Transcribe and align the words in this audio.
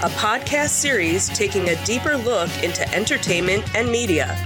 a 0.00 0.08
podcast 0.10 0.68
series 0.68 1.28
taking 1.30 1.70
a 1.70 1.84
deeper 1.84 2.16
look 2.16 2.48
into 2.62 2.88
entertainment 2.94 3.64
and 3.74 3.90
media. 3.90 4.38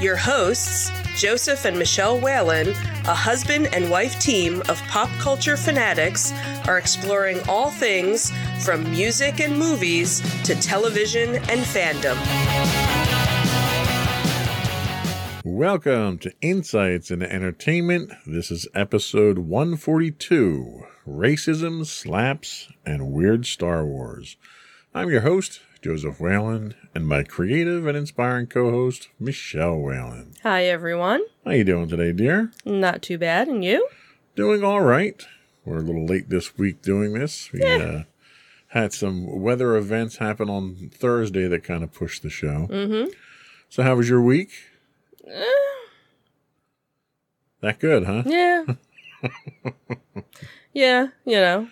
Your 0.00 0.16
hosts, 0.16 0.90
Joseph 1.14 1.66
and 1.66 1.78
Michelle 1.78 2.18
Whalen, 2.18 2.70
a 3.04 3.14
husband 3.14 3.68
and 3.74 3.90
wife 3.90 4.18
team 4.18 4.62
of 4.70 4.80
pop 4.88 5.10
culture 5.18 5.58
fanatics, 5.58 6.32
are 6.66 6.78
exploring 6.78 7.46
all 7.46 7.70
things 7.70 8.32
from 8.64 8.90
music 8.90 9.38
and 9.38 9.58
movies 9.58 10.22
to 10.44 10.54
television 10.54 11.34
and 11.50 11.60
fandom. 11.60 12.16
Welcome 15.44 16.16
to 16.20 16.32
Insights 16.40 17.10
into 17.10 17.30
Entertainment. 17.30 18.12
This 18.26 18.50
is 18.50 18.66
episode 18.74 19.40
142 19.40 20.86
Racism, 21.06 21.84
Slaps, 21.84 22.72
and 22.86 23.12
Weird 23.12 23.44
Star 23.44 23.84
Wars. 23.84 24.38
I'm 24.96 25.10
your 25.10 25.20
host, 25.20 25.60
Joseph 25.82 26.18
Whalen, 26.20 26.74
and 26.94 27.06
my 27.06 27.22
creative 27.22 27.86
and 27.86 27.98
inspiring 27.98 28.46
co-host, 28.46 29.10
Michelle 29.20 29.76
Whalen. 29.76 30.32
Hi, 30.42 30.64
everyone. 30.64 31.22
How 31.44 31.50
you 31.50 31.64
doing 31.64 31.86
today, 31.90 32.12
dear? 32.12 32.50
Not 32.64 33.02
too 33.02 33.18
bad. 33.18 33.46
And 33.46 33.62
you? 33.62 33.86
Doing 34.36 34.64
all 34.64 34.80
right. 34.80 35.22
We're 35.66 35.80
a 35.80 35.82
little 35.82 36.06
late 36.06 36.30
this 36.30 36.56
week 36.56 36.80
doing 36.80 37.12
this. 37.12 37.52
We 37.52 37.62
uh, 37.62 38.04
had 38.68 38.94
some 38.94 39.42
weather 39.42 39.76
events 39.76 40.16
happen 40.16 40.48
on 40.48 40.90
Thursday 40.94 41.46
that 41.46 41.62
kind 41.62 41.84
of 41.84 41.92
pushed 41.92 42.22
the 42.22 42.30
show. 42.30 42.66
Mm-hmm. 42.70 43.10
So 43.68 43.82
how 43.82 43.96
was 43.96 44.08
your 44.08 44.22
week? 44.22 44.48
That 47.60 47.78
good, 47.80 48.04
huh? 48.06 48.22
Yeah. 48.24 48.64
yeah, 50.72 51.08
you 51.26 51.36
know. 51.36 51.68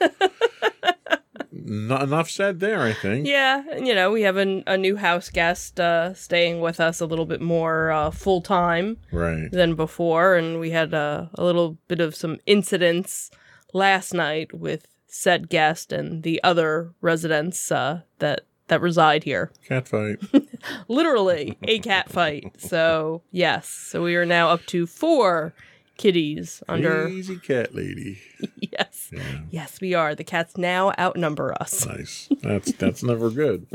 Not 1.56 2.02
enough 2.02 2.28
said 2.30 2.58
there, 2.60 2.82
I 2.82 2.92
think. 2.92 3.26
Yeah, 3.26 3.62
you 3.78 3.94
know, 3.94 4.10
we 4.10 4.22
have 4.22 4.36
a, 4.36 4.62
a 4.66 4.76
new 4.76 4.96
house 4.96 5.30
guest 5.30 5.78
uh, 5.78 6.12
staying 6.14 6.60
with 6.60 6.80
us 6.80 7.00
a 7.00 7.06
little 7.06 7.26
bit 7.26 7.40
more 7.40 7.90
uh, 7.92 8.10
full 8.10 8.42
time 8.42 8.96
Right. 9.12 9.50
than 9.52 9.74
before, 9.76 10.34
and 10.34 10.58
we 10.58 10.70
had 10.70 10.92
uh, 10.94 11.26
a 11.34 11.44
little 11.44 11.78
bit 11.88 12.00
of 12.00 12.14
some 12.16 12.38
incidents 12.46 13.30
last 13.72 14.12
night 14.14 14.52
with 14.52 14.88
said 15.06 15.48
guest 15.48 15.92
and 15.92 16.24
the 16.24 16.42
other 16.42 16.92
residents 17.00 17.70
uh, 17.70 18.00
that 18.18 18.40
that 18.68 18.80
reside 18.80 19.22
here. 19.24 19.52
Cat 19.68 19.86
fight. 19.86 20.16
Literally 20.88 21.56
a 21.62 21.78
cat 21.78 22.10
fight. 22.10 22.52
So 22.58 23.22
yes, 23.30 23.68
so 23.68 24.02
we 24.02 24.16
are 24.16 24.24
now 24.26 24.48
up 24.50 24.64
to 24.66 24.86
four 24.86 25.54
kitties 25.96 26.62
under. 26.68 27.04
Crazy 27.04 27.38
cat 27.38 27.74
lady. 27.74 28.20
Yes, 28.76 29.10
Yeah. 29.12 29.20
yes, 29.50 29.80
we 29.80 29.94
are. 29.94 30.14
The 30.16 30.24
cats 30.24 30.56
now 30.56 30.92
outnumber 30.98 31.54
us. 31.60 31.86
Nice. 31.86 32.28
That's 32.42 32.72
that's 32.72 33.02
never 33.04 33.30
good. 33.30 33.66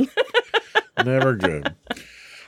never 1.05 1.35
good. 1.35 1.73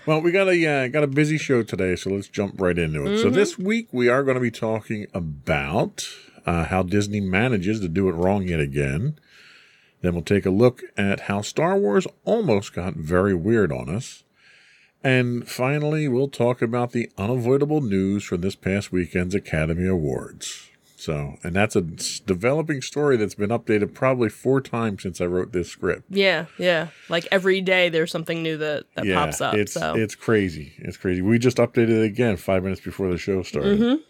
Well, 0.06 0.22
we 0.22 0.32
got 0.32 0.50
a 0.50 0.66
uh, 0.68 0.88
got 0.90 1.04
a 1.04 1.08
busy 1.08 1.38
show 1.38 1.64
today, 1.64 1.96
so 1.96 2.10
let's 2.10 2.28
jump 2.28 2.60
right 2.60 2.78
into 2.78 3.06
it. 3.06 3.20
So 3.20 3.30
this 3.30 3.58
week 3.58 3.88
we 3.92 4.10
are 4.10 4.24
going 4.24 4.36
to 4.36 4.42
be 4.42 4.52
talking 4.52 5.08
about 5.14 6.06
uh, 6.46 6.66
how 6.66 6.84
Disney 6.84 7.22
manages 7.22 7.80
to 7.80 7.88
do 7.88 8.10
it 8.10 8.14
wrong 8.14 8.48
yet 8.48 8.60
again. 8.60 9.18
Then 10.02 10.14
we'll 10.14 10.24
take 10.24 10.46
a 10.48 10.50
look 10.52 10.82
at 10.98 11.22
how 11.22 11.42
Star 11.42 11.78
Wars 11.78 12.08
almost 12.26 12.74
got 12.74 12.96
very 12.96 13.36
weird 13.36 13.72
on 13.72 13.88
us. 13.88 14.24
And 15.04 15.48
finally, 15.48 16.08
we'll 16.08 16.28
talk 16.28 16.62
about 16.62 16.92
the 16.92 17.10
unavoidable 17.18 17.82
news 17.82 18.24
from 18.24 18.42
this 18.42 18.56
past 18.56 18.92
weekend's 18.92 19.34
Academy 19.34 19.88
Awards. 19.88 20.70
So, 20.96 21.38
and 21.44 21.56
that's 21.56 21.76
a 21.76 21.82
developing 21.82 22.82
story 22.84 23.18
that's 23.18 23.34
been 23.34 23.50
updated 23.50 23.96
probably 23.96 24.30
four 24.30 24.62
times 24.62 25.02
since 25.02 25.20
I 25.20 25.26
wrote 25.26 25.52
this 25.52 25.68
script. 25.68 26.04
Yeah, 26.10 26.46
yeah. 26.60 26.90
Like 27.10 27.28
every 27.32 27.60
day, 27.60 27.90
there's 27.90 28.12
something 28.12 28.44
new 28.44 28.58
that 28.58 28.84
that 28.94 29.08
pops 29.12 29.42
up. 29.42 29.56
It's 29.56 29.74
so 29.74 29.96
it's 29.96 30.14
crazy. 30.14 30.74
It's 30.78 30.98
crazy. 30.98 31.24
We 31.24 31.40
just 31.40 31.58
updated 31.58 31.90
it 31.90 32.04
again 32.04 32.38
five 32.38 32.62
minutes 32.62 32.82
before 32.82 33.10
the 33.10 33.18
show 33.18 33.42
started. 33.42 34.02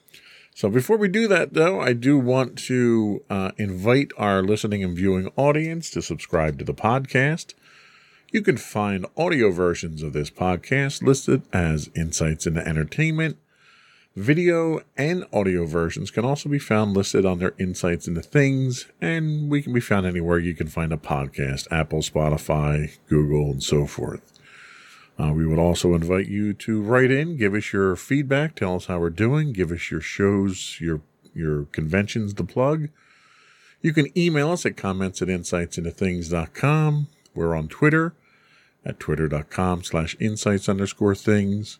So 0.53 0.69
before 0.69 0.97
we 0.97 1.07
do 1.07 1.29
that, 1.29 1.53
though, 1.53 1.79
I 1.79 1.93
do 1.93 2.19
want 2.19 2.57
to 2.65 3.23
uh, 3.29 3.51
invite 3.57 4.11
our 4.17 4.43
listening 4.43 4.83
and 4.83 4.93
viewing 4.93 5.31
audience 5.37 5.89
to 5.91 6.01
subscribe 6.01 6.59
to 6.59 6.65
the 6.65 6.73
podcast. 6.73 7.53
You 8.31 8.41
can 8.41 8.55
find 8.55 9.05
audio 9.17 9.51
versions 9.51 10.01
of 10.01 10.13
this 10.13 10.29
podcast 10.29 11.03
listed 11.03 11.41
as 11.51 11.89
Insights 11.93 12.47
into 12.47 12.65
Entertainment. 12.65 13.37
Video 14.15 14.79
and 14.95 15.25
audio 15.33 15.65
versions 15.65 16.11
can 16.11 16.23
also 16.23 16.47
be 16.47 16.57
found 16.57 16.95
listed 16.95 17.25
under 17.25 17.53
Insights 17.59 18.07
into 18.07 18.21
Things, 18.21 18.87
and 19.01 19.49
we 19.49 19.61
can 19.61 19.73
be 19.73 19.81
found 19.81 20.05
anywhere 20.05 20.39
you 20.39 20.55
can 20.55 20.67
find 20.67 20.93
a 20.93 20.97
podcast 20.97 21.67
Apple, 21.71 21.99
Spotify, 21.99 22.97
Google, 23.09 23.51
and 23.51 23.61
so 23.61 23.85
forth. 23.85 24.21
Uh, 25.19 25.33
we 25.33 25.45
would 25.45 25.59
also 25.59 25.93
invite 25.93 26.27
you 26.27 26.53
to 26.53 26.81
write 26.81 27.11
in, 27.11 27.35
give 27.35 27.53
us 27.53 27.73
your 27.73 27.97
feedback, 27.97 28.55
tell 28.55 28.75
us 28.75 28.85
how 28.85 28.97
we're 28.97 29.09
doing, 29.09 29.51
give 29.51 29.73
us 29.73 29.91
your 29.91 29.99
shows, 29.99 30.77
your 30.79 31.01
your 31.35 31.65
conventions 31.73 32.33
to 32.35 32.45
plug. 32.45 32.87
You 33.81 33.91
can 33.91 34.17
email 34.17 34.51
us 34.51 34.65
at 34.65 34.77
comments 34.77 35.21
at 35.21 35.27
insightsintothings.com. 35.27 37.07
We're 37.35 37.55
on 37.55 37.67
Twitter 37.67 38.13
at 38.85 38.99
twitter.com 38.99 39.83
slash 39.83 40.15
insights 40.19 40.69
underscore 40.69 41.15
things. 41.15 41.79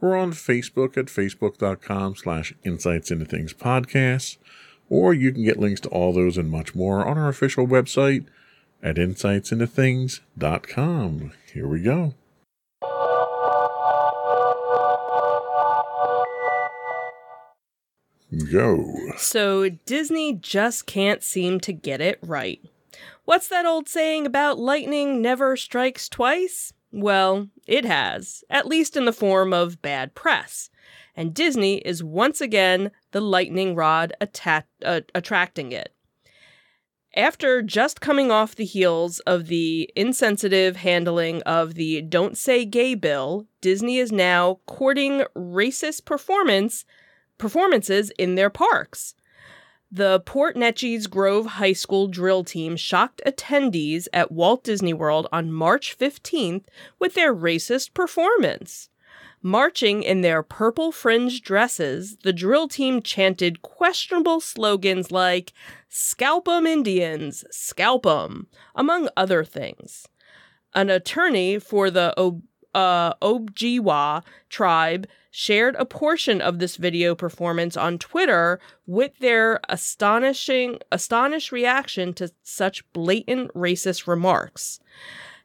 We're 0.00 0.16
on 0.16 0.32
Facebook 0.32 0.96
at 0.96 1.06
facebook.com 1.06 2.16
slash 2.16 2.54
insights 2.64 3.10
into 3.10 3.26
things 3.26 3.52
podcasts. 3.52 4.38
Or 4.88 5.12
you 5.14 5.32
can 5.32 5.44
get 5.44 5.60
links 5.60 5.80
to 5.82 5.88
all 5.90 6.12
those 6.12 6.36
and 6.36 6.50
much 6.50 6.74
more 6.74 7.06
on 7.06 7.16
our 7.18 7.28
official 7.28 7.64
website 7.66 8.26
at 8.82 8.96
insightsintothings.com. 8.96 11.32
Here 11.52 11.68
we 11.68 11.82
go. 11.82 12.14
Go. 18.52 18.94
So 19.16 19.70
Disney 19.86 20.34
just 20.34 20.86
can't 20.86 21.22
seem 21.22 21.58
to 21.60 21.72
get 21.72 22.00
it 22.00 22.18
right. 22.22 22.60
What's 23.24 23.48
that 23.48 23.66
old 23.66 23.88
saying 23.88 24.26
about 24.26 24.58
lightning 24.58 25.22
never 25.22 25.56
strikes 25.56 26.08
twice? 26.08 26.72
Well, 26.92 27.48
it 27.66 27.84
has, 27.84 28.42
at 28.50 28.66
least 28.66 28.96
in 28.96 29.04
the 29.04 29.12
form 29.12 29.52
of 29.52 29.80
bad 29.82 30.14
press. 30.14 30.70
And 31.14 31.34
Disney 31.34 31.78
is 31.78 32.02
once 32.02 32.40
again 32.40 32.90
the 33.12 33.20
lightning 33.20 33.74
rod 33.74 34.12
atta- 34.20 34.64
uh, 34.84 35.02
attracting 35.14 35.72
it. 35.72 35.94
After 37.16 37.60
just 37.60 38.00
coming 38.00 38.30
off 38.30 38.54
the 38.54 38.64
heels 38.64 39.18
of 39.20 39.48
the 39.48 39.90
insensitive 39.96 40.76
handling 40.76 41.42
of 41.42 41.74
the 41.74 42.02
Don't 42.02 42.38
Say 42.38 42.64
Gay 42.64 42.94
bill, 42.94 43.46
Disney 43.60 43.98
is 43.98 44.12
now 44.12 44.60
courting 44.66 45.24
racist 45.36 46.04
performance 46.04 46.84
performances 47.36 48.10
in 48.18 48.36
their 48.36 48.50
parks. 48.50 49.14
The 49.92 50.20
Port 50.20 50.54
Neches 50.54 51.10
Grove 51.10 51.46
High 51.46 51.72
School 51.72 52.06
drill 52.06 52.44
team 52.44 52.76
shocked 52.76 53.20
attendees 53.26 54.06
at 54.12 54.30
Walt 54.30 54.62
Disney 54.62 54.92
World 54.92 55.26
on 55.32 55.50
March 55.50 55.98
15th 55.98 56.66
with 57.00 57.14
their 57.14 57.34
racist 57.34 57.92
performance. 57.92 58.88
Marching 59.42 60.04
in 60.04 60.20
their 60.20 60.44
purple 60.44 60.92
fringed 60.92 61.42
dresses, 61.42 62.18
the 62.22 62.32
drill 62.32 62.68
team 62.68 63.02
chanted 63.02 63.62
questionable 63.62 64.38
slogans 64.38 65.10
like 65.10 65.52
Scalp 65.88 66.46
'em 66.46 66.68
Indians, 66.68 67.44
scalp 67.50 68.06
'em, 68.06 68.46
among 68.76 69.08
other 69.16 69.42
things. 69.42 70.06
An 70.72 70.88
attorney 70.88 71.58
for 71.58 71.90
the 71.90 72.14
uh, 72.74 73.14
Ojibwa 73.14 74.22
tribe 74.48 75.06
shared 75.30 75.76
a 75.76 75.84
portion 75.84 76.40
of 76.40 76.58
this 76.58 76.76
video 76.76 77.14
performance 77.14 77.76
on 77.76 77.98
Twitter 77.98 78.58
with 78.86 79.16
their 79.18 79.60
astonishing 79.68 80.78
astonished 80.90 81.52
reaction 81.52 82.12
to 82.14 82.32
such 82.42 82.90
blatant 82.92 83.52
racist 83.54 84.06
remarks. 84.06 84.80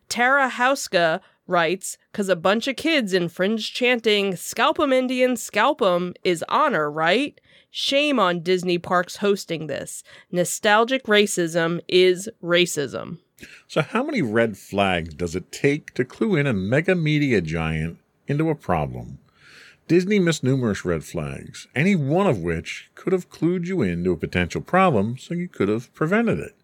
Tara 0.10 0.50
Houska 0.50 1.22
writes, 1.48 1.98
"Cause 2.14 2.30
a 2.30 2.36
bunch 2.36 2.68
of 2.68 2.76
kids 2.76 3.14
in 3.14 3.30
fringe 3.30 3.74
chanting, 3.74 4.36
scalp 4.36 4.80
'em 4.80 4.92
Indians, 4.92 5.42
scalp 5.42 5.82
'em 5.82 6.16
is 6.24 6.44
honor, 6.50 6.90
right? 6.90 7.40
Shame 7.70 8.20
on 8.20 8.42
Disney 8.42 8.80
parks 8.80 9.18
hosting 9.18 9.68
this. 9.68 10.04
Nostalgic 10.32 11.04
racism 11.04 11.82
is 11.88 12.30
racism." 12.42 13.20
So, 13.68 13.82
how 13.82 14.04
many 14.04 14.22
red 14.22 14.58
flags 14.58 15.14
does 15.14 15.36
it 15.36 15.52
take 15.52 15.94
to 15.96 16.06
clue 16.06 16.36
in 16.36 16.48
a 16.48 16.54
mega 16.54 16.96
media 16.96 17.42
giant 17.42 17.98
into 18.28 18.50
a 18.50 18.56
problem? 18.56 19.20
Disney 19.88 20.20
missed 20.20 20.44
numerous 20.44 20.84
red 20.84 21.04
flags, 21.04 21.68
any 21.76 21.96
one 21.96 22.26
of 22.26 22.40
which 22.40 22.90
could 22.96 23.14
have 23.14 23.30
clued 23.30 23.68
you 23.68 23.82
into 23.84 24.12
a 24.12 24.18
potential 24.18 24.62
problem 24.62 25.18
so 25.18 25.34
you 25.34 25.48
could 25.48 25.68
have 25.68 25.94
prevented 25.94 26.40
it. 26.40 26.56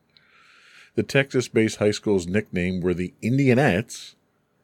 The 0.95 1.03
Texas 1.03 1.47
based 1.47 1.77
high 1.77 1.91
school's 1.91 2.25
nickname 2.25 2.81
were 2.81 2.93
the 2.93 3.13
Indianettes. 3.21 4.15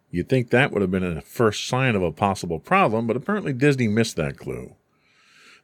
You'd 0.10 0.30
think 0.30 0.50
that 0.50 0.72
would 0.72 0.82
have 0.82 0.92
been 0.92 1.04
a 1.04 1.22
first 1.22 1.68
sign 1.68 1.96
of 1.96 2.02
a 2.02 2.12
possible 2.12 2.60
problem, 2.60 3.06
but 3.06 3.16
apparently 3.16 3.54
Disney 3.54 3.88
missed 3.88 4.16
that 4.16 4.38
clue. 4.38 4.76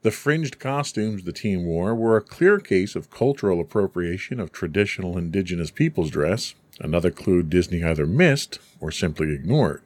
The 0.03 0.11
fringed 0.11 0.59
costumes 0.59 1.23
the 1.23 1.31
team 1.31 1.63
wore 1.63 1.95
were 1.95 2.17
a 2.17 2.21
clear 2.21 2.59
case 2.59 2.93
of 2.93 3.09
cultural 3.09 3.61
appropriation 3.61 4.37
of 4.37 4.51
traditional 4.51 5.17
indigenous 5.17 5.71
people's 5.71 6.09
dress, 6.11 6.55
another 6.81 7.09
clue 7.09 7.41
Disney 7.41 7.81
either 7.83 8.05
missed 8.05 8.59
or 8.81 8.91
simply 8.91 9.33
ignored. 9.33 9.81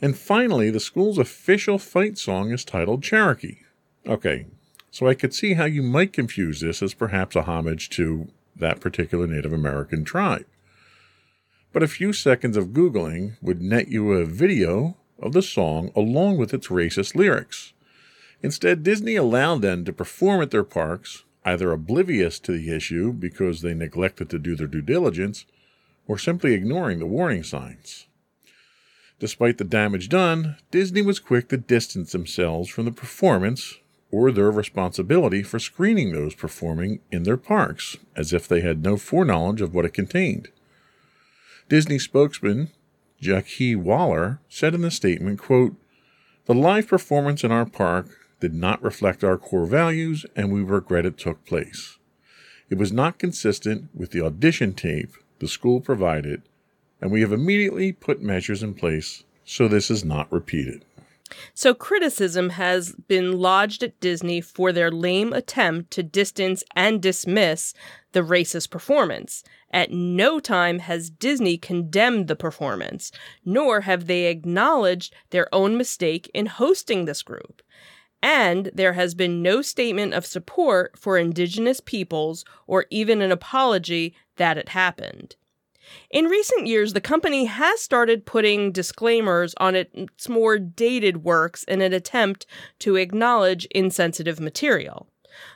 And 0.00 0.18
finally, 0.18 0.70
the 0.70 0.80
school's 0.80 1.18
official 1.18 1.78
fight 1.78 2.18
song 2.18 2.50
is 2.50 2.64
titled 2.64 3.04
Cherokee. 3.04 3.58
Okay, 4.08 4.46
so 4.90 5.06
I 5.06 5.14
could 5.14 5.32
see 5.32 5.54
how 5.54 5.66
you 5.66 5.84
might 5.84 6.12
confuse 6.12 6.60
this 6.60 6.82
as 6.82 6.92
perhaps 6.92 7.36
a 7.36 7.42
homage 7.42 7.90
to 7.90 8.26
that 8.56 8.80
particular 8.80 9.28
Native 9.28 9.52
American 9.52 10.04
tribe. 10.04 10.46
But 11.72 11.84
a 11.84 11.88
few 11.88 12.12
seconds 12.12 12.56
of 12.56 12.72
Googling 12.72 13.36
would 13.40 13.62
net 13.62 13.86
you 13.86 14.12
a 14.12 14.26
video 14.26 14.96
of 15.20 15.32
the 15.32 15.42
song 15.42 15.92
along 15.94 16.38
with 16.38 16.52
its 16.52 16.66
racist 16.66 17.14
lyrics. 17.14 17.72
Instead, 18.42 18.82
Disney 18.82 19.14
allowed 19.14 19.62
them 19.62 19.84
to 19.84 19.92
perform 19.92 20.42
at 20.42 20.50
their 20.50 20.64
parks, 20.64 21.24
either 21.44 21.72
oblivious 21.72 22.38
to 22.40 22.52
the 22.52 22.74
issue 22.74 23.12
because 23.12 23.62
they 23.62 23.74
neglected 23.74 24.28
to 24.30 24.38
do 24.38 24.56
their 24.56 24.66
due 24.66 24.82
diligence, 24.82 25.46
or 26.08 26.18
simply 26.18 26.52
ignoring 26.52 26.98
the 26.98 27.06
warning 27.06 27.44
signs. 27.44 28.06
Despite 29.20 29.58
the 29.58 29.64
damage 29.64 30.08
done, 30.08 30.56
Disney 30.72 31.02
was 31.02 31.20
quick 31.20 31.48
to 31.48 31.56
distance 31.56 32.10
themselves 32.10 32.68
from 32.68 32.84
the 32.84 32.90
performance 32.92 33.78
or 34.10 34.32
their 34.32 34.50
responsibility 34.50 35.42
for 35.44 35.60
screening 35.60 36.12
those 36.12 36.34
performing 36.34 37.00
in 37.12 37.22
their 37.22 37.36
parks, 37.36 37.96
as 38.16 38.32
if 38.32 38.48
they 38.48 38.60
had 38.60 38.82
no 38.82 38.96
foreknowledge 38.96 39.60
of 39.60 39.74
what 39.74 39.84
it 39.84 39.94
contained. 39.94 40.48
Disney 41.68 41.98
spokesman 41.98 42.70
Jacquee 43.20 43.76
Wahler 43.76 44.40
said 44.48 44.74
in 44.74 44.80
the 44.80 44.90
statement, 44.90 45.38
quote, 45.38 45.76
The 46.46 46.54
live 46.54 46.88
performance 46.88 47.44
in 47.44 47.52
our 47.52 47.64
park 47.64 48.21
did 48.42 48.52
not 48.52 48.82
reflect 48.82 49.24
our 49.24 49.38
core 49.38 49.64
values, 49.64 50.26
and 50.36 50.52
we 50.52 50.60
regret 50.60 51.06
it 51.06 51.16
took 51.16 51.46
place. 51.46 51.96
It 52.68 52.76
was 52.76 52.92
not 52.92 53.18
consistent 53.18 53.88
with 53.94 54.10
the 54.10 54.20
audition 54.20 54.74
tape 54.74 55.14
the 55.38 55.48
school 55.48 55.80
provided 55.80 56.42
and 57.02 57.10
we 57.10 57.20
have 57.20 57.32
immediately 57.32 57.92
put 57.92 58.22
measures 58.22 58.62
in 58.62 58.72
place 58.72 59.24
so 59.44 59.66
this 59.66 59.90
is 59.90 60.04
not 60.04 60.30
repeated. 60.32 60.84
So, 61.52 61.74
criticism 61.74 62.50
has 62.50 62.94
been 63.08 63.32
lodged 63.32 63.82
at 63.82 63.98
Disney 64.00 64.40
for 64.40 64.70
their 64.70 64.90
lame 64.90 65.32
attempt 65.32 65.90
to 65.92 66.02
distance 66.02 66.62
and 66.76 67.02
dismiss 67.02 67.74
the 68.12 68.20
racist 68.20 68.70
performance. 68.70 69.42
At 69.70 69.90
no 69.90 70.38
time 70.38 70.80
has 70.80 71.08
Disney 71.08 71.56
condemned 71.56 72.28
the 72.28 72.36
performance, 72.36 73.10
nor 73.44 73.80
have 73.80 74.06
they 74.06 74.26
acknowledged 74.26 75.14
their 75.30 75.52
own 75.54 75.76
mistake 75.78 76.30
in 76.34 76.46
hosting 76.46 77.06
this 77.06 77.22
group. 77.22 77.62
And 78.22 78.70
there 78.72 78.92
has 78.92 79.14
been 79.14 79.42
no 79.42 79.62
statement 79.62 80.14
of 80.14 80.24
support 80.24 80.96
for 80.98 81.18
Indigenous 81.18 81.80
peoples 81.80 82.44
or 82.66 82.86
even 82.90 83.20
an 83.20 83.32
apology 83.32 84.14
that 84.36 84.56
it 84.56 84.70
happened. 84.70 85.36
In 86.10 86.26
recent 86.26 86.66
years, 86.66 86.92
the 86.92 87.00
company 87.00 87.46
has 87.46 87.80
started 87.80 88.24
putting 88.24 88.70
disclaimers 88.70 89.54
on 89.58 89.74
its 89.74 90.28
more 90.28 90.58
dated 90.58 91.24
works 91.24 91.64
in 91.64 91.80
an 91.80 91.92
attempt 91.92 92.46
to 92.78 92.96
acknowledge 92.96 93.66
insensitive 93.66 94.40
material. 94.40 95.08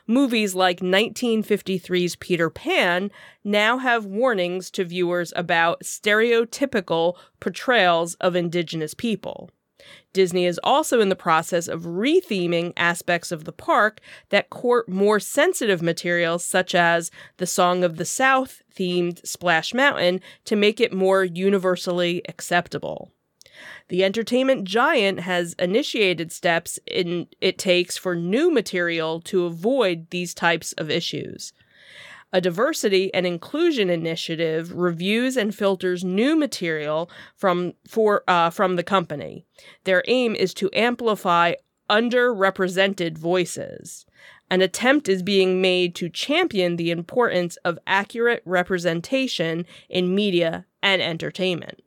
Movies 0.05 0.55
like 0.55 0.79
1953's 0.79 2.15
Peter 2.17 2.49
Pan 2.49 3.11
now 3.43 3.77
have 3.77 4.05
warnings 4.05 4.71
to 4.71 4.83
viewers 4.83 5.31
about 5.35 5.81
stereotypical 5.81 7.15
portrayals 7.39 8.15
of 8.15 8.35
indigenous 8.35 8.93
people. 8.93 9.49
Disney 10.13 10.45
is 10.45 10.59
also 10.63 10.99
in 10.99 11.09
the 11.09 11.15
process 11.15 11.67
of 11.67 11.83
retheming 11.83 12.73
aspects 12.75 13.31
of 13.31 13.45
the 13.45 13.51
park 13.51 13.99
that 14.29 14.49
court 14.49 14.89
more 14.89 15.19
sensitive 15.19 15.81
materials, 15.81 16.43
such 16.43 16.73
as 16.73 17.11
the 17.37 17.47
Song 17.47 17.83
of 17.83 17.97
the 17.97 18.05
South 18.05 18.61
themed 18.75 19.25
Splash 19.25 19.73
Mountain, 19.73 20.21
to 20.45 20.55
make 20.55 20.79
it 20.79 20.93
more 20.93 21.23
universally 21.23 22.21
acceptable. 22.27 23.11
The 23.89 24.03
entertainment 24.03 24.65
giant 24.65 25.21
has 25.21 25.53
initiated 25.53 26.31
steps 26.31 26.79
in 26.85 27.27
it 27.41 27.57
takes 27.57 27.97
for 27.97 28.15
new 28.15 28.51
material 28.51 29.21
to 29.21 29.45
avoid 29.45 30.09
these 30.09 30.33
types 30.33 30.73
of 30.73 30.89
issues. 30.89 31.53
A 32.33 32.41
diversity 32.41 33.13
and 33.13 33.25
inclusion 33.25 33.89
initiative 33.89 34.73
reviews 34.73 35.37
and 35.37 35.55
filters 35.55 36.03
new 36.03 36.35
material 36.35 37.09
from 37.35 37.73
for 37.87 38.23
uh, 38.27 38.49
from 38.49 38.75
the 38.75 38.83
company. 38.83 39.45
Their 39.85 40.03
aim 40.07 40.35
is 40.35 40.53
to 40.55 40.69
amplify 40.73 41.53
underrepresented 41.89 43.17
voices. 43.17 44.05
An 44.49 44.61
attempt 44.61 45.09
is 45.09 45.23
being 45.23 45.61
made 45.61 45.95
to 45.95 46.09
champion 46.09 46.75
the 46.75 46.91
importance 46.91 47.57
of 47.65 47.79
accurate 47.85 48.41
representation 48.45 49.65
in 49.89 50.15
media 50.15 50.65
and 50.81 51.01
entertainment. 51.01 51.81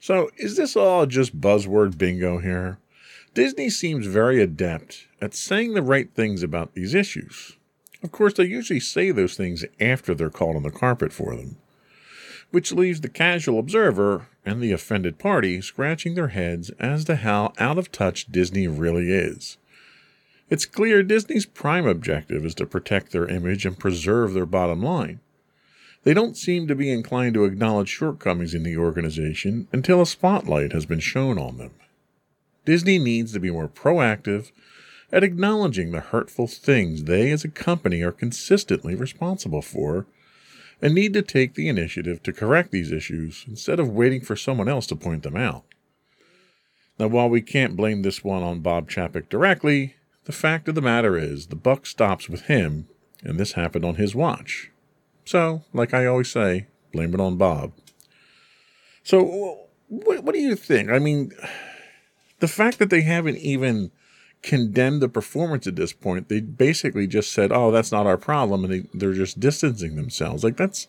So, 0.00 0.30
is 0.36 0.56
this 0.56 0.76
all 0.76 1.06
just 1.06 1.40
buzzword 1.40 1.98
bingo 1.98 2.38
here? 2.38 2.78
Disney 3.34 3.70
seems 3.70 4.06
very 4.06 4.40
adept 4.40 5.08
at 5.20 5.34
saying 5.34 5.74
the 5.74 5.82
right 5.82 6.12
things 6.14 6.42
about 6.42 6.74
these 6.74 6.94
issues. 6.94 7.56
Of 8.02 8.12
course, 8.12 8.34
they 8.34 8.44
usually 8.44 8.80
say 8.80 9.10
those 9.10 9.36
things 9.36 9.64
after 9.80 10.14
they're 10.14 10.30
called 10.30 10.56
on 10.56 10.62
the 10.62 10.70
carpet 10.70 11.12
for 11.12 11.34
them, 11.34 11.56
which 12.50 12.72
leaves 12.72 13.00
the 13.00 13.08
casual 13.08 13.58
observer 13.58 14.28
and 14.44 14.62
the 14.62 14.72
offended 14.72 15.18
party 15.18 15.60
scratching 15.60 16.14
their 16.14 16.28
heads 16.28 16.70
as 16.78 17.04
to 17.06 17.16
how 17.16 17.52
out 17.58 17.78
of 17.78 17.90
touch 17.90 18.26
Disney 18.26 18.68
really 18.68 19.10
is. 19.10 19.56
It's 20.48 20.66
clear 20.66 21.02
Disney's 21.02 21.46
prime 21.46 21.86
objective 21.86 22.44
is 22.44 22.54
to 22.56 22.66
protect 22.66 23.10
their 23.10 23.26
image 23.26 23.66
and 23.66 23.78
preserve 23.78 24.32
their 24.32 24.46
bottom 24.46 24.80
line. 24.80 25.20
They 26.04 26.14
don't 26.14 26.36
seem 26.36 26.68
to 26.68 26.76
be 26.76 26.88
inclined 26.88 27.34
to 27.34 27.44
acknowledge 27.44 27.88
shortcomings 27.88 28.54
in 28.54 28.62
the 28.62 28.76
organization 28.76 29.66
until 29.72 30.00
a 30.00 30.06
spotlight 30.06 30.72
has 30.72 30.86
been 30.86 31.00
shown 31.00 31.36
on 31.36 31.58
them. 31.58 31.72
Disney 32.64 33.00
needs 33.00 33.32
to 33.32 33.40
be 33.40 33.50
more 33.50 33.68
proactive 33.68 34.52
at 35.12 35.24
acknowledging 35.24 35.92
the 35.92 36.00
hurtful 36.00 36.46
things 36.46 37.04
they 37.04 37.30
as 37.30 37.44
a 37.44 37.48
company 37.48 38.02
are 38.02 38.12
consistently 38.12 38.94
responsible 38.94 39.62
for 39.62 40.06
and 40.82 40.94
need 40.94 41.12
to 41.14 41.22
take 41.22 41.54
the 41.54 41.68
initiative 41.68 42.22
to 42.22 42.32
correct 42.32 42.70
these 42.70 42.92
issues 42.92 43.44
instead 43.48 43.80
of 43.80 43.88
waiting 43.88 44.20
for 44.20 44.36
someone 44.36 44.68
else 44.68 44.86
to 44.86 44.96
point 44.96 45.22
them 45.22 45.36
out. 45.36 45.64
Now, 46.98 47.08
while 47.08 47.28
we 47.28 47.42
can't 47.42 47.76
blame 47.76 48.02
this 48.02 48.24
one 48.24 48.42
on 48.42 48.60
Bob 48.60 48.90
Chapek 48.90 49.28
directly, 49.28 49.96
the 50.24 50.32
fact 50.32 50.68
of 50.68 50.74
the 50.74 50.82
matter 50.82 51.16
is 51.16 51.46
the 51.46 51.56
buck 51.56 51.86
stops 51.86 52.28
with 52.28 52.42
him, 52.42 52.88
and 53.22 53.38
this 53.38 53.52
happened 53.52 53.84
on 53.84 53.96
his 53.96 54.14
watch. 54.14 54.70
So, 55.24 55.62
like 55.72 55.92
I 55.92 56.06
always 56.06 56.30
say, 56.30 56.68
blame 56.92 57.14
it 57.14 57.20
on 57.20 57.36
Bob. 57.36 57.72
So, 59.02 59.66
what, 59.88 60.24
what 60.24 60.34
do 60.34 60.40
you 60.40 60.56
think? 60.56 60.90
I 60.90 60.98
mean, 60.98 61.32
the 62.40 62.48
fact 62.48 62.78
that 62.78 62.90
they 62.90 63.02
haven't 63.02 63.36
even 63.38 63.92
condemned 64.46 65.02
the 65.02 65.08
performance 65.08 65.66
at 65.66 65.76
this 65.76 65.92
point. 65.92 66.28
They 66.28 66.40
basically 66.40 67.06
just 67.06 67.32
said, 67.32 67.52
"Oh, 67.52 67.70
that's 67.70 67.92
not 67.92 68.06
our 68.06 68.16
problem," 68.16 68.64
and 68.64 68.72
they, 68.72 68.88
they're 68.94 69.12
just 69.12 69.38
distancing 69.40 69.96
themselves. 69.96 70.42
Like 70.44 70.56
that's 70.56 70.86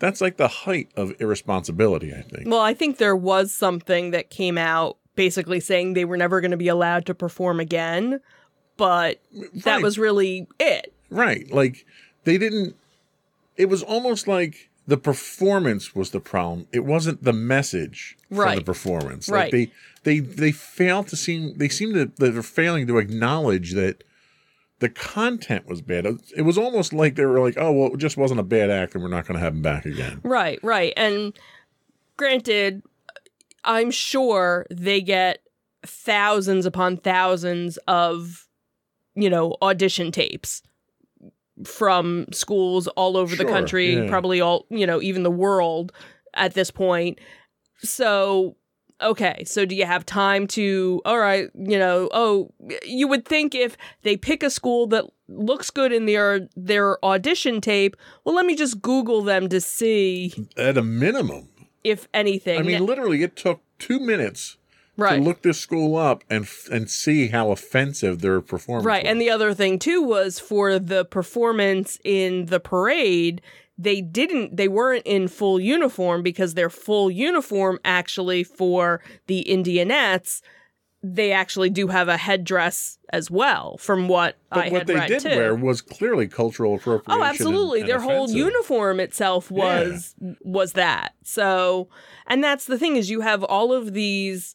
that's 0.00 0.20
like 0.20 0.38
the 0.38 0.48
height 0.48 0.90
of 0.96 1.12
irresponsibility. 1.20 2.12
I 2.12 2.22
think. 2.22 2.48
Well, 2.48 2.60
I 2.60 2.74
think 2.74 2.96
there 2.96 3.14
was 3.14 3.52
something 3.52 4.10
that 4.10 4.30
came 4.30 4.58
out 4.58 4.96
basically 5.14 5.60
saying 5.60 5.92
they 5.92 6.06
were 6.06 6.16
never 6.16 6.40
going 6.40 6.50
to 6.50 6.56
be 6.56 6.68
allowed 6.68 7.04
to 7.06 7.14
perform 7.14 7.60
again, 7.60 8.20
but 8.78 9.20
right. 9.36 9.64
that 9.64 9.82
was 9.82 9.98
really 9.98 10.48
it. 10.58 10.92
Right. 11.10 11.48
Like 11.52 11.84
they 12.24 12.38
didn't. 12.38 12.74
It 13.56 13.66
was 13.66 13.82
almost 13.82 14.26
like 14.26 14.69
the 14.90 14.96
performance 14.96 15.94
was 15.94 16.10
the 16.10 16.18
problem. 16.18 16.66
It 16.72 16.84
wasn't 16.84 17.22
the 17.22 17.32
message 17.32 18.18
right. 18.28 18.48
from 18.48 18.56
the 18.56 18.64
performance. 18.64 19.28
Like 19.28 19.40
right. 19.40 19.52
They 19.52 19.72
they 20.02 20.18
they 20.18 20.50
fail 20.50 21.04
to 21.04 21.16
seem 21.16 21.56
they 21.58 21.68
seem 21.68 21.94
to 21.94 22.10
they're 22.16 22.42
failing 22.42 22.88
to 22.88 22.98
acknowledge 22.98 23.74
that 23.74 24.02
the 24.80 24.88
content 24.88 25.68
was 25.68 25.80
bad. 25.80 26.06
It 26.36 26.42
was 26.42 26.58
almost 26.58 26.92
like 26.92 27.14
they 27.14 27.24
were 27.24 27.38
like, 27.38 27.54
oh 27.56 27.70
well, 27.70 27.94
it 27.94 27.98
just 27.98 28.16
wasn't 28.16 28.40
a 28.40 28.42
bad 28.42 28.68
act, 28.68 28.96
and 28.96 29.04
we're 29.04 29.10
not 29.10 29.28
going 29.28 29.38
to 29.38 29.44
have 29.44 29.54
him 29.54 29.62
back 29.62 29.86
again. 29.86 30.20
Right, 30.24 30.58
right. 30.60 30.92
And 30.96 31.38
granted, 32.16 32.82
I'm 33.64 33.92
sure 33.92 34.66
they 34.72 35.00
get 35.00 35.38
thousands 35.84 36.66
upon 36.66 36.96
thousands 36.96 37.76
of 37.86 38.48
you 39.14 39.30
know 39.30 39.56
audition 39.62 40.10
tapes 40.10 40.62
from 41.64 42.26
schools 42.32 42.86
all 42.88 43.16
over 43.16 43.36
the 43.36 43.44
country, 43.44 43.94
yeah. 43.94 44.08
probably 44.08 44.40
all, 44.40 44.66
you 44.70 44.86
know, 44.86 45.00
even 45.00 45.22
the 45.22 45.30
world 45.30 45.92
at 46.34 46.54
this 46.54 46.70
point. 46.70 47.18
So, 47.78 48.56
okay, 49.00 49.44
so 49.44 49.64
do 49.64 49.74
you 49.74 49.86
have 49.86 50.04
time 50.04 50.46
to, 50.48 51.00
all 51.04 51.18
right, 51.18 51.48
you 51.54 51.78
know, 51.78 52.08
oh, 52.12 52.52
you 52.84 53.08
would 53.08 53.24
think 53.24 53.54
if 53.54 53.76
they 54.02 54.16
pick 54.16 54.42
a 54.42 54.50
school 54.50 54.86
that 54.88 55.04
looks 55.28 55.70
good 55.70 55.92
in 55.92 56.06
their 56.06 56.48
their 56.56 57.02
audition 57.04 57.60
tape, 57.60 57.96
well, 58.24 58.34
let 58.34 58.46
me 58.46 58.54
just 58.54 58.82
Google 58.82 59.22
them 59.22 59.48
to 59.48 59.60
see 59.60 60.32
At 60.56 60.76
a 60.76 60.82
minimum. 60.82 61.48
if 61.84 62.08
anything. 62.12 62.58
I 62.58 62.62
mean, 62.62 62.84
literally, 62.84 63.22
it 63.22 63.36
took 63.36 63.62
two 63.78 64.00
minutes 64.00 64.56
right. 65.00 65.16
to 65.16 65.22
look 65.22 65.42
this 65.42 65.58
school 65.58 65.96
up 65.96 66.22
and 66.30 66.46
and 66.70 66.88
see 66.90 67.28
how 67.28 67.50
offensive 67.50 68.20
their 68.20 68.40
performance 68.40 68.86
Right. 68.86 69.04
was. 69.04 69.10
And 69.10 69.20
the 69.20 69.30
other 69.30 69.54
thing 69.54 69.78
too 69.78 70.02
was 70.02 70.38
for 70.38 70.78
the 70.78 71.04
performance 71.04 71.98
in 72.04 72.46
the 72.46 72.60
parade, 72.60 73.40
they 73.78 74.00
didn't 74.00 74.56
they 74.56 74.68
weren't 74.68 75.06
in 75.06 75.26
full 75.28 75.58
uniform 75.58 76.22
because 76.22 76.54
their 76.54 76.70
full 76.70 77.10
uniform 77.10 77.78
actually 77.84 78.44
for 78.44 79.00
the 79.26 79.46
Indianettes, 79.48 80.42
they 81.02 81.32
actually 81.32 81.70
do 81.70 81.86
have 81.86 82.08
a 82.08 82.18
headdress 82.18 82.98
as 83.10 83.30
well, 83.30 83.78
from 83.78 84.06
what 84.06 84.36
but 84.50 84.66
I 84.66 84.68
what 84.68 84.72
had 84.80 84.86
they 84.86 84.94
read 84.96 85.08
did 85.08 85.22
too. 85.22 85.28
wear 85.30 85.54
was 85.54 85.80
clearly 85.80 86.28
cultural 86.28 86.74
appropriation. 86.74 87.22
Oh, 87.22 87.24
absolutely. 87.24 87.80
and 87.80 87.88
Their 87.88 88.00
whole 88.00 88.24
offensive. 88.24 88.36
uniform 88.36 89.00
itself 89.00 89.50
was 89.50 90.14
was 90.42 90.74
that. 90.74 91.14
So, 91.24 91.88
and 92.26 92.44
that's 92.44 92.66
the 92.66 92.78
thing 92.78 92.96
is 92.96 93.08
you 93.08 93.22
have 93.22 93.42
all 93.44 93.72
of 93.72 93.94
these 93.94 94.54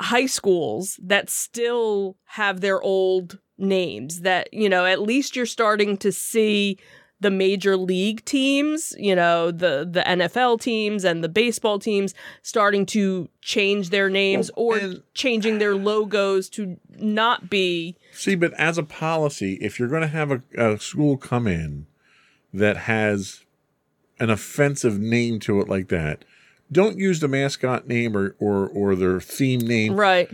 high 0.00 0.26
schools 0.26 0.98
that 1.02 1.30
still 1.30 2.16
have 2.24 2.60
their 2.60 2.80
old 2.80 3.38
names 3.58 4.20
that, 4.20 4.52
you 4.52 4.68
know, 4.68 4.84
at 4.84 5.00
least 5.00 5.36
you're 5.36 5.46
starting 5.46 5.96
to 5.98 6.12
see 6.12 6.78
the 7.20 7.30
major 7.30 7.78
league 7.78 8.22
teams, 8.26 8.94
you 8.98 9.14
know, 9.14 9.50
the 9.50 9.88
the 9.90 10.02
NFL 10.02 10.60
teams 10.60 11.02
and 11.02 11.24
the 11.24 11.30
baseball 11.30 11.78
teams 11.78 12.12
starting 12.42 12.84
to 12.86 13.28
change 13.40 13.88
their 13.88 14.10
names 14.10 14.50
or 14.54 14.76
and- 14.76 15.02
changing 15.14 15.58
their 15.58 15.74
logos 15.74 16.50
to 16.50 16.76
not 16.98 17.48
be 17.48 17.96
See, 18.12 18.34
but 18.34 18.52
as 18.54 18.76
a 18.76 18.82
policy, 18.82 19.54
if 19.62 19.78
you're 19.78 19.88
going 19.88 20.02
to 20.02 20.08
have 20.08 20.30
a, 20.30 20.42
a 20.56 20.78
school 20.78 21.16
come 21.16 21.46
in 21.46 21.86
that 22.52 22.76
has 22.76 23.44
an 24.18 24.28
offensive 24.30 24.98
name 24.98 25.40
to 25.40 25.60
it 25.60 25.68
like 25.68 25.88
that, 25.88 26.24
don't 26.72 26.98
use 26.98 27.20
the 27.20 27.28
mascot 27.28 27.86
name 27.86 28.16
or, 28.16 28.34
or, 28.38 28.68
or 28.68 28.94
their 28.96 29.20
theme 29.20 29.60
name. 29.60 29.94
right. 29.94 30.30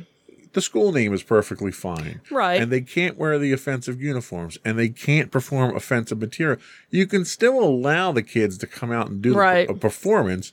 The 0.54 0.60
school 0.60 0.92
name 0.92 1.14
is 1.14 1.22
perfectly 1.22 1.72
fine. 1.72 2.20
Right. 2.30 2.60
And 2.60 2.70
they 2.70 2.82
can't 2.82 3.16
wear 3.16 3.38
the 3.38 3.54
offensive 3.54 4.02
uniforms 4.02 4.58
and 4.66 4.78
they 4.78 4.90
can't 4.90 5.30
perform 5.30 5.74
offensive 5.74 6.20
material. 6.20 6.58
You 6.90 7.06
can 7.06 7.24
still 7.24 7.58
allow 7.58 8.12
the 8.12 8.22
kids 8.22 8.58
to 8.58 8.66
come 8.66 8.92
out 8.92 9.08
and 9.08 9.22
do 9.22 9.32
Right. 9.34 9.66
a 9.70 9.72
performance 9.72 10.52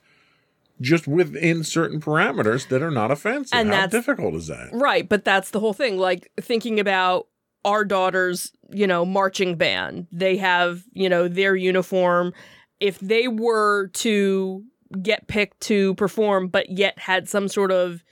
just 0.79 1.05
within 1.05 1.65
certain 1.65 1.99
parameters 1.99 2.69
that 2.69 2.81
are 2.81 2.91
not 2.91 3.11
offensive. 3.11 3.57
And 3.59 3.67
How 3.67 3.75
that's- 3.75 3.91
difficult 3.91 4.35
is 4.35 4.47
that? 4.47 4.69
Right, 4.71 5.07
but 5.09 5.25
that's 5.25 5.49
the 5.51 5.59
whole 5.59 5.73
thing. 5.73 5.97
Like 5.97 6.31
thinking 6.39 6.79
about 6.79 7.27
our 7.65 7.83
daughter's, 7.83 8.53
you 8.71 8.87
know, 8.87 9.03
marching 9.03 9.55
band. 9.55 10.07
They 10.13 10.37
have, 10.37 10.83
you 10.93 11.09
know, 11.09 11.27
their 11.27 11.57
uniform. 11.57 12.31
If 12.79 12.99
they 12.99 13.27
were 13.27 13.87
to 13.95 14.63
get 15.01 15.27
picked 15.27 15.61
to 15.61 15.95
perform, 15.95 16.47
but 16.47 16.69
yet 16.69 16.97
had 16.99 17.29
some 17.29 17.47
sort 17.47 17.71
of, 17.71 18.03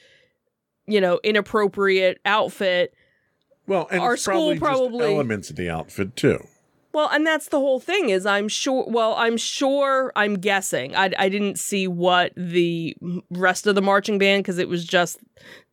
you 0.86 1.01
know, 1.01 1.19
inappropriate 1.24 2.19
outfit. 2.25 2.93
Well, 3.65 3.88
and 3.91 4.01
Our 4.01 4.15
school 4.17 4.55
probably, 4.55 4.60
probably- 4.60 5.13
elements 5.13 5.50
of 5.50 5.55
the 5.55 5.69
outfit 5.69 6.15
too. 6.15 6.39
Well, 6.93 7.10
and 7.12 7.27
that's 7.27 7.50
the 7.50 7.60
whole 7.60 7.79
thing 7.79 8.10
is 8.10 8.25
I'm 8.25 8.48
sure 8.48 8.86
well, 8.88 9.13
I'm 9.17 9.38
sure 9.38 10.12
I'm 10.15 10.34
guessing. 10.39 10.96
I 10.96 11.12
I 11.19 11.29
didn't 11.29 11.60
see 11.60 11.88
what 11.88 12.31
the 12.36 12.96
rest 13.29 13.67
of 13.67 13.75
the 13.75 13.84
marching 13.84 14.17
band 14.17 14.46
cuz 14.46 14.57
it 14.57 14.67
was 14.67 14.84
just 14.84 15.19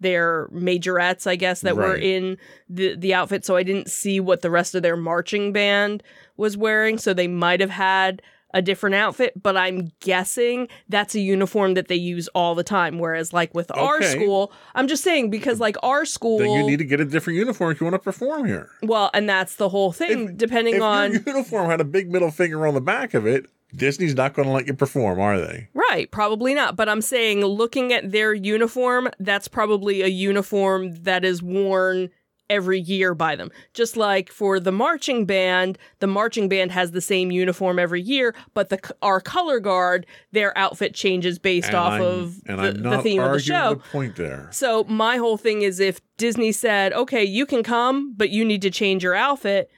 their 0.00 0.49
majorettes, 0.49 1.26
I 1.26 1.37
guess, 1.37 1.62
that 1.62 1.76
were 1.78 1.96
in 1.96 2.37
the 2.68 2.94
the 2.96 3.14
outfit, 3.14 3.42
so 3.46 3.56
I 3.56 3.62
didn't 3.62 3.88
see 3.88 4.20
what 4.20 4.42
the 4.42 4.50
rest 4.50 4.75
of 4.75 4.82
their 4.82 4.99
marching 4.99 5.50
band 5.50 6.02
was 6.37 6.58
wearing, 6.58 6.99
so 6.99 7.14
they 7.14 7.28
might 7.28 7.61
have 7.61 7.70
had 7.70 8.20
a 8.54 8.62
different 8.62 8.94
outfit, 8.94 9.34
but 9.42 9.56
I'm 9.56 9.90
guessing 10.00 10.68
that's 10.88 11.14
a 11.14 11.20
uniform 11.20 11.75
that 11.75 11.88
they 11.88 11.96
use 11.96 12.28
all 12.28 12.54
the 12.54 12.64
time 12.64 12.99
whereas 12.99 13.32
like 13.34 13.52
with 13.52 13.70
our 13.76 14.00
school, 14.02 14.52
I'm 14.75 14.88
just 14.88 15.02
saying 15.04 15.28
because 15.28 15.61
like 15.61 15.76
our 15.82 16.06
school 16.06 16.38
Then 16.38 16.50
you 16.52 16.62
need 16.66 16.78
to 16.78 16.84
get 16.84 17.00
a 17.00 17.04
different 17.04 17.38
uniform 17.38 17.73
if 17.73 17.80
you 17.80 17.84
want 17.84 17.94
to 17.94 17.99
perform 17.99 18.46
here. 18.46 18.70
well, 18.82 19.11
and 19.12 19.28
that's 19.28 19.56
the 19.56 19.68
whole 19.68 19.92
thing 19.92 20.30
If- 20.30 20.37
depending 20.38 20.76
if 20.76 20.82
on 20.82 21.12
your 21.12 21.23
uniform 21.26 21.68
had 21.68 21.80
a 21.80 21.84
big 21.84 22.11
middle 22.11 22.30
finger 22.30 22.66
on 22.66 22.73
the 22.75 22.80
back 22.80 23.12
of 23.12 23.26
it, 23.26 23.46
Disney's 23.75 24.14
not 24.14 24.34
going 24.34 24.46
to 24.46 24.54
let 24.54 24.68
you 24.68 24.75
perform, 24.75 25.18
are 25.18 25.40
they? 25.40 25.66
Right, 25.75 26.08
probably 26.12 26.54
not. 26.54 26.76
But 26.76 26.88
I'm 26.88 27.00
saying, 27.02 27.44
looking 27.44 27.92
at 27.92 28.12
their 28.12 28.32
uniform, 28.32 29.08
that's 29.18 29.49
probably 29.49 30.02
a 30.02 30.06
uniform 30.06 30.94
that 31.02 31.25
is 31.25 31.42
worn 31.42 32.11
every 32.51 32.79
year 32.81 33.15
by 33.15 33.37
them. 33.37 33.51
Just 33.73 33.97
like 33.97 34.31
for 34.31 34.61
the 34.61 34.73
marching 34.73 35.25
band, 35.25 35.79
the 36.01 36.07
marching 36.07 36.49
band 36.49 36.73
has 36.73 36.91
the 36.93 37.01
same 37.01 37.31
uniform 37.31 37.79
every 37.79 38.03
year, 38.03 38.35
but 38.53 38.69
the 38.69 38.79
our 39.03 39.21
color 39.21 39.61
guard, 39.61 40.07
their 40.33 40.57
outfit 40.57 40.95
changes 40.95 41.39
based 41.39 41.69
And 41.69 41.77
off 41.77 41.93
I'm, 41.95 42.03
of 42.03 42.41
and 42.47 42.59
the, 42.59 42.65
I'm 42.69 42.83
the 42.83 43.03
theme 43.03 43.23
of 43.23 43.33
the 43.33 43.39
show. 43.39 43.75
the 43.75 43.81
point 43.81 44.17
there. 44.17 44.49
So 44.53 44.85
my 44.85 45.17
whole 45.17 45.37
thing 45.37 45.63
is 45.63 45.81
if 45.81 46.01
Disney 46.17 46.53
said, 46.53 46.93
"Okay, 46.93 47.25
you 47.25 47.47
can 47.47 47.63
come, 47.63 48.15
but 48.17 48.31
you 48.31 48.45
need 48.45 48.63
to 48.63 48.71
change 48.71 49.03
your 49.03 49.15
outfit," 49.15 49.71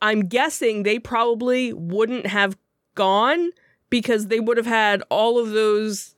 I'm 0.00 0.26
guessing 0.28 0.84
they 0.84 0.98
probably 0.98 1.72
wouldn't 1.72 2.26
have 2.26 2.56
gone 2.94 3.50
because 3.90 4.26
they 4.28 4.38
would 4.40 4.56
have 4.56 4.66
had 4.66 5.02
all 5.10 5.38
of 5.38 5.50
those 5.50 6.14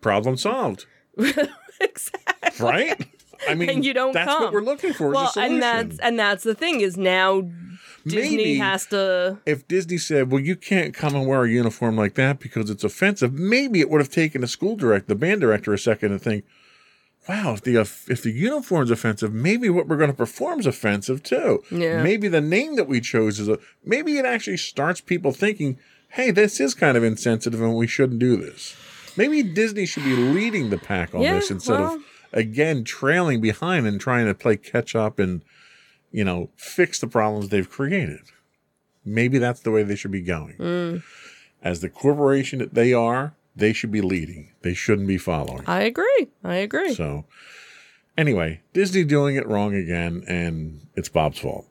Problem 0.00 0.36
solved, 0.36 0.86
exactly. 1.80 2.64
right? 2.66 3.06
I 3.48 3.54
mean, 3.56 3.68
And 3.70 3.84
you 3.84 3.92
don't 3.92 4.12
that's 4.12 4.30
come. 4.32 4.42
what 4.44 4.52
we're 4.52 4.62
looking 4.62 4.92
for. 4.92 5.10
Well, 5.10 5.24
is 5.24 5.30
a 5.30 5.32
solution. 5.34 5.52
and 5.54 5.62
that's 5.62 5.98
and 6.00 6.18
that's 6.18 6.44
the 6.44 6.54
thing 6.54 6.80
is 6.80 6.96
now 6.96 7.42
Disney 8.06 8.36
Maybe 8.36 8.54
has 8.56 8.86
to 8.86 9.38
if 9.44 9.68
Disney 9.68 9.98
said, 9.98 10.30
"Well, 10.32 10.40
you 10.40 10.56
can't 10.56 10.94
come 10.94 11.14
and 11.14 11.26
wear 11.26 11.44
a 11.44 11.50
uniform 11.50 11.96
like 11.96 12.14
that 12.14 12.38
because 12.40 12.70
it's 12.70 12.84
offensive," 12.84 13.32
maybe 13.34 13.80
it 13.80 13.90
would 13.90 14.00
have 14.00 14.10
taken 14.10 14.40
the 14.40 14.46
school 14.46 14.76
director, 14.76 15.08
the 15.08 15.14
band 15.14 15.40
director, 15.42 15.72
a 15.74 15.78
second 15.78 16.10
to 16.12 16.18
think, 16.18 16.44
"Wow, 17.28 17.52
if 17.54 17.62
the 17.62 17.76
if 17.76 18.22
the 18.22 18.30
uniform's 18.30 18.90
offensive, 18.90 19.34
maybe 19.34 19.68
what 19.68 19.88
we're 19.88 19.96
going 19.98 20.10
to 20.10 20.16
perform 20.16 20.60
is 20.60 20.66
offensive 20.66 21.22
too. 21.22 21.62
Yeah. 21.70 22.02
Maybe 22.02 22.28
the 22.28 22.40
name 22.40 22.76
that 22.76 22.88
we 22.88 23.00
chose 23.00 23.38
is 23.40 23.48
a 23.48 23.58
maybe 23.84 24.16
it 24.16 24.24
actually 24.24 24.56
starts 24.56 25.00
people 25.02 25.32
thinking, 25.32 25.78
"Hey, 26.10 26.30
this 26.30 26.60
is 26.60 26.74
kind 26.74 26.96
of 26.96 27.04
insensitive, 27.04 27.60
and 27.60 27.74
we 27.74 27.86
shouldn't 27.86 28.20
do 28.20 28.36
this." 28.36 28.74
Maybe 29.16 29.42
Disney 29.42 29.84
should 29.84 30.04
be 30.04 30.14
leading 30.16 30.70
the 30.70 30.78
pack 30.78 31.14
on 31.14 31.20
Yeah, 31.20 31.34
this 31.34 31.50
instead 31.50 31.80
well- 31.80 31.94
of 31.96 32.02
again 32.32 32.84
trailing 32.84 33.40
behind 33.40 33.86
and 33.86 34.00
trying 34.00 34.26
to 34.26 34.34
play 34.34 34.56
catch 34.56 34.94
up 34.94 35.18
and 35.18 35.42
you 36.10 36.24
know 36.24 36.50
fix 36.56 37.00
the 37.00 37.06
problems 37.06 37.48
they've 37.48 37.68
created. 37.68 38.20
Maybe 39.04 39.38
that's 39.38 39.60
the 39.60 39.70
way 39.70 39.82
they 39.82 39.96
should 39.96 40.10
be 40.10 40.22
going. 40.22 40.56
Mm. 40.56 41.02
As 41.62 41.80
the 41.80 41.88
corporation 41.88 42.58
that 42.58 42.74
they 42.74 42.92
are, 42.92 43.34
they 43.56 43.72
should 43.72 43.90
be 43.90 44.00
leading. 44.00 44.52
They 44.62 44.74
shouldn't 44.74 45.08
be 45.08 45.18
following. 45.18 45.64
I 45.66 45.82
agree. 45.82 46.28
I 46.44 46.56
agree. 46.56 46.94
So, 46.94 47.24
anyway, 48.16 48.60
Disney 48.72 49.04
doing 49.04 49.36
it 49.36 49.46
wrong 49.46 49.74
again, 49.74 50.24
and 50.28 50.86
it's 50.94 51.08
Bob's 51.08 51.38
fault. 51.38 51.66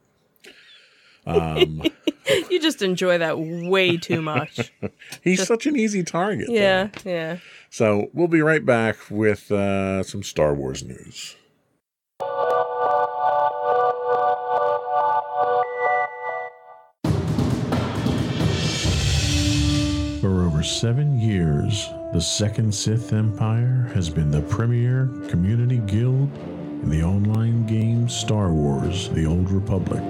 Um, 1.28 1.84
you 2.50 2.60
just 2.60 2.82
enjoy 2.82 3.18
that 3.18 3.38
way 3.38 3.98
too 3.98 4.22
much. 4.22 4.72
he's 5.24 5.46
such 5.46 5.66
an 5.68 5.76
easy 5.76 6.04
target. 6.04 6.48
though. 6.48 6.54
yeah, 6.54 6.90
yeah. 7.06 7.38
So 7.70 8.10
we'll 8.14 8.30
be 8.30 8.42
right 8.42 8.66
back 8.66 8.96
with 9.10 9.52
uh, 9.52 10.04
some 10.04 10.24
Star 10.24 10.54
Wars 10.54 10.84
news. 10.84 11.36
For 20.22 20.44
over 20.46 20.64
seven 20.64 21.20
years, 21.20 21.90
the 22.14 22.22
Second 22.22 22.74
Sith 22.74 23.12
Empire 23.12 23.92
has 23.94 24.10
been 24.10 24.32
the 24.32 24.42
premier 24.44 25.08
community 25.30 25.78
guild 25.80 26.32
in 26.84 26.90
the 26.90 27.04
online 27.04 27.66
game 27.68 28.08
Star 28.08 28.52
Wars 28.52 29.10
The 29.10 29.26
Old 29.26 29.52
Republic. 29.52 30.04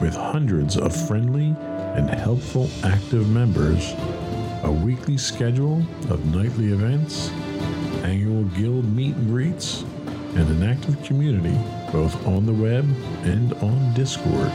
With 0.00 0.14
hundreds 0.14 0.76
of 0.76 0.94
friendly 0.94 1.56
and 1.96 2.10
helpful 2.10 2.68
active 2.84 3.30
members, 3.30 3.94
a 4.62 4.70
weekly 4.70 5.16
schedule 5.16 5.78
of 6.10 6.22
nightly 6.34 6.72
events, 6.72 7.30
annual 8.04 8.44
guild 8.44 8.84
meet 8.94 9.16
and 9.16 9.28
greets, 9.28 9.84
and 10.34 10.48
an 10.50 10.62
active 10.62 11.02
community 11.02 11.58
both 11.92 12.26
on 12.26 12.44
the 12.44 12.52
web 12.52 12.84
and 13.24 13.54
on 13.54 13.94
Discord. 13.94 14.50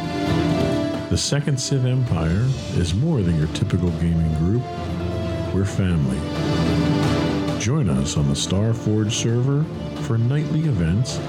The 1.09 1.17
Second 1.17 1.59
Sith 1.59 1.85
Empire 1.85 2.47
is 2.75 2.93
more 2.93 3.23
than 3.23 3.39
your 3.39 3.47
typical 3.47 3.89
gaming 3.99 4.33
group. 4.35 4.63
We're 5.55 5.65
family. 5.65 6.19
Join 7.59 7.89
us 7.89 8.15
on 8.15 8.27
the 8.27 8.35
Starforge 8.35 9.11
server 9.11 9.63
for 10.03 10.19
nightly 10.19 10.61
events 10.61 11.19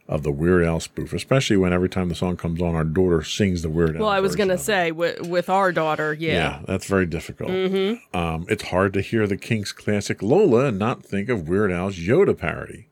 of 0.08 0.24
the 0.24 0.32
Weird 0.32 0.64
Al 0.64 0.80
spoof, 0.80 1.12
especially 1.12 1.56
when 1.56 1.72
every 1.72 1.88
time 1.88 2.08
the 2.08 2.16
song 2.16 2.36
comes 2.36 2.60
on, 2.60 2.74
our 2.74 2.82
daughter 2.82 3.22
sings 3.22 3.62
the 3.62 3.70
Weird 3.70 3.94
Al. 3.94 4.02
Well, 4.02 4.10
I 4.10 4.18
was 4.18 4.34
going 4.34 4.48
to 4.48 4.58
say 4.58 4.90
with, 4.90 5.24
with 5.28 5.48
our 5.48 5.70
daughter, 5.70 6.12
yeah. 6.14 6.32
Yeah, 6.32 6.60
that's 6.66 6.86
very 6.86 7.06
difficult. 7.06 7.50
Mm-hmm. 7.50 8.16
Um, 8.18 8.44
it's 8.48 8.64
hard 8.64 8.92
to 8.94 9.02
hear 9.02 9.28
the 9.28 9.36
Kinks 9.36 9.70
classic 9.70 10.20
Lola 10.20 10.64
and 10.66 10.80
not 10.80 11.04
think 11.04 11.28
of 11.28 11.48
Weird 11.48 11.70
Al's 11.70 11.96
Yoda 11.96 12.36
parody. 12.36 12.88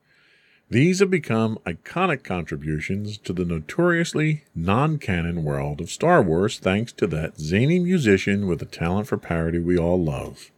These 0.71 1.01
have 1.01 1.11
become 1.11 1.59
iconic 1.67 2.23
contributions 2.23 3.19
to 3.19 3.33
the 3.33 3.45
notoriously 3.45 4.45
non 4.55 4.99
canon 4.99 5.43
world 5.43 5.81
of 5.81 5.91
Star 5.91 6.23
Wars 6.23 6.61
thanks 6.61 6.93
to 6.93 7.09
that 7.09 7.41
zany 7.41 7.81
musician 7.81 8.47
with 8.47 8.63
a 8.63 8.67
talent 8.67 9.09
for 9.09 9.17
parody 9.17 9.59
we 9.59 9.77
all 9.77 10.01
love. 10.01 10.53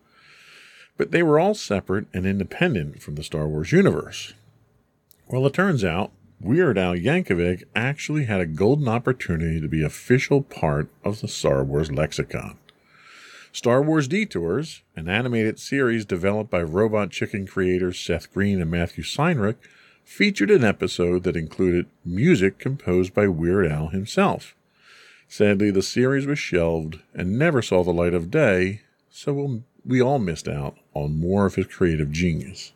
But 0.98 1.12
they 1.12 1.22
were 1.22 1.40
all 1.40 1.54
separate 1.54 2.08
and 2.12 2.26
independent 2.26 3.00
from 3.00 3.14
the 3.14 3.24
Star 3.24 3.48
Wars 3.48 3.72
universe. 3.72 4.34
Well, 5.28 5.46
it 5.46 5.54
turns 5.54 5.82
out 5.82 6.12
Weird 6.42 6.76
Al 6.76 6.94
Yankovic 6.94 7.64
actually 7.74 8.24
had 8.24 8.40
a 8.40 8.46
golden 8.46 8.88
opportunity 8.88 9.62
to 9.62 9.68
be 9.68 9.82
official 9.82 10.42
part 10.42 10.90
of 11.02 11.22
the 11.22 11.28
Star 11.28 11.64
Wars 11.64 11.90
lexicon. 11.90 12.58
Star 13.50 13.80
Wars 13.80 14.08
Detours, 14.08 14.82
an 14.94 15.08
animated 15.08 15.58
series 15.58 16.04
developed 16.04 16.50
by 16.50 16.62
Robot 16.62 17.10
Chicken 17.10 17.46
creators 17.46 17.98
Seth 17.98 18.30
Green 18.34 18.60
and 18.60 18.70
Matthew 18.70 19.04
Senreich, 19.04 19.56
featured 20.04 20.50
an 20.50 20.64
episode 20.64 21.22
that 21.22 21.36
included 21.36 21.86
music 22.04 22.58
composed 22.58 23.14
by 23.14 23.28
Weird 23.28 23.66
Al 23.66 23.88
himself. 23.88 24.54
Sadly, 25.28 25.70
the 25.70 25.82
series 25.82 26.26
was 26.26 26.38
shelved 26.38 27.00
and 27.14 27.38
never 27.38 27.62
saw 27.62 27.82
the 27.82 27.92
light 27.92 28.12
of 28.12 28.30
day, 28.30 28.82
so 29.10 29.62
we 29.84 30.00
all 30.00 30.18
missed 30.18 30.48
out 30.48 30.76
on 30.94 31.18
more 31.18 31.46
of 31.46 31.54
his 31.54 31.66
creative 31.66 32.12
genius. 32.12 32.72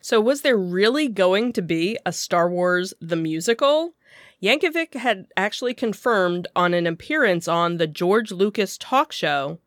So, 0.00 0.20
was 0.20 0.42
there 0.42 0.56
really 0.56 1.08
going 1.08 1.52
to 1.54 1.62
be 1.62 1.98
a 2.04 2.12
Star 2.12 2.48
Wars 2.48 2.94
the 3.00 3.16
musical? 3.16 3.94
Yankovic 4.42 4.94
had 4.94 5.26
actually 5.36 5.74
confirmed 5.74 6.46
on 6.54 6.72
an 6.72 6.86
appearance 6.86 7.48
on 7.48 7.76
the 7.76 7.86
George 7.86 8.30
Lucas 8.30 8.78
talk 8.78 9.10
show 9.10 9.58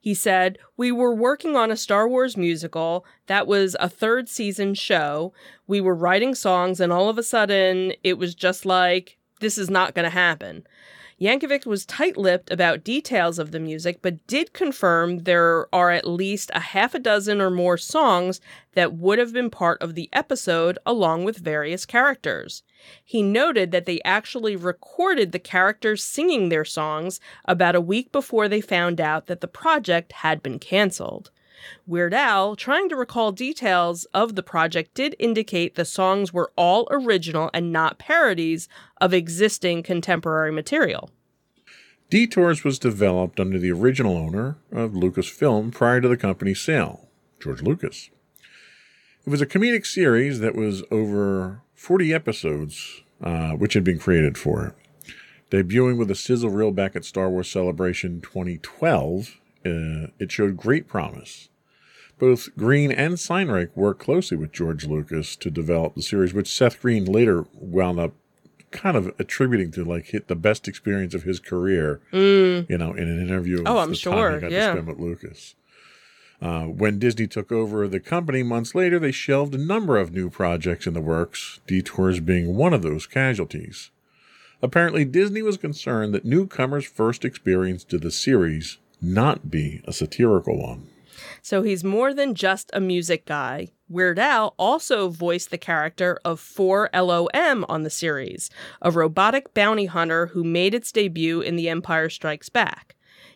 he 0.00 0.14
said, 0.14 0.58
We 0.76 0.90
were 0.90 1.14
working 1.14 1.56
on 1.56 1.70
a 1.70 1.76
Star 1.76 2.08
Wars 2.08 2.36
musical. 2.36 3.04
That 3.26 3.46
was 3.46 3.76
a 3.78 3.88
third 3.88 4.28
season 4.28 4.74
show. 4.74 5.32
We 5.66 5.80
were 5.80 5.94
writing 5.94 6.34
songs, 6.34 6.80
and 6.80 6.92
all 6.92 7.08
of 7.08 7.18
a 7.18 7.22
sudden, 7.22 7.92
it 8.02 8.18
was 8.18 8.34
just 8.34 8.64
like, 8.64 9.18
this 9.40 9.58
is 9.58 9.70
not 9.70 9.94
going 9.94 10.04
to 10.04 10.10
happen. 10.10 10.66
Yankovic 11.20 11.66
was 11.66 11.84
tight 11.84 12.16
lipped 12.16 12.50
about 12.50 12.82
details 12.82 13.38
of 13.38 13.50
the 13.50 13.60
music, 13.60 13.98
but 14.00 14.26
did 14.26 14.54
confirm 14.54 15.24
there 15.24 15.66
are 15.74 15.90
at 15.90 16.08
least 16.08 16.50
a 16.54 16.60
half 16.60 16.94
a 16.94 16.98
dozen 16.98 17.42
or 17.42 17.50
more 17.50 17.76
songs 17.76 18.40
that 18.72 18.94
would 18.94 19.18
have 19.18 19.30
been 19.30 19.50
part 19.50 19.82
of 19.82 19.94
the 19.94 20.08
episode 20.14 20.78
along 20.86 21.24
with 21.24 21.36
various 21.36 21.84
characters. 21.84 22.62
He 23.04 23.22
noted 23.22 23.70
that 23.70 23.84
they 23.84 24.00
actually 24.02 24.56
recorded 24.56 25.32
the 25.32 25.38
characters 25.38 26.02
singing 26.02 26.48
their 26.48 26.64
songs 26.64 27.20
about 27.44 27.76
a 27.76 27.82
week 27.82 28.10
before 28.12 28.48
they 28.48 28.62
found 28.62 28.98
out 28.98 29.26
that 29.26 29.42
the 29.42 29.46
project 29.46 30.12
had 30.12 30.42
been 30.42 30.58
canceled. 30.58 31.30
Weird 31.86 32.14
Al, 32.14 32.56
trying 32.56 32.88
to 32.88 32.96
recall 32.96 33.32
details 33.32 34.06
of 34.14 34.34
the 34.34 34.42
project, 34.42 34.94
did 34.94 35.16
indicate 35.18 35.74
the 35.74 35.84
songs 35.84 36.32
were 36.32 36.52
all 36.56 36.88
original 36.90 37.50
and 37.52 37.72
not 37.72 37.98
parodies 37.98 38.68
of 39.00 39.12
existing 39.12 39.82
contemporary 39.82 40.52
material. 40.52 41.10
Detours 42.10 42.64
was 42.64 42.78
developed 42.78 43.38
under 43.38 43.58
the 43.58 43.70
original 43.70 44.16
owner 44.16 44.56
of 44.72 44.92
Lucasfilm 44.92 45.70
prior 45.72 46.00
to 46.00 46.08
the 46.08 46.16
company's 46.16 46.60
sale, 46.60 47.08
George 47.38 47.62
Lucas. 47.62 48.10
It 49.26 49.30
was 49.30 49.40
a 49.40 49.46
comedic 49.46 49.86
series 49.86 50.40
that 50.40 50.56
was 50.56 50.82
over 50.90 51.62
40 51.74 52.12
episodes, 52.14 53.02
uh, 53.22 53.50
which 53.50 53.74
had 53.74 53.84
been 53.84 53.98
created 53.98 54.38
for 54.38 54.66
it. 54.66 54.74
Debuting 55.50 55.98
with 55.98 56.10
a 56.10 56.14
sizzle 56.14 56.50
reel 56.50 56.70
back 56.70 56.96
at 56.96 57.04
Star 57.04 57.28
Wars 57.28 57.50
Celebration 57.50 58.20
2012, 58.20 59.38
uh, 59.66 60.08
it 60.18 60.32
showed 60.32 60.56
great 60.56 60.88
promise. 60.88 61.49
Both 62.20 62.54
Green 62.54 62.92
and 62.92 63.14
Senreich 63.14 63.70
worked 63.74 64.00
closely 64.00 64.36
with 64.36 64.52
George 64.52 64.84
Lucas 64.84 65.34
to 65.36 65.50
develop 65.50 65.94
the 65.94 66.02
series, 66.02 66.34
which 66.34 66.54
Seth 66.54 66.80
Green 66.80 67.06
later 67.06 67.46
wound 67.54 67.98
up 67.98 68.12
kind 68.70 68.94
of 68.94 69.12
attributing 69.18 69.70
to 69.72 69.84
like 69.84 70.06
hit 70.06 70.28
the 70.28 70.36
best 70.36 70.68
experience 70.68 71.14
of 71.14 71.22
his 71.22 71.40
career. 71.40 72.00
Mm. 72.12 72.68
You 72.68 72.76
know, 72.76 72.92
in 72.92 73.08
an 73.08 73.26
interview. 73.26 73.64
Oh, 73.64 73.78
I'm 73.78 73.94
sure. 73.94 74.34
he 74.34 74.40
got 74.40 74.50
yeah. 74.50 74.66
to 74.66 74.72
spend 74.72 74.86
with 74.86 74.98
Lucas. 74.98 75.54
Uh, 76.42 76.64
when 76.64 76.98
Disney 76.98 77.26
took 77.26 77.50
over 77.50 77.88
the 77.88 78.00
company 78.00 78.42
months 78.42 78.74
later, 78.74 78.98
they 78.98 79.12
shelved 79.12 79.54
a 79.54 79.58
number 79.58 79.96
of 79.96 80.12
new 80.12 80.28
projects 80.28 80.86
in 80.86 80.92
the 80.92 81.00
works, 81.00 81.60
Detours 81.66 82.20
being 82.20 82.54
one 82.54 82.74
of 82.74 82.82
those 82.82 83.06
casualties. 83.06 83.90
Apparently, 84.62 85.06
Disney 85.06 85.40
was 85.40 85.56
concerned 85.56 86.14
that 86.14 86.26
newcomers' 86.26 86.84
first 86.84 87.24
experience 87.24 87.82
to 87.84 87.98
the 87.98 88.10
series 88.10 88.76
not 89.00 89.50
be 89.50 89.82
a 89.86 89.92
satirical 89.92 90.60
one. 90.60 90.89
So 91.42 91.62
he's 91.62 91.84
more 91.84 92.12
than 92.14 92.34
just 92.34 92.70
a 92.72 92.80
music 92.80 93.26
guy. 93.26 93.68
Weird 93.88 94.18
Al 94.18 94.54
also 94.58 95.08
voiced 95.08 95.50
the 95.50 95.58
character 95.58 96.18
of 96.24 96.40
4LOM 96.40 97.64
on 97.68 97.82
the 97.82 97.90
series, 97.90 98.50
a 98.80 98.90
robotic 98.90 99.52
bounty 99.52 99.86
hunter 99.86 100.26
who 100.26 100.44
made 100.44 100.74
its 100.74 100.92
debut 100.92 101.40
in 101.40 101.56
The 101.56 101.68
Empire 101.68 102.08
Strikes 102.08 102.48
Back. 102.48 102.94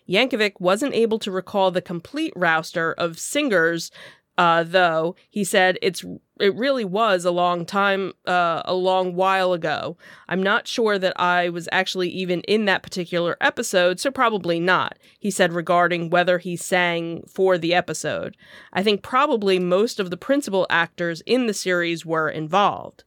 Yankovic 0.09 0.61
wasn't 0.61 0.95
able 0.95 1.19
to 1.19 1.31
recall 1.31 1.71
the 1.71 1.83
complete 1.83 2.33
roster 2.37 2.93
of 2.93 3.19
singers 3.19 3.91
uh, 4.37 4.65
though 4.65 5.15
he 5.31 5.45
said 5.45 5.79
it's 5.83 6.05
it 6.41 6.55
really 6.57 6.85
was 6.85 7.25
a 7.25 7.31
long 7.31 7.65
time, 7.65 8.13
uh, 8.27 8.63
a 8.65 8.75
long 8.75 9.15
while 9.15 9.53
ago. 9.53 9.97
I'm 10.29 10.43
not 10.43 10.67
sure 10.67 10.99
that 10.99 11.19
I 11.19 11.49
was 11.49 11.69
actually 11.71 12.09
even 12.09 12.41
in 12.41 12.65
that 12.65 12.83
particular 12.83 13.37
episode, 13.41 14.01
so 14.01 14.11
probably 14.11 14.59
not. 14.59 14.99
He 15.21 15.31
said 15.31 15.53
regarding 15.53 16.11
whether 16.11 16.39
he 16.39 16.57
sang 16.57 17.23
for 17.29 17.57
the 17.57 17.73
episode. 17.73 18.37
I 18.73 18.83
think 18.83 19.03
probably 19.03 19.61
most 19.61 20.01
of 20.01 20.11
the 20.11 20.17
principal 20.17 20.67
actors 20.69 21.23
in 21.25 21.47
the 21.47 21.55
series 21.55 22.05
were 22.05 22.29
involved. 22.29 23.05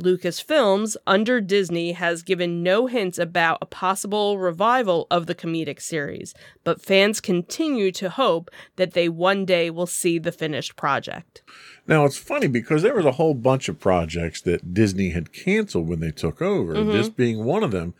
Lucasfilms, 0.00 0.96
under 1.06 1.40
Disney, 1.40 1.92
has 1.92 2.22
given 2.22 2.62
no 2.62 2.86
hints 2.86 3.18
about 3.18 3.58
a 3.62 3.66
possible 3.66 4.38
revival 4.38 5.06
of 5.10 5.26
the 5.26 5.34
comedic 5.34 5.80
series, 5.80 6.34
but 6.64 6.82
fans 6.82 7.20
continue 7.20 7.92
to 7.92 8.10
hope 8.10 8.50
that 8.76 8.92
they 8.92 9.08
one 9.08 9.44
day 9.44 9.70
will 9.70 9.86
see 9.86 10.18
the 10.18 10.32
finished 10.32 10.74
project. 10.74 11.42
Now, 11.86 12.04
it's 12.04 12.16
funny 12.16 12.48
because 12.48 12.82
there 12.82 12.94
was 12.94 13.04
a 13.04 13.12
whole 13.12 13.34
bunch 13.34 13.68
of 13.68 13.78
projects 13.78 14.40
that 14.42 14.74
Disney 14.74 15.10
had 15.10 15.32
canceled 15.32 15.88
when 15.88 16.00
they 16.00 16.10
took 16.10 16.42
over, 16.42 16.74
mm-hmm. 16.74 16.90
this 16.90 17.08
being 17.08 17.44
one 17.44 17.62
of 17.62 17.70
them. 17.70 17.94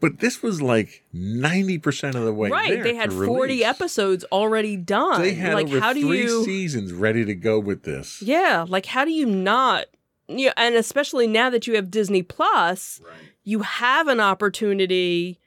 But 0.00 0.20
this 0.20 0.42
was 0.42 0.62
like 0.62 1.04
90% 1.12 2.14
of 2.14 2.24
the 2.24 2.32
way 2.32 2.50
right. 2.50 2.82
They 2.82 2.94
had 2.94 3.12
40 3.12 3.64
episodes 3.64 4.24
already 4.30 4.76
done. 4.76 5.20
They 5.20 5.34
had 5.34 5.54
like, 5.54 5.66
over 5.66 5.80
how 5.80 5.92
do 5.92 6.06
three 6.06 6.22
you... 6.22 6.44
seasons 6.44 6.92
ready 6.92 7.24
to 7.24 7.34
go 7.34 7.58
with 7.58 7.82
this. 7.82 8.22
Yeah. 8.22 8.64
Like, 8.68 8.86
how 8.86 9.04
do 9.04 9.10
you 9.10 9.26
not 9.26 9.86
yeah, 10.28 10.52
and 10.56 10.74
especially 10.74 11.26
now 11.26 11.50
that 11.50 11.66
you 11.66 11.74
have 11.74 11.90
Disney 11.90 12.22
Plus, 12.22 13.00
right. 13.04 13.14
you 13.44 13.60
have 13.60 14.08
an 14.08 14.20
opportunity 14.20 15.38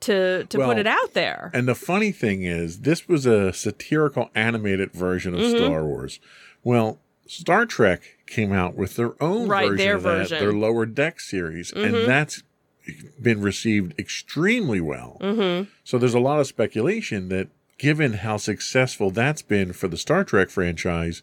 to 0.00 0.44
to 0.44 0.58
well, 0.58 0.68
put 0.68 0.78
it 0.78 0.86
out 0.86 1.14
there. 1.14 1.50
And 1.54 1.68
the 1.68 1.74
funny 1.74 2.12
thing 2.12 2.42
is, 2.42 2.80
this 2.80 3.08
was 3.08 3.26
a 3.26 3.52
satirical 3.52 4.30
animated 4.34 4.92
version 4.92 5.34
of 5.34 5.40
mm-hmm. 5.40 5.64
Star 5.64 5.84
Wars. 5.84 6.18
Well, 6.64 6.98
Star 7.26 7.66
Trek 7.66 8.02
came 8.26 8.52
out 8.52 8.74
with 8.74 8.96
their 8.96 9.20
own 9.22 9.48
right, 9.48 9.68
version 9.68 9.86
their 9.86 9.96
of 9.96 10.02
that, 10.02 10.08
version. 10.10 10.38
their 10.40 10.52
lower 10.52 10.86
deck 10.86 11.20
series, 11.20 11.70
mm-hmm. 11.70 11.94
and 11.94 12.08
that's 12.08 12.42
been 13.20 13.40
received 13.40 13.98
extremely 13.98 14.80
well. 14.80 15.18
Mm-hmm. 15.20 15.70
So 15.84 15.98
there's 15.98 16.14
a 16.14 16.20
lot 16.20 16.40
of 16.40 16.46
speculation 16.46 17.28
that 17.28 17.48
given 17.78 18.14
how 18.14 18.36
successful 18.36 19.10
that's 19.10 19.42
been 19.42 19.72
for 19.72 19.88
the 19.88 19.96
Star 19.96 20.24
Trek 20.24 20.50
franchise, 20.50 21.22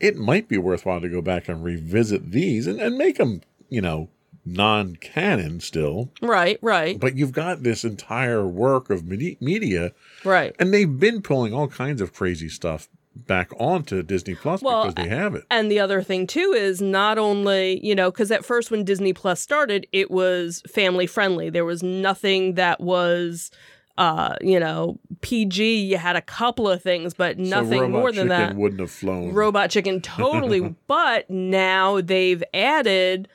it 0.00 0.16
might 0.16 0.48
be 0.48 0.58
worthwhile 0.58 1.00
to 1.00 1.08
go 1.08 1.20
back 1.20 1.48
and 1.48 1.64
revisit 1.64 2.30
these 2.30 2.66
and, 2.66 2.80
and 2.80 2.96
make 2.96 3.16
them, 3.16 3.42
you 3.68 3.80
know, 3.80 4.08
non 4.44 4.96
canon 4.96 5.60
still. 5.60 6.10
Right, 6.22 6.58
right. 6.62 6.98
But 6.98 7.16
you've 7.16 7.32
got 7.32 7.62
this 7.62 7.84
entire 7.84 8.46
work 8.46 8.90
of 8.90 9.06
media. 9.06 9.92
Right. 10.24 10.54
And 10.58 10.72
they've 10.72 10.98
been 10.98 11.22
pulling 11.22 11.52
all 11.52 11.68
kinds 11.68 12.00
of 12.00 12.12
crazy 12.12 12.48
stuff 12.48 12.88
back 13.16 13.50
onto 13.58 14.02
Disney 14.02 14.34
Plus 14.34 14.62
Well, 14.62 14.82
because 14.82 14.94
they 14.94 15.08
have 15.08 15.34
it. 15.34 15.44
And 15.50 15.70
the 15.70 15.80
other 15.80 16.02
thing 16.02 16.26
too 16.26 16.54
is 16.56 16.82
not 16.82 17.18
only, 17.18 17.84
you 17.84 17.94
know, 17.94 18.10
because 18.10 18.30
at 18.30 18.44
first 18.44 18.70
when 18.70 18.84
Disney 18.84 19.12
Plus 19.12 19.40
started, 19.40 19.86
it 19.92 20.10
was 20.10 20.62
family 20.68 21.06
friendly. 21.06 21.50
There 21.50 21.64
was 21.64 21.82
nothing 21.82 22.54
that 22.54 22.80
was 22.80 23.50
uh, 23.98 24.36
you 24.40 24.60
know, 24.60 24.98
PG. 25.22 25.80
You 25.84 25.96
had 25.98 26.16
a 26.16 26.22
couple 26.22 26.68
of 26.68 26.82
things, 26.82 27.14
but 27.14 27.38
nothing 27.38 27.80
so 27.80 27.88
more 27.88 28.12
than 28.12 28.28
Chicken 28.28 28.28
that. 28.28 28.56
wouldn't 28.56 28.80
have 28.80 28.90
flown. 28.90 29.32
Robot 29.32 29.70
Chicken 29.70 30.00
totally, 30.02 30.74
but 30.86 31.28
now 31.30 32.00
they've 32.00 32.42
added 32.54 33.28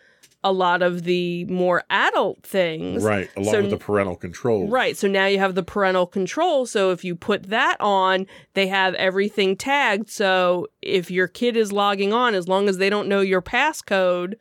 a 0.43 0.51
lot 0.51 0.81
of 0.81 1.03
the 1.03 1.45
more 1.45 1.83
adult 1.91 2.41
things. 2.41 3.03
right, 3.03 3.29
along 3.37 3.53
So- 3.53 3.61
with 3.61 3.69
the 3.69 3.77
parental 3.77 4.15
control. 4.15 4.67
Right. 4.67 4.97
So 4.97 5.07
now 5.07 5.27
you 5.27 5.37
have 5.37 5.53
the 5.53 5.61
parental 5.61 6.07
control. 6.07 6.65
So 6.65 6.89
if 6.89 7.03
you 7.03 7.15
put 7.15 7.43
that 7.49 7.77
on, 7.79 8.25
they 8.55 8.65
have 8.67 8.95
everything 8.95 9.55
tagged. 9.55 10.09
So 10.09 10.65
if 10.81 11.11
your 11.11 11.27
kid 11.27 11.55
is 11.55 11.71
logging 11.71 12.11
on, 12.11 12.33
as 12.33 12.47
long 12.47 12.67
as 12.69 12.79
they 12.79 12.89
don't 12.89 13.07
know 13.07 13.21
your 13.21 13.43
passcode, 13.43 14.33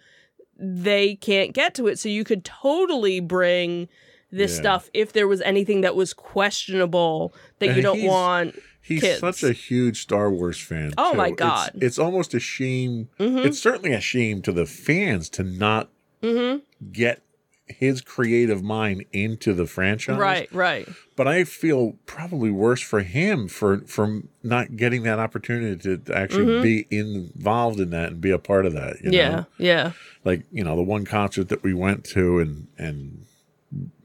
they 0.59 1.17
can't 1.17 1.53
get 1.53 1.75
to 1.75 1.87
it. 1.87 1.99
So 1.99 2.09
you 2.09 2.25
could 2.25 2.45
totally 2.47 3.21
bring 3.21 3.89
this 4.33 4.53
Yeah. 4.53 4.61
stuff 4.61 4.91
if 4.95 5.13
there 5.13 5.27
was 5.29 5.41
anything 5.43 5.81
that 5.83 5.95
was 5.97 6.13
questionable 6.13 7.35
that 7.59 7.69
And 7.71 7.77
you 7.77 7.83
don't 7.83 8.03
want. 8.05 8.55
He's 8.83 9.03
kids. 9.03 9.21
such 9.21 9.43
a 9.43 9.53
huge 9.53 10.01
Star 10.03 10.31
Wars 10.31 10.59
fan. 10.59 10.93
Oh 10.97 11.13
too. 11.13 11.17
my 11.19 11.31
God. 11.31 11.71
It's, 11.81 11.99
almost 11.99 12.33
a 12.35 12.41
shame. 12.41 13.09
Mhm. 13.21 13.45
It's 13.45 13.59
certainly 13.59 13.93
a 13.93 14.01
shame 14.01 14.41
to 14.43 14.53
the 14.53 14.67
fans 14.67 15.29
to 15.31 15.43
not 15.45 15.91
Mhm. 16.23 16.63
get 16.93 17.23
his 17.67 18.01
creative 18.01 18.65
mind 18.65 19.05
into 19.13 19.53
the 19.53 19.65
franchise. 19.67 20.19
Right, 20.19 20.53
right. 20.53 20.89
But 21.15 21.29
I 21.29 21.45
feel 21.45 21.97
probably 22.07 22.51
worse 22.51 22.81
for 22.81 23.01
him 23.03 23.47
for 23.47 23.79
from 23.87 24.29
not 24.43 24.75
getting 24.77 25.05
that 25.05 25.21
opportunity 25.21 25.77
to, 25.99 26.13
actually 26.13 26.61
be 26.63 26.87
involved 26.91 27.79
in 27.79 27.91
that 27.91 28.13
and 28.13 28.21
be 28.21 28.31
a 28.33 28.39
part 28.39 28.67
of 28.67 28.73
that. 28.73 28.97
You 29.05 29.11
Mm-hmm. 29.11 29.13
yeah, 29.13 29.29
know? 29.31 29.47
yeah. 29.59 29.93
like 30.25 30.43
you 30.51 30.65
know 30.65 30.75
the 30.75 30.83
one 30.83 31.05
concert 31.05 31.49
that 31.51 31.63
we 31.63 31.73
went 31.75 32.05
to 32.07 32.41
and 32.41 32.67
and 32.77 33.25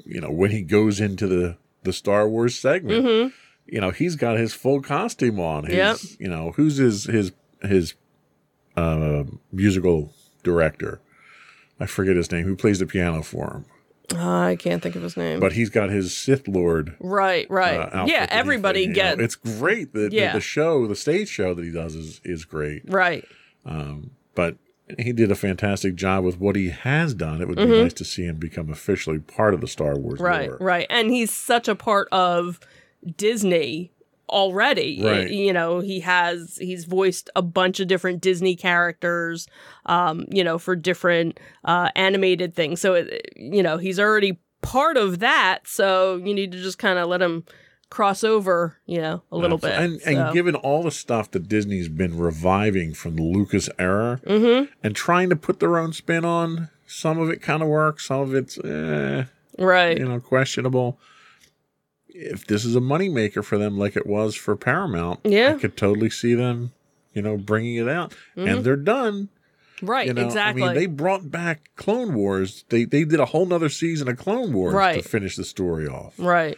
you 0.05 0.21
know 0.21 0.31
when 0.31 0.51
he 0.51 0.61
goes 0.61 0.99
into 1.01 1.27
the 1.27 1.57
the 1.83 1.93
Star 1.93 2.27
Wars 2.27 2.57
segment 2.57 3.05
hmm 3.05 3.27
you 3.67 3.81
know 3.81 3.89
he's 3.89 4.15
got 4.15 4.37
his 4.37 4.53
full 4.53 4.79
costume 4.81 5.39
on 5.39 5.65
his 5.65 5.75
Yep. 5.75 5.97
you 6.19 6.27
know 6.27 6.51
who's 6.55 6.77
his 6.77 7.05
his 7.05 7.31
his 7.63 7.95
uh 8.75 9.23
musical 9.51 10.13
director 10.43 10.99
I 11.79 11.85
forget 11.87 12.15
his 12.15 12.31
name 12.31 12.45
who 12.45 12.55
plays 12.55 12.79
the 12.79 12.85
piano 12.85 13.21
for 13.23 13.51
him 13.51 13.65
I 14.15 14.55
can't 14.59 14.83
think 14.83 14.95
of 14.95 15.01
his 15.01 15.17
name. 15.17 15.39
but 15.39 15.53
he's 15.53 15.71
got 15.71 15.89
his 15.89 16.15
Sith 16.15 16.47
Lord 16.47 16.95
right, 16.99 17.49
right. 17.49 17.77
uh, 17.79 18.05
yeah, 18.07 18.27
that 18.27 18.33
everybody 18.33 18.81
you 18.81 18.87
know, 18.89 18.93
gets. 18.93 19.19
it's 19.21 19.35
great 19.35 19.93
the, 19.93 20.09
the 20.09 20.15
Yeah. 20.15 20.33
the 20.33 20.41
show 20.41 20.85
the 20.85 20.95
stage 20.95 21.27
show 21.27 21.55
that 21.55 21.65
he 21.65 21.71
does 21.71 21.95
is 21.95 22.21
is 22.23 22.45
great 22.45 22.83
right. 22.85 23.25
Um, 23.65 24.11
but 24.35 24.57
he 24.99 25.11
did 25.13 25.31
a 25.31 25.35
fantastic 25.35 25.95
job 25.95 26.23
with 26.23 26.39
what 26.39 26.55
he 26.55 26.69
has 26.69 27.13
done. 27.13 27.41
It 27.41 27.47
would 27.47 27.57
be 27.57 27.63
Mhm. 27.63 27.81
nice 27.83 27.93
to 27.93 28.05
see 28.05 28.25
him 28.25 28.37
become 28.37 28.69
officially 28.69 29.19
part 29.19 29.53
of 29.53 29.61
the 29.61 29.67
Star 29.67 29.95
Wars 29.97 30.19
Right, 30.19 30.49
lore. 30.49 30.57
right. 30.61 30.87
And 30.89 31.09
he's 31.11 31.31
such 31.31 31.67
a 31.67 31.75
part 31.75 32.07
of 32.11 32.59
Disney 33.17 33.91
already. 34.29 35.01
Right. 35.03 35.29
You 35.29 35.53
know, 35.53 35.79
he 35.79 35.99
has 36.01 36.57
he's 36.59 36.85
voiced 36.85 37.29
a 37.35 37.41
bunch 37.41 37.79
of 37.79 37.87
different 37.87 38.21
Disney 38.21 38.55
characters 38.55 39.47
um, 39.85 40.25
you 40.31 40.43
know, 40.43 40.57
for 40.57 40.75
different 40.75 41.39
uh 41.63 41.89
animated 41.95 42.55
things. 42.55 42.81
So 42.81 42.93
it, 42.95 43.31
you 43.35 43.61
know, 43.63 43.77
he's 43.77 43.99
already 43.99 44.39
part 44.61 44.97
of 44.97 45.19
that, 45.19 45.67
so 45.67 46.15
you 46.17 46.33
need 46.33 46.51
to 46.51 46.61
just 46.61 46.79
kind 46.79 46.97
of 46.97 47.07
let 47.07 47.21
him 47.21 47.43
cross 47.89 48.23
over, 48.23 48.77
you 48.85 48.99
know, 48.99 49.21
a 49.31 49.37
little 49.37 49.57
bit. 49.57 49.71
And, 49.71 50.01
so. 50.01 50.09
and 50.09 50.33
given 50.33 50.55
all 50.55 50.83
the 50.83 50.91
stuff 50.91 51.31
that 51.31 51.47
Disney's 51.47 51.87
been 51.87 52.17
reviving 52.17 52.93
from 52.93 53.15
the 53.15 53.21
Lucas 53.23 53.69
era 53.79 54.19
Mhm. 54.25 54.69
and 54.83 54.95
trying 54.95 55.29
to 55.29 55.35
put 55.35 55.59
their 55.59 55.77
own 55.77 55.93
spin 55.93 56.25
on, 56.25 56.69
some 56.87 57.19
of 57.19 57.29
it 57.29 57.41
kind 57.41 57.61
of 57.61 57.69
works, 57.69 58.07
some 58.07 58.21
of 58.21 58.33
it's 58.35 58.57
eh, 58.57 59.25
Right. 59.57 59.97
you 59.97 60.05
know 60.05 60.19
questionable. 60.19 60.99
If 62.09 62.47
this 62.47 62.63
is 62.65 62.75
a 62.75 62.79
moneymaker 62.81 63.43
for 63.43 63.57
them, 63.57 63.77
like 63.77 63.95
it 63.95 64.07
was 64.07 64.35
for 64.35 64.55
Paramount, 64.55 65.19
Yeah. 65.23 65.53
I 65.55 65.59
could 65.59 65.75
totally 65.77 66.09
see 66.09 66.33
them, 66.33 66.71
you 67.13 67.21
know, 67.21 67.37
bringing 67.37 67.75
it 67.75 67.89
out, 67.89 68.13
Mhm. 68.37 68.49
and 68.55 68.63
they're 68.65 68.75
done. 68.77 69.29
Right, 69.81 70.07
You 70.07 70.13
know, 70.13 70.25
exactly. 70.25 70.63
I 70.63 70.67
mean, 70.67 70.75
they 70.75 70.85
brought 70.85 71.29
back 71.29 71.69
Clone 71.75 72.13
Wars. 72.13 72.63
They 72.69 72.85
they 72.85 73.03
did 73.03 73.19
a 73.19 73.25
whole 73.25 73.45
nother 73.45 73.67
season 73.69 74.07
of 74.07 74.17
Clone 74.17 74.53
Wars 74.53 74.73
Right. 74.73 75.03
to 75.03 75.07
finish 75.07 75.35
the 75.35 75.43
story 75.43 75.87
off. 75.87 76.13
right. 76.17 76.57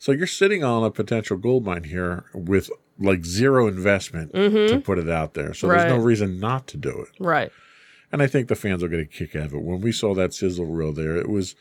So 0.00 0.12
you're 0.12 0.26
sitting 0.26 0.64
on 0.64 0.82
a 0.82 0.90
potential 0.90 1.36
gold 1.36 1.64
mine 1.66 1.84
here 1.84 2.24
with 2.34 2.70
like 2.98 3.24
zero 3.26 3.68
investment 3.68 4.32
Mhm. 4.32 4.68
to 4.68 4.80
put 4.80 4.98
it 4.98 5.10
out 5.10 5.34
there. 5.34 5.52
So 5.54 5.68
there's 5.68 5.84
no 5.92 5.98
reason 5.98 6.40
not 6.40 6.66
to 6.68 6.78
do 6.78 6.88
it. 7.02 7.10
Right. 7.22 7.52
And 8.10 8.22
I 8.22 8.26
think 8.26 8.48
the 8.48 8.56
fans 8.56 8.82
will 8.82 8.88
get 8.88 8.98
a 9.00 9.04
kick 9.04 9.36
out 9.36 9.46
of 9.46 9.54
it. 9.54 9.62
When 9.62 9.82
we 9.82 9.92
saw 9.92 10.14
that 10.14 10.32
sizzle 10.34 10.64
reel 10.66 10.92
there, 10.92 11.16
it 11.16 11.28
was 11.28 11.54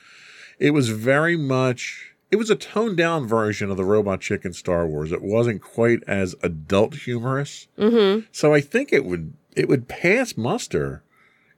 it 0.57 0.71
was 0.71 0.89
very 0.89 1.35
much 1.35 2.13
it 2.31 2.37
was 2.37 2.49
a 2.49 2.55
toned 2.55 2.95
down 2.95 3.27
version 3.27 3.69
of 3.69 3.75
the 3.77 3.83
Robot 3.83 4.21
Chicken 4.21 4.53
Star 4.53 4.87
Wars. 4.87 5.11
It 5.11 5.21
wasn't 5.21 5.61
quite 5.61 6.01
as 6.07 6.33
adult 6.41 6.95
humorous. 6.95 7.67
Mhm. 7.77 8.25
So 8.31 8.53
I 8.53 8.61
think 8.61 8.93
it 8.93 9.03
would 9.03 9.33
it 9.55 9.67
would 9.67 9.89
pass 9.89 10.37
muster, 10.37 11.03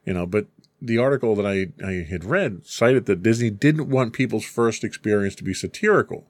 you 0.06 0.13
know. 0.13 0.26
But 0.26 0.48
the 0.82 0.98
article 0.98 1.36
that 1.36 1.46
I, 1.46 1.67
I 1.86 2.08
had 2.10 2.26
read 2.26 2.65
cited 2.65 3.06
that 3.06 3.22
Disney 3.22 3.52
didn't 3.52 3.88
want 3.89 4.13
people's 4.13 4.46
first 4.46 4.84
experience 4.84 5.36
to 5.36 5.44
be 5.44 5.54
satirical. 5.54 6.26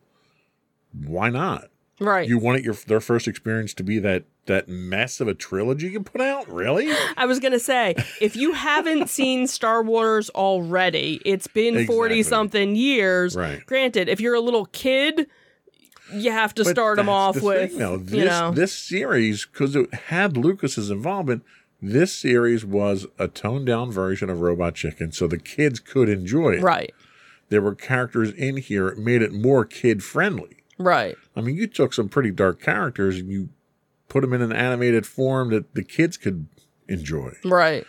Why 0.93 1.29
not? 1.29 1.69
Right. 1.99 2.27
You 2.27 2.39
wanted 2.39 2.65
your 2.65 2.73
their 2.73 2.99
first 2.99 3.27
experience 3.27 3.73
to 3.75 3.83
be 3.83 3.99
that 3.99 4.23
that 4.47 4.67
mess 4.67 5.21
of 5.21 5.27
a 5.27 5.35
trilogy 5.35 5.89
you 5.89 6.01
put 6.01 6.19
out? 6.19 6.51
Really? 6.51 6.91
I 7.17 7.25
was 7.27 7.39
gonna 7.39 7.59
say, 7.59 7.95
if 8.19 8.35
you 8.35 8.53
haven't 8.53 9.07
seen 9.17 9.45
Star 9.45 9.83
Wars 9.83 10.29
already, 10.31 11.21
it's 11.25 11.45
been 11.47 11.75
Exactly. 11.75 11.95
forty 11.95 12.23
something 12.23 12.75
years. 12.75 13.35
Right. 13.35 13.63
Granted, 13.65 14.09
if 14.09 14.19
you're 14.19 14.33
a 14.33 14.39
little 14.41 14.65
kid, 14.65 15.27
you 16.11 16.31
have 16.31 16.55
to 16.55 16.63
But 16.63 16.71
start 16.71 16.95
them 16.97 17.07
off 17.07 17.35
the 17.35 17.45
with, 17.45 17.69
thing, 17.69 17.79
though. 17.79 17.97
This, 17.97 18.13
you 18.15 18.25
know, 18.25 18.51
this 18.51 18.73
series, 18.73 19.45
because 19.45 19.75
it 19.75 19.93
had 19.93 20.35
Lucas's 20.35 20.89
involvement, 20.89 21.43
this 21.83 22.11
series 22.11 22.65
was 22.65 23.05
a 23.19 23.27
toned 23.27 23.67
down 23.67 23.91
version 23.91 24.29
of 24.29 24.41
Robot 24.41 24.73
Chicken, 24.75 25.11
so 25.11 25.27
the 25.27 25.37
kids 25.37 25.79
could 25.79 26.09
enjoy 26.09 26.53
it. 26.53 26.61
right, 26.63 26.93
There 27.49 27.61
were 27.61 27.75
characters 27.75 28.31
in 28.33 28.57
here, 28.57 28.87
it 28.89 28.97
made 28.97 29.21
it 29.21 29.31
more 29.33 29.65
kid 29.65 30.03
friendly. 30.03 30.57
Right, 30.81 31.15
I 31.35 31.41
mean, 31.41 31.55
you 31.55 31.67
took 31.67 31.93
some 31.93 32.09
pretty 32.09 32.31
dark 32.31 32.61
characters 32.61 33.17
and 33.17 33.29
you 33.29 33.49
put 34.09 34.21
them 34.21 34.33
in 34.33 34.41
an 34.41 34.51
animated 34.51 35.05
form 35.05 35.49
that 35.49 35.73
the 35.73 35.83
kids 35.83 36.17
could 36.17 36.47
enjoy. 36.87 37.31
right. 37.45 37.85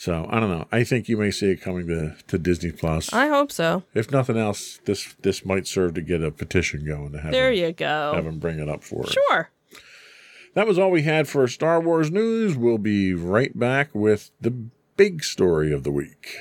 So 0.00 0.28
I 0.30 0.38
don't 0.38 0.48
know. 0.48 0.68
I 0.70 0.84
think 0.84 1.08
you 1.08 1.16
may 1.16 1.32
see 1.32 1.50
it 1.50 1.60
coming 1.60 1.88
to, 1.88 2.14
to 2.28 2.38
Disney 2.38 2.70
Plus. 2.70 3.12
I 3.12 3.26
hope 3.26 3.50
so. 3.50 3.82
if 3.94 4.12
nothing 4.12 4.36
else, 4.36 4.78
this 4.84 5.16
this 5.22 5.44
might 5.44 5.66
serve 5.66 5.94
to 5.94 6.00
get 6.02 6.22
a 6.22 6.30
petition 6.30 6.86
going 6.86 7.10
to 7.10 7.20
have 7.20 7.32
There 7.32 7.50
them, 7.50 7.58
you 7.58 7.64
have 7.64 7.76
go. 7.76 8.22
them 8.22 8.38
bring 8.38 8.60
it 8.60 8.68
up 8.68 8.84
for 8.84 9.02
us. 9.06 9.12
Sure. 9.12 9.50
That 10.54 10.68
was 10.68 10.78
all 10.78 10.92
we 10.92 11.02
had 11.02 11.26
for 11.28 11.48
Star 11.48 11.80
Wars 11.80 12.12
news. 12.12 12.56
We'll 12.56 12.78
be 12.78 13.12
right 13.12 13.58
back 13.58 13.92
with 13.92 14.30
the 14.40 14.52
big 14.96 15.24
story 15.24 15.72
of 15.72 15.82
the 15.82 15.90
week. 15.90 16.36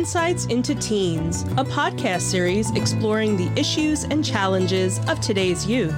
Insights 0.00 0.46
into 0.46 0.74
Teens, 0.74 1.42
a 1.58 1.64
podcast 1.64 2.22
series 2.22 2.70
exploring 2.70 3.36
the 3.36 3.52
issues 3.60 4.04
and 4.04 4.24
challenges 4.24 4.98
of 5.10 5.20
today's 5.20 5.66
youth. 5.66 5.92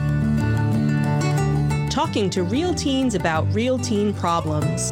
Talking 1.88 2.28
to 2.30 2.42
real 2.42 2.74
teens 2.74 3.14
about 3.14 3.46
real 3.54 3.78
teen 3.78 4.12
problems. 4.12 4.90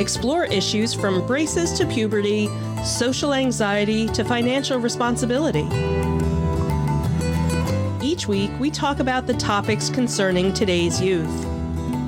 Explore 0.00 0.46
issues 0.46 0.94
from 0.94 1.26
braces 1.26 1.74
to 1.74 1.86
puberty, 1.86 2.48
social 2.82 3.34
anxiety 3.34 4.08
to 4.08 4.24
financial 4.24 4.78
responsibility. 4.78 5.68
Each 8.02 8.26
week, 8.26 8.50
we 8.58 8.70
talk 8.70 9.00
about 9.00 9.26
the 9.26 9.34
topics 9.34 9.90
concerning 9.90 10.54
today's 10.54 10.98
youth. 10.98 11.44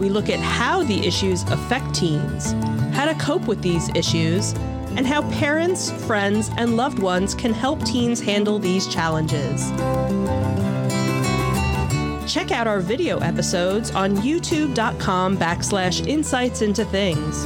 We 0.01 0.09
look 0.09 0.31
at 0.31 0.41
how 0.41 0.83
the 0.83 1.07
issues 1.07 1.43
affect 1.43 1.95
teens, 1.95 2.53
how 2.95 3.05
to 3.05 3.15
cope 3.17 3.47
with 3.47 3.61
these 3.61 3.91
issues, 3.91 4.55
and 4.97 5.07
how 5.07 5.29
parents, 5.31 5.91
friends, 6.07 6.51
and 6.57 6.77
loved 6.77 6.99
ones 6.99 7.35
can 7.35 7.53
help 7.53 7.85
teens 7.85 8.21
handle 8.21 8.59
these 8.59 8.87
challenges. 8.87 9.71
Check 12.33 12.53
out 12.53 12.69
our 12.69 12.81
video 12.81 13.19
episodes 13.19 13.91
on 13.91 14.17
youtube.com 14.19 15.37
backslash 15.37 16.07
insights 16.07 16.63
into 16.63 16.85
things. 16.85 17.45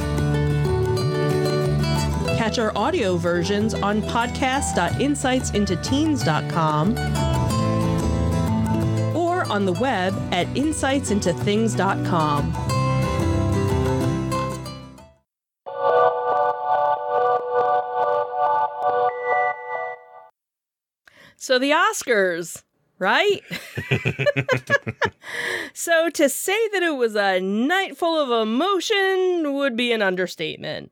Catch 2.37 2.59
our 2.59 2.71
audio 2.75 3.17
versions 3.17 3.73
on 3.73 4.03
podcast.insightsintoteens.com 4.03 6.97
or 9.17 9.43
on 9.45 9.65
the 9.65 9.73
web 9.73 10.13
at 10.31 10.45
insightsintothings.com. 10.49 12.64
So 21.45 21.59
the 21.59 21.69
Oscars, 21.69 22.63
right? 22.97 23.43
so 25.75 26.09
to 26.09 26.27
say 26.27 26.69
that 26.69 26.81
it 26.81 26.95
was 26.95 27.15
a 27.15 27.39
night 27.39 27.95
full 27.95 28.19
of 28.19 28.47
emotion 28.47 29.53
would 29.53 29.77
be 29.77 29.91
an 29.91 30.01
understatement. 30.01 30.91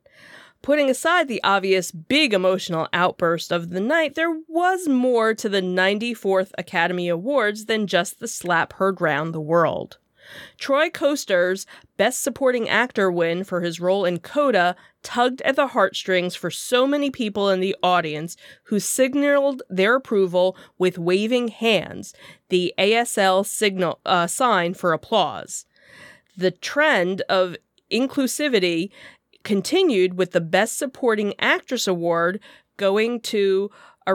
Putting 0.62 0.92
aside 0.92 1.28
the 1.28 1.44
obvious 1.44 1.90
big 1.90 2.36
emotional 2.36 2.88
outburst 2.94 3.52
of 3.52 3.72
the 3.72 3.80
night, 3.80 4.14
there 4.14 4.44
was 4.48 4.88
more 4.88 5.34
to 5.34 5.50
the 5.50 5.60
94th 5.60 6.52
Academy 6.56 7.08
Awards 7.10 7.66
than 7.66 7.88
just 7.88 8.20
the 8.20 8.28
slap 8.28 8.74
heard 8.74 9.02
round 9.02 9.34
the 9.34 9.42
world. 9.42 9.98
Troy 10.58 10.90
Kotsur's 10.90 11.66
Best 11.98 12.22
Supporting 12.22 12.70
Actor 12.70 13.12
win 13.12 13.44
for 13.44 13.62
his 13.62 13.80
role 13.80 14.06
in 14.06 14.20
Coda 14.20 14.76
tugged 15.02 15.42
at 15.42 15.56
the 15.56 15.68
heartstrings 15.68 16.36
for 16.36 16.50
so 16.50 16.88
many 16.88 17.12
people 17.12 17.50
in 17.50 17.60
the 17.60 17.76
audience 17.84 18.36
who 18.66 18.80
signaled 18.80 19.62
their 19.70 19.96
approval 19.96 20.58
with 20.78 20.98
waving 20.98 21.50
hands, 21.50 22.14
the 22.50 22.74
ASL 22.78 23.46
signal 23.46 24.00
uh, 24.06 24.28
sign 24.28 24.74
for 24.74 24.94
applause. 24.94 25.66
The 26.36 26.52
trend 26.52 27.22
of 27.30 27.58
inclusivity 27.92 28.90
continued 29.44 30.18
with 30.18 30.32
the 30.32 30.42
Best 30.42 30.78
Supporting 30.78 31.34
Actress 31.40 31.88
award 31.88 32.40
going 32.78 33.20
to 33.22 33.70
uh, 34.08 34.14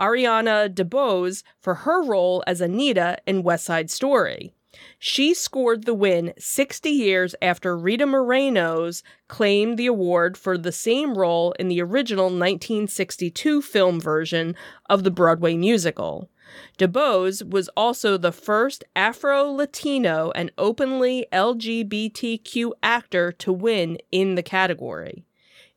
Ariana 0.00 0.68
DeBose 0.68 1.42
for 1.60 1.74
her 1.74 2.02
role 2.02 2.42
as 2.46 2.60
Anita 2.60 3.18
in 3.26 3.42
West 3.42 3.64
Side 3.64 3.90
Story. 3.90 4.55
She 4.98 5.34
scored 5.34 5.84
the 5.84 5.94
win 5.94 6.32
60 6.38 6.88
years 6.88 7.34
after 7.42 7.76
Rita 7.76 8.06
Moreno's 8.06 9.02
claimed 9.28 9.76
the 9.76 9.86
award 9.86 10.36
for 10.38 10.56
the 10.56 10.72
same 10.72 11.18
role 11.18 11.52
in 11.58 11.68
the 11.68 11.82
original 11.82 12.26
1962 12.26 13.62
film 13.62 14.00
version 14.00 14.54
of 14.88 15.04
the 15.04 15.10
Broadway 15.10 15.56
musical. 15.56 16.30
DeBose 16.78 17.48
was 17.48 17.68
also 17.76 18.16
the 18.16 18.32
first 18.32 18.84
Afro 18.94 19.50
Latino 19.50 20.30
and 20.34 20.50
openly 20.56 21.26
LGBTQ 21.32 22.72
actor 22.82 23.32
to 23.32 23.52
win 23.52 23.98
in 24.10 24.36
the 24.36 24.42
category. 24.42 25.25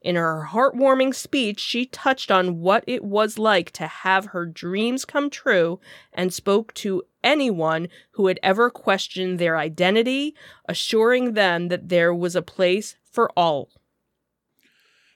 In 0.02 0.16
her 0.16 0.48
heartwarming 0.52 1.14
speech, 1.14 1.60
she 1.60 1.86
touched 1.86 2.32
on 2.32 2.62
what 2.62 2.86
it 2.88 3.04
was 3.04 3.38
like 3.38 3.72
to 3.72 3.88
have 3.88 4.28
her 4.28 4.46
dreams 4.46 5.04
come 5.04 5.30
true 5.30 5.82
and 6.14 6.34
spoke 6.34 6.74
to 6.76 7.04
anyone 7.22 7.90
who 8.12 8.28
had 8.28 8.40
ever 8.42 8.70
questioned 8.70 9.40
their 9.40 9.58
identity, 9.58 10.36
assuring 10.70 11.34
them 11.34 11.68
that 11.68 11.90
there 11.90 12.14
was 12.14 12.36
a 12.36 12.42
place 12.42 12.96
for 13.04 13.30
all. 13.38 13.70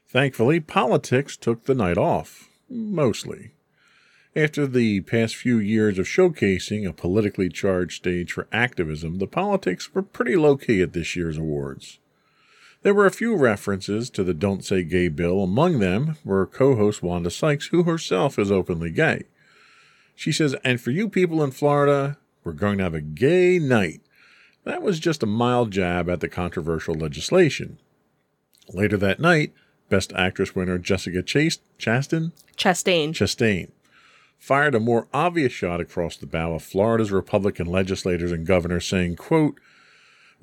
Thankfully, 0.06 0.60
politics 0.60 1.38
took 1.38 1.64
the 1.64 1.74
night 1.74 1.98
off, 1.98 2.50
mostly. 2.70 3.52
After 4.36 4.68
the 4.68 5.02
past 5.02 5.36
few 5.36 5.60
years 5.60 5.98
of 5.98 6.08
showcasing 6.08 6.88
a 6.88 6.94
politically 6.94 7.50
charged 7.50 7.98
stage 7.98 8.34
for 8.34 8.48
activism, 8.52 9.20
the 9.20 9.28
politics 9.28 9.94
were 9.94 10.02
pretty 10.02 10.36
low 10.36 10.58
key 10.58 10.82
at 10.82 10.94
this 10.94 11.16
year's 11.16 11.38
awards. 11.38 12.00
There 12.84 12.94
were 12.94 13.06
a 13.06 13.12
few 13.12 13.36
references 13.36 14.10
to 14.12 14.24
the 14.24 14.34
Don't 14.34 14.64
Say 14.64 14.84
Gay 14.84 15.08
bill. 15.08 15.42
Among 15.42 15.80
them 15.80 16.18
were 16.24 16.46
co 16.46 16.76
host 16.76 17.02
Wanda 17.02 17.32
Sykes, 17.32 17.68
who 17.68 17.84
herself 17.84 18.38
is 18.38 18.52
openly 18.52 18.92
gay. 18.92 19.24
She 20.16 20.32
says, 20.32 20.54
And 20.64 20.80
for 20.80 20.92
you 20.92 21.10
people 21.10 21.44
in 21.44 21.52
Florida, 21.52 22.18
we're 22.44 22.52
going 22.52 22.78
to 22.78 22.84
have 22.84 22.94
a 22.94 23.02
gay 23.02 23.58
night. 23.58 24.02
That 24.66 24.82
was 24.82 25.00
just 25.00 25.24
a 25.24 25.28
mild 25.28 25.72
jab 25.72 26.10
at 26.10 26.20
the 26.20 26.30
controversial 26.30 26.94
legislation. 26.94 27.80
Later 28.70 28.98
that 28.98 29.20
night, 29.20 29.54
Best 29.90 30.12
Actress 30.14 30.56
winner 30.56 30.78
Jessica 30.78 31.24
Chase, 31.24 31.60
Chastain? 31.80 32.32
Chastain. 32.58 33.10
Chastain 33.10 33.72
fired 34.44 34.76
a 34.76 34.80
more 34.80 35.08
obvious 35.14 35.54
shot 35.54 35.80
across 35.80 36.18
the 36.18 36.26
bow 36.26 36.54
of 36.54 36.62
Florida's 36.62 37.14
Republican 37.14 37.66
legislators 37.66 38.30
and 38.30 38.46
governors, 38.46 38.86
saying, 38.86 39.16
quote, 39.16 39.58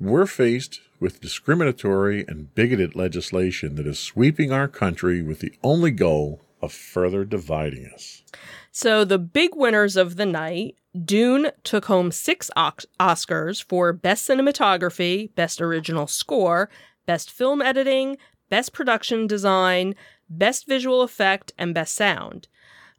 We're 0.01 0.25
faced 0.25 0.81
with 0.99 1.21
discriminatory 1.21 2.25
and 2.27 2.55
bigoted 2.55 2.95
legislation 2.95 3.75
that 3.75 3.85
is 3.85 3.99
sweeping 3.99 4.51
our 4.51 4.67
country 4.67 5.21
with 5.21 5.41
the 5.41 5.53
only 5.61 5.91
goal 5.91 6.41
of 6.59 6.73
further 6.73 7.23
dividing 7.23 7.85
us. 7.93 8.23
So 8.71 9.05
the 9.05 9.19
big 9.19 9.51
winners 9.53 9.95
of 9.95 10.15
the 10.15 10.25
night 10.25 10.75
Dune 11.05 11.51
took 11.63 11.85
home 11.85 12.11
six 12.11 12.49
Oscars 12.57 13.63
for 13.63 13.93
Best 13.93 14.27
Cinematography, 14.27 15.35
Best 15.35 15.61
Original 15.61 16.07
Score, 16.07 16.67
Best 17.05 17.29
Film 17.29 17.61
Editing, 17.61 18.17
Best 18.49 18.73
Production 18.73 19.27
Design, 19.27 19.93
Best 20.27 20.67
Visual 20.67 21.03
Effect, 21.03 21.53
and 21.59 21.75
Best 21.75 21.93
Sound. 21.93 22.47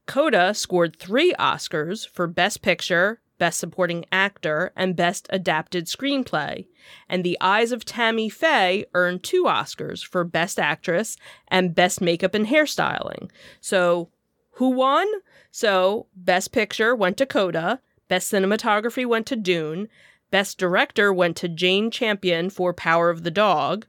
Coda 0.07 0.55
scored 0.55 0.95
three 0.95 1.35
Oscars 1.35 2.09
for 2.09 2.29
Best 2.29 2.63
Picture, 2.63 3.21
Best 3.43 3.59
Supporting 3.59 4.05
Actor, 4.13 4.73
and 4.77 4.95
Best 4.95 5.27
Adapted 5.31 5.87
Screenplay. 5.87 6.69
And 7.09 7.25
The 7.25 7.37
Eyes 7.41 7.73
of 7.73 7.85
Tammy 7.85 8.29
Faye 8.29 8.85
earned 8.95 9.25
two 9.25 9.47
Oscars 9.47 10.07
for 10.07 10.23
Best 10.23 10.61
Actress 10.61 11.17
and 11.49 11.75
Best 11.75 12.01
Makeup 12.01 12.37
and 12.37 12.47
Hairstyling. 12.47 13.33
So, 13.61 14.11
who 14.53 14.69
won? 14.69 15.09
So, 15.51 16.07
Best 16.15 16.53
Picture 16.53 16.95
went 16.95 17.17
to 17.17 17.27
Coda, 17.27 17.81
Best 18.07 18.33
Cinematography 18.33 19.05
went 19.05 19.27
to 19.27 19.35
Dune, 19.35 19.89
Best 20.31 20.57
Director 20.57 21.13
went 21.13 21.37
to 21.39 21.49
Jane 21.49 21.91
Campion 21.91 22.49
for 22.49 22.73
Power 22.73 23.11
of 23.11 23.25
the 23.25 23.33
Dog, 23.33 23.87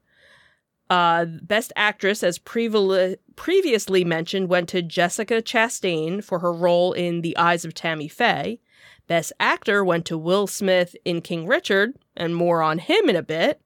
uh, 0.90 1.26
Best 1.26 1.72
Actress, 1.76 2.24
as 2.24 2.40
previ- 2.40 3.18
previously 3.36 4.04
mentioned, 4.04 4.50
went 4.50 4.68
to 4.70 4.82
Jessica 4.82 5.44
Chastain 5.44 6.24
for 6.24 6.40
her 6.40 6.52
role 6.52 6.94
in 6.94 7.22
The 7.22 7.38
Eyes 7.38 7.64
of 7.66 7.76
Tammy 7.76 8.08
Faye. 8.08 8.60
Best 9.08 9.34
Actor 9.40 9.84
went 9.84 10.06
to 10.06 10.18
Will 10.18 10.48
Smith 10.48 10.96
in 11.04 11.22
King 11.22 11.46
Richard, 11.48 11.94
and 12.16 12.36
more 12.36 12.62
on 12.62 12.80
him 12.80 13.10
in 13.10 13.16
a 13.16 13.24
bit. 13.24 13.62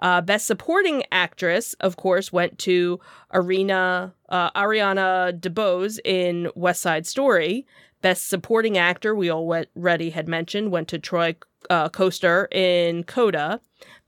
Uh, 0.00 0.20
Best 0.20 0.46
Supporting 0.46 1.02
Actress, 1.12 1.74
of 1.74 1.96
course, 1.96 2.32
went 2.32 2.58
to 2.60 3.00
Arena, 3.32 4.14
uh, 4.28 4.50
Ariana 4.52 5.38
DeBose 5.38 5.98
in 6.04 6.50
West 6.54 6.80
Side 6.80 7.06
Story. 7.06 7.66
Best 8.00 8.28
Supporting 8.28 8.78
Actor, 8.78 9.14
we 9.14 9.30
already 9.30 10.10
had 10.10 10.26
mentioned, 10.26 10.70
went 10.72 10.88
to 10.88 10.98
Troy 10.98 11.36
uh, 11.68 11.90
Kotsur 11.90 12.52
in 12.52 13.04
Coda. 13.04 13.60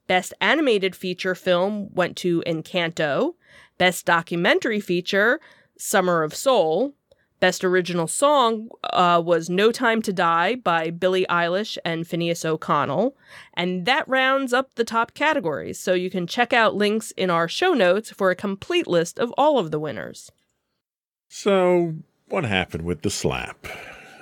Best 0.07 0.33
Animated 0.41 0.97
Feature 0.97 1.35
Film 1.35 1.93
went 1.93 2.17
to 2.19 2.43
Encanto. 2.47 3.35
Best 3.77 4.07
Documentary 4.07 4.81
Feature, 4.81 5.41
Summer 5.77 6.23
of 6.23 6.35
Soul. 6.35 6.95
Best 7.43 7.65
Original 7.65 8.07
Song 8.07 8.69
uh, 8.85 9.21
was 9.23 9.51
No 9.51 9.73
Time 9.73 10.01
to 10.03 10.13
Die 10.13 10.55
by 10.55 10.91
Billie 10.91 11.27
Eilish 11.29 11.77
and 11.85 12.05
Finneas 12.05 12.45
O'Connell. 12.45 13.17
And 13.55 13.85
that 13.85 14.07
rounds 14.07 14.53
up 14.53 14.77
the 14.77 14.85
top 14.85 15.13
categories, 15.13 15.77
so 15.77 15.93
you 15.93 16.09
can 16.09 16.29
check 16.29 16.53
out 16.53 16.77
links 16.77 17.11
in 17.17 17.31
our 17.31 17.49
show 17.49 17.75
notes 17.75 18.13
for 18.13 18.31
a 18.31 18.37
complete 18.37 18.87
list 18.87 19.19
of 19.19 19.35
all 19.37 19.59
of 19.59 19.73
the 19.73 19.81
winners. 19.81 20.31
So, 21.29 21.97
what 22.29 22.45
happened 22.45 22.85
with 22.85 23.03
the 23.03 23.11
slap? 23.11 23.67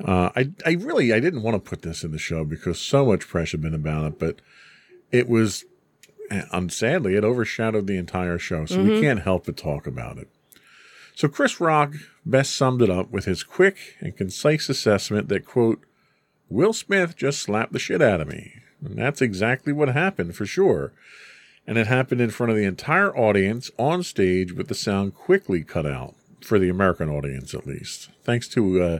Uh, 0.02 0.30
I, 0.34 0.52
I 0.64 0.70
really 0.80 1.12
I 1.12 1.20
didn't 1.20 1.42
want 1.42 1.62
to 1.62 1.70
put 1.70 1.82
this 1.82 2.02
in 2.02 2.12
the 2.12 2.18
show 2.18 2.46
because 2.46 2.80
so 2.80 3.04
much 3.04 3.28
press 3.28 3.52
had 3.52 3.60
been 3.60 3.74
about 3.74 4.06
it, 4.06 4.18
but 4.18 4.40
it 5.12 5.28
was 5.28 5.66
and 6.30 6.72
sadly, 6.72 7.16
it 7.16 7.24
overshadowed 7.24 7.86
the 7.86 7.98
entire 7.98 8.38
show, 8.38 8.64
so 8.64 8.78
mm-hmm. 8.78 8.88
we 8.88 9.00
can't 9.02 9.20
help 9.20 9.44
but 9.44 9.58
talk 9.58 9.86
about 9.86 10.16
it. 10.16 10.28
So 11.20 11.28
Chris 11.28 11.60
Rock 11.60 11.96
best 12.24 12.54
summed 12.54 12.80
it 12.80 12.88
up 12.88 13.10
with 13.10 13.26
his 13.26 13.42
quick 13.42 13.76
and 14.00 14.16
concise 14.16 14.70
assessment 14.70 15.28
that, 15.28 15.44
quote, 15.44 15.82
Will 16.48 16.72
Smith 16.72 17.14
just 17.14 17.42
slapped 17.42 17.74
the 17.74 17.78
shit 17.78 18.00
out 18.00 18.22
of 18.22 18.28
me. 18.28 18.54
And 18.82 18.96
that's 18.96 19.20
exactly 19.20 19.70
what 19.70 19.90
happened 19.90 20.34
for 20.34 20.46
sure. 20.46 20.94
And 21.66 21.76
it 21.76 21.88
happened 21.88 22.22
in 22.22 22.30
front 22.30 22.52
of 22.52 22.56
the 22.56 22.64
entire 22.64 23.14
audience 23.14 23.70
on 23.78 24.02
stage 24.02 24.54
with 24.54 24.68
the 24.68 24.74
sound 24.74 25.14
quickly 25.14 25.62
cut 25.62 25.84
out, 25.84 26.14
for 26.40 26.58
the 26.58 26.70
American 26.70 27.10
audience 27.10 27.52
at 27.52 27.66
least. 27.66 28.08
Thanks 28.24 28.48
to 28.48 28.82
uh, 28.82 28.98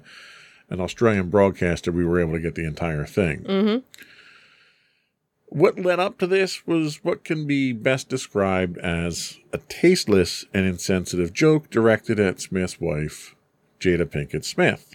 an 0.69 0.79
Australian 0.79 1.31
broadcaster, 1.31 1.91
we 1.91 2.05
were 2.05 2.21
able 2.21 2.35
to 2.35 2.39
get 2.41 2.55
the 2.55 2.67
entire 2.67 3.07
thing. 3.07 3.45
Mm-hmm. 3.45 3.79
What 5.53 5.81
led 5.81 5.99
up 5.99 6.17
to 6.19 6.29
this 6.29 6.65
was 6.65 7.03
what 7.03 7.25
can 7.25 7.45
be 7.45 7.73
best 7.73 8.09
described 8.09 8.79
as 8.79 9.41
a 9.53 9.59
tasteless 9.59 10.45
and 10.55 10.65
insensitive 10.65 11.33
joke 11.33 11.71
directed 11.71 12.21
at 12.21 12.41
Smith's 12.41 12.81
wife, 12.81 13.35
Jada 13.81 14.07
Pinkett 14.07 14.45
Smith. 14.45 14.95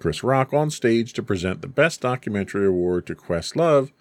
Chris 0.00 0.24
Rock, 0.24 0.52
on 0.52 0.72
stage 0.72 1.12
to 1.12 1.22
present 1.22 1.62
the 1.62 1.68
Best 1.68 2.00
Documentary 2.00 2.66
Award 2.66 3.06
to 3.06 3.14
Questlove, 3.14 3.92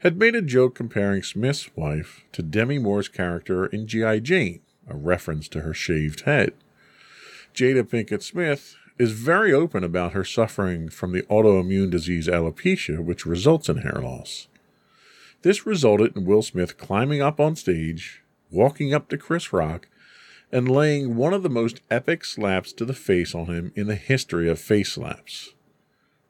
had 0.00 0.18
made 0.18 0.34
a 0.34 0.42
joke 0.42 0.74
comparing 0.74 1.22
Smith's 1.22 1.70
wife 1.76 2.24
to 2.32 2.42
Demi 2.42 2.80
Moore's 2.80 3.08
character 3.08 3.66
in 3.66 3.86
G.I. 3.86 4.18
Jane, 4.18 4.62
a 4.88 4.96
reference 4.96 5.46
to 5.50 5.60
her 5.60 5.72
shaved 5.72 6.22
head. 6.22 6.54
Jada 7.54 7.84
Pinkett 7.84 8.24
Smith 8.24 8.74
is 8.98 9.12
very 9.12 9.52
open 9.52 9.84
about 9.84 10.12
her 10.12 10.24
suffering 10.24 10.88
from 10.88 11.12
the 11.12 11.22
autoimmune 11.22 11.90
disease 11.90 12.26
alopecia, 12.26 12.98
which 12.98 13.24
results 13.24 13.68
in 13.68 13.76
hair 13.78 14.00
loss. 14.02 14.48
This 15.46 15.64
resulted 15.64 16.16
in 16.16 16.24
Will 16.24 16.42
Smith 16.42 16.76
climbing 16.76 17.22
up 17.22 17.38
on 17.38 17.54
stage, 17.54 18.20
walking 18.50 18.92
up 18.92 19.08
to 19.10 19.16
Chris 19.16 19.52
Rock, 19.52 19.86
and 20.50 20.68
laying 20.68 21.14
one 21.14 21.32
of 21.32 21.44
the 21.44 21.48
most 21.48 21.82
epic 21.88 22.24
slaps 22.24 22.72
to 22.72 22.84
the 22.84 22.92
face 22.92 23.32
on 23.32 23.46
him 23.46 23.70
in 23.76 23.86
the 23.86 23.94
history 23.94 24.48
of 24.50 24.58
face 24.58 24.94
slaps. 24.94 25.54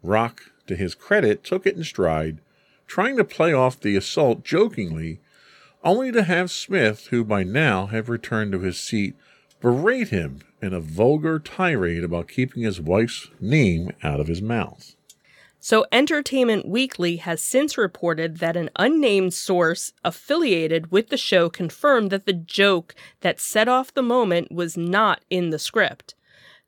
Rock, 0.02 0.52
to 0.66 0.76
his 0.76 0.94
credit, 0.94 1.44
took 1.44 1.66
it 1.66 1.76
in 1.76 1.82
stride, 1.82 2.42
trying 2.86 3.16
to 3.16 3.24
play 3.24 3.54
off 3.54 3.80
the 3.80 3.96
assault 3.96 4.44
jokingly, 4.44 5.18
only 5.82 6.12
to 6.12 6.24
have 6.24 6.50
Smith, 6.50 7.06
who 7.06 7.24
by 7.24 7.42
now 7.42 7.86
had 7.86 8.10
returned 8.10 8.52
to 8.52 8.60
his 8.60 8.78
seat, 8.78 9.16
berate 9.62 10.08
him 10.08 10.40
in 10.60 10.74
a 10.74 10.80
vulgar 10.80 11.38
tirade 11.38 12.04
about 12.04 12.28
keeping 12.28 12.64
his 12.64 12.82
wife's 12.82 13.30
name 13.40 13.92
out 14.02 14.20
of 14.20 14.28
his 14.28 14.42
mouth. 14.42 14.94
So, 15.68 15.84
Entertainment 15.90 16.68
Weekly 16.68 17.16
has 17.16 17.42
since 17.42 17.76
reported 17.76 18.36
that 18.36 18.56
an 18.56 18.70
unnamed 18.76 19.34
source 19.34 19.92
affiliated 20.04 20.92
with 20.92 21.08
the 21.08 21.16
show 21.16 21.50
confirmed 21.50 22.12
that 22.12 22.24
the 22.24 22.32
joke 22.32 22.94
that 23.22 23.40
set 23.40 23.66
off 23.66 23.92
the 23.92 24.00
moment 24.00 24.52
was 24.52 24.76
not 24.76 25.24
in 25.28 25.50
the 25.50 25.58
script. 25.58 26.14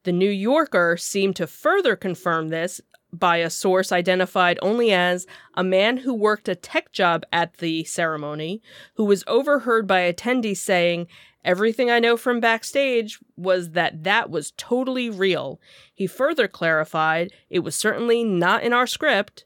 The 0.03 0.11
New 0.11 0.29
Yorker 0.29 0.97
seemed 0.97 1.37
to 1.37 1.47
further 1.47 1.95
confirm 1.95 2.49
this 2.49 2.81
by 3.13 3.37
a 3.37 3.51
source 3.51 3.93
identified 3.93 4.59
only 4.63 4.91
as 4.91 5.29
a 5.55 5.63
man 5.63 5.99
who 5.99 6.13
worked 6.13 6.49
a 6.49 6.57
tech 6.57 6.91
job 6.91 7.23
at 7.33 7.59
the 7.59 7.85
ceremony, 7.85 8.61
who 8.95 9.05
was 9.05 9.23
overheard 9.29 9.87
by 9.87 10.13
attendees 10.13 10.57
saying, 10.57 11.07
Everything 11.45 11.91
I 11.91 11.99
know 11.99 12.17
from 12.17 12.41
backstage 12.41 13.19
was 13.37 13.71
that 13.71 14.05
that 14.05 14.31
was 14.31 14.53
totally 14.57 15.09
real. 15.09 15.61
He 15.95 16.07
further 16.07 16.49
clarified 16.49 17.33
it 17.49 17.61
was 17.61 17.75
certainly 17.75 18.25
not 18.25 18.63
in 18.63 18.73
our 18.73 18.87
script. 18.87 19.45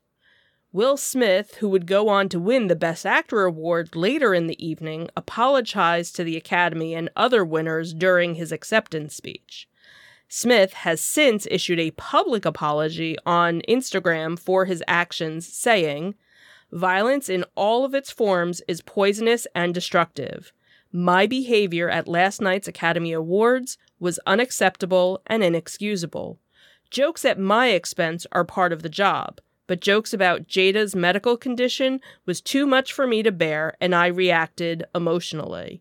Will 0.72 0.96
Smith, 0.96 1.56
who 1.56 1.68
would 1.68 1.86
go 1.86 2.08
on 2.08 2.30
to 2.30 2.40
win 2.40 2.68
the 2.68 2.74
Best 2.74 3.04
Actor 3.04 3.44
award 3.44 3.94
later 3.94 4.32
in 4.32 4.46
the 4.46 4.66
evening, 4.66 5.10
apologized 5.14 6.16
to 6.16 6.24
the 6.24 6.36
Academy 6.36 6.94
and 6.94 7.10
other 7.14 7.44
winners 7.44 7.92
during 7.92 8.36
his 8.36 8.52
acceptance 8.52 9.14
speech. 9.14 9.68
Smith 10.28 10.72
has 10.72 11.02
since 11.02 11.46
issued 11.50 11.78
a 11.78 11.90
public 11.90 12.46
apology 12.46 13.18
on 13.26 13.60
Instagram 13.68 14.38
for 14.38 14.64
his 14.64 14.82
actions, 14.88 15.46
saying, 15.46 16.14
Violence 16.72 17.28
in 17.28 17.44
all 17.54 17.84
of 17.84 17.94
its 17.94 18.10
forms 18.10 18.62
is 18.66 18.80
poisonous 18.80 19.46
and 19.54 19.74
destructive. 19.74 20.54
My 20.94 21.26
behavior 21.26 21.88
at 21.88 22.06
last 22.06 22.42
night's 22.42 22.68
Academy 22.68 23.12
Awards 23.12 23.78
was 23.98 24.20
unacceptable 24.26 25.22
and 25.26 25.42
inexcusable. 25.42 26.38
Jokes 26.90 27.24
at 27.24 27.38
my 27.38 27.68
expense 27.68 28.26
are 28.32 28.44
part 28.44 28.74
of 28.74 28.82
the 28.82 28.90
job, 28.90 29.40
but 29.66 29.80
jokes 29.80 30.12
about 30.12 30.46
Jada's 30.46 30.94
medical 30.94 31.38
condition 31.38 32.02
was 32.26 32.42
too 32.42 32.66
much 32.66 32.92
for 32.92 33.06
me 33.06 33.22
to 33.22 33.32
bear, 33.32 33.74
and 33.80 33.94
I 33.94 34.08
reacted 34.08 34.84
emotionally. 34.94 35.80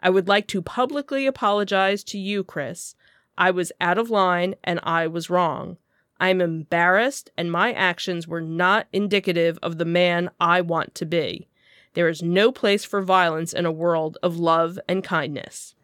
I 0.00 0.10
would 0.10 0.28
like 0.28 0.46
to 0.48 0.62
publicly 0.62 1.26
apologize 1.26 2.04
to 2.04 2.18
you, 2.18 2.44
Chris. 2.44 2.94
I 3.36 3.50
was 3.50 3.72
out 3.80 3.98
of 3.98 4.10
line 4.10 4.54
and 4.62 4.78
I 4.84 5.08
was 5.08 5.28
wrong. 5.28 5.76
I 6.20 6.28
am 6.28 6.40
embarrassed, 6.40 7.30
and 7.36 7.50
my 7.50 7.72
actions 7.72 8.28
were 8.28 8.40
not 8.40 8.86
indicative 8.92 9.58
of 9.60 9.78
the 9.78 9.84
man 9.84 10.30
I 10.38 10.60
want 10.60 10.94
to 10.94 11.04
be. 11.04 11.48
There 11.96 12.08
is 12.10 12.22
no 12.22 12.52
place 12.52 12.84
for 12.84 13.00
violence 13.00 13.54
in 13.54 13.64
a 13.64 13.72
world 13.72 14.18
of 14.22 14.38
love 14.38 14.78
and 14.86 15.02
kindness. 15.02 15.74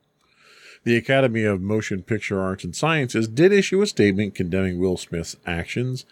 The 0.84 0.94
Academy 0.94 1.44
of 1.44 1.62
Motion 1.62 2.02
Picture 2.02 2.38
Arts 2.38 2.64
and 2.64 2.76
Sciences 2.76 3.26
did 3.26 3.50
issue 3.50 3.80
a 3.80 3.86
statement 3.86 4.34
condemning 4.34 4.78
Will 4.78 4.98
Smith's 4.98 5.36
actions 5.46 6.04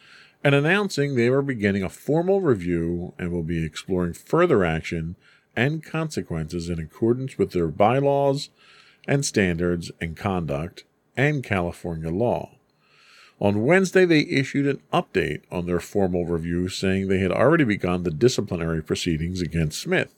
and 0.43 0.55
announcing 0.55 1.15
they 1.15 1.29
were 1.29 1.43
beginning 1.43 1.83
a 1.83 1.91
formal 1.91 2.41
review 2.41 3.13
and 3.19 3.31
will 3.31 3.43
be 3.43 3.63
exploring 3.63 4.15
further 4.15 4.65
action 4.65 5.17
and 5.55 5.85
consequences 5.85 6.71
in 6.71 6.79
accordance 6.79 7.37
with 7.37 7.51
their 7.51 7.69
bylaws 7.69 8.49
and 9.07 9.27
standards 9.27 9.93
and 10.01 10.17
conduct 10.17 10.85
and 11.15 11.45
California 11.45 12.09
law. 12.09 12.53
On 13.41 13.65
Wednesday, 13.65 14.05
they 14.05 14.21
issued 14.21 14.67
an 14.67 14.83
update 14.93 15.41
on 15.51 15.65
their 15.65 15.81
formal 15.81 16.27
review 16.27 16.69
saying 16.69 17.09
they 17.09 17.21
had 17.21 17.33
already 17.33 17.65
begun 17.65 18.03
the 18.03 18.11
disciplinary 18.11 18.83
proceedings 18.83 19.41
against 19.41 19.81
Smith. 19.81 20.15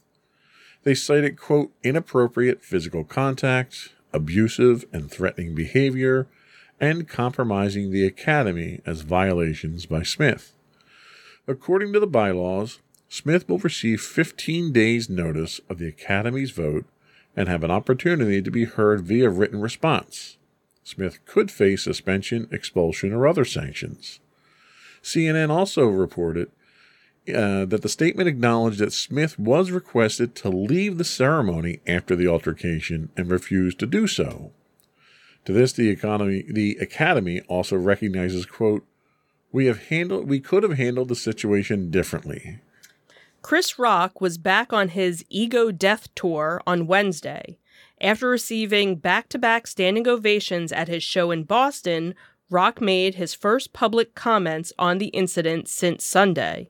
They 0.82 0.94
cited, 0.94 1.38
quote, 1.38 1.70
inappropriate 1.84 2.64
physical 2.64 3.04
contact, 3.04 3.90
abusive 4.12 4.84
and 4.92 5.08
threatening 5.08 5.54
behavior, 5.54 6.26
and 6.80 7.08
compromising 7.08 7.92
the 7.92 8.04
academy 8.04 8.80
as 8.84 9.02
violations 9.02 9.86
by 9.86 10.02
Smith. 10.02 10.52
According 11.46 11.92
to 11.92 12.00
the 12.00 12.08
bylaws, 12.08 12.80
Smith 13.08 13.48
will 13.48 13.58
receive 13.58 14.00
15 14.00 14.72
days' 14.72 15.08
notice 15.08 15.60
of 15.68 15.78
the 15.78 15.86
Academy's 15.86 16.50
vote 16.50 16.86
and 17.36 17.48
have 17.48 17.62
an 17.62 17.70
opportunity 17.70 18.42
to 18.42 18.50
be 18.50 18.64
heard 18.64 19.02
via 19.02 19.30
written 19.30 19.60
response. 19.60 20.38
Smith 20.84 21.24
could 21.24 21.50
face 21.50 21.82
suspension, 21.82 22.48
expulsion, 22.50 23.12
or 23.12 23.26
other 23.26 23.44
sanctions. 23.44 24.20
CNN 25.02 25.50
also 25.50 25.86
reported 25.86 26.50
uh, 27.28 27.64
that 27.64 27.82
the 27.82 27.88
statement 27.88 28.28
acknowledged 28.28 28.78
that 28.78 28.92
Smith 28.92 29.38
was 29.38 29.70
requested 29.70 30.34
to 30.34 30.48
leave 30.48 30.98
the 30.98 31.04
ceremony 31.04 31.80
after 31.86 32.16
the 32.16 32.26
altercation 32.26 33.10
and 33.16 33.30
refused 33.30 33.78
to 33.78 33.86
do 33.86 34.06
so. 34.06 34.52
To 35.44 35.52
this, 35.52 35.72
the 35.72 35.88
economy, 35.88 36.44
the 36.48 36.76
Academy 36.80 37.40
also 37.42 37.76
recognizes, 37.76 38.46
"quote 38.46 38.84
We 39.52 39.66
have 39.66 39.88
handled, 39.88 40.28
we 40.28 40.40
could 40.40 40.62
have 40.62 40.78
handled 40.78 41.08
the 41.08 41.16
situation 41.16 41.90
differently." 41.90 42.58
Chris 43.40 43.78
Rock 43.78 44.20
was 44.20 44.38
back 44.38 44.72
on 44.72 44.88
his 44.88 45.24
ego 45.28 45.72
death 45.72 46.08
tour 46.14 46.62
on 46.66 46.86
Wednesday. 46.86 47.58
After 48.02 48.28
receiving 48.28 48.96
back 48.96 49.28
to 49.28 49.38
back 49.38 49.68
standing 49.68 50.08
ovations 50.08 50.72
at 50.72 50.88
his 50.88 51.04
show 51.04 51.30
in 51.30 51.44
Boston, 51.44 52.16
Rock 52.50 52.80
made 52.80 53.14
his 53.14 53.32
first 53.32 53.72
public 53.72 54.16
comments 54.16 54.72
on 54.76 54.98
the 54.98 55.06
incident 55.06 55.68
since 55.68 56.04
Sunday. 56.04 56.68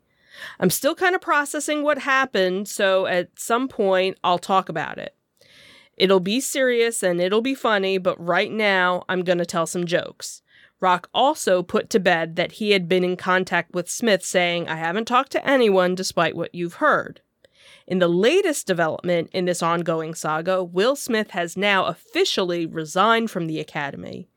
I'm 0.60 0.68
still 0.68 0.94
kind 0.94 1.14
of 1.14 1.22
processing 1.22 1.82
what 1.82 2.00
happened, 2.00 2.68
so 2.68 3.06
at 3.06 3.40
some 3.40 3.66
point 3.66 4.18
I'll 4.22 4.38
talk 4.38 4.68
about 4.68 4.98
it. 4.98 5.16
It'll 5.96 6.20
be 6.20 6.38
serious 6.38 7.02
and 7.02 7.18
it'll 7.18 7.40
be 7.40 7.54
funny, 7.54 7.96
but 7.96 8.22
right 8.22 8.52
now 8.52 9.04
I'm 9.08 9.24
going 9.24 9.38
to 9.38 9.46
tell 9.46 9.66
some 9.66 9.86
jokes. 9.86 10.42
Rock 10.80 11.08
also 11.14 11.62
put 11.62 11.88
to 11.90 12.00
bed 12.00 12.36
that 12.36 12.52
he 12.52 12.72
had 12.72 12.88
been 12.88 13.04
in 13.04 13.16
contact 13.16 13.72
with 13.72 13.88
Smith, 13.88 14.22
saying, 14.22 14.68
I 14.68 14.76
haven't 14.76 15.06
talked 15.06 15.32
to 15.32 15.48
anyone 15.48 15.94
despite 15.94 16.36
what 16.36 16.54
you've 16.54 16.74
heard. 16.74 17.22
In 17.86 17.98
the 17.98 18.08
latest 18.08 18.66
development 18.66 19.30
in 19.32 19.44
this 19.44 19.62
ongoing 19.62 20.14
saga, 20.14 20.62
Will 20.62 20.96
Smith 20.96 21.30
has 21.30 21.56
now 21.56 21.86
officially 21.86 22.66
resigned 22.66 23.30
from 23.30 23.46
the 23.46 23.60
Academy. 23.60 24.28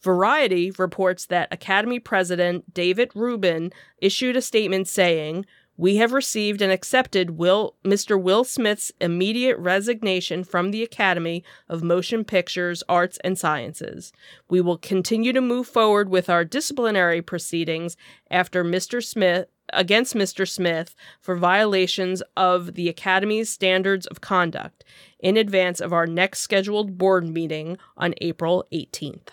Variety 0.00 0.70
reports 0.72 1.26
that 1.26 1.52
Academy 1.52 1.98
President 1.98 2.72
David 2.72 3.10
Rubin 3.14 3.72
issued 3.98 4.36
a 4.36 4.42
statement 4.42 4.88
saying, 4.88 5.46
we 5.78 5.96
have 5.96 6.12
received 6.12 6.62
and 6.62 6.72
accepted 6.72 7.32
Will, 7.32 7.74
Mr. 7.84 8.20
Will 8.20 8.44
Smith's 8.44 8.92
immediate 8.98 9.58
resignation 9.58 10.42
from 10.42 10.70
the 10.70 10.82
Academy 10.82 11.44
of 11.68 11.82
Motion 11.82 12.24
Pictures, 12.24 12.82
Arts, 12.88 13.18
and 13.22 13.38
Sciences. 13.38 14.10
We 14.48 14.62
will 14.62 14.78
continue 14.78 15.34
to 15.34 15.42
move 15.42 15.66
forward 15.66 16.08
with 16.08 16.30
our 16.30 16.44
disciplinary 16.44 17.20
proceedings 17.20 17.96
after 18.30 18.64
Mr. 18.64 19.04
Smith 19.04 19.48
against 19.72 20.14
Mr. 20.14 20.48
Smith 20.48 20.94
for 21.20 21.36
violations 21.36 22.22
of 22.36 22.74
the 22.74 22.88
Academy's 22.88 23.50
standards 23.50 24.06
of 24.06 24.20
conduct 24.20 24.84
in 25.18 25.36
advance 25.36 25.80
of 25.80 25.92
our 25.92 26.06
next 26.06 26.40
scheduled 26.40 26.98
board 26.98 27.26
meeting 27.26 27.78
on 27.96 28.14
April 28.20 28.64
18th. 28.72 29.28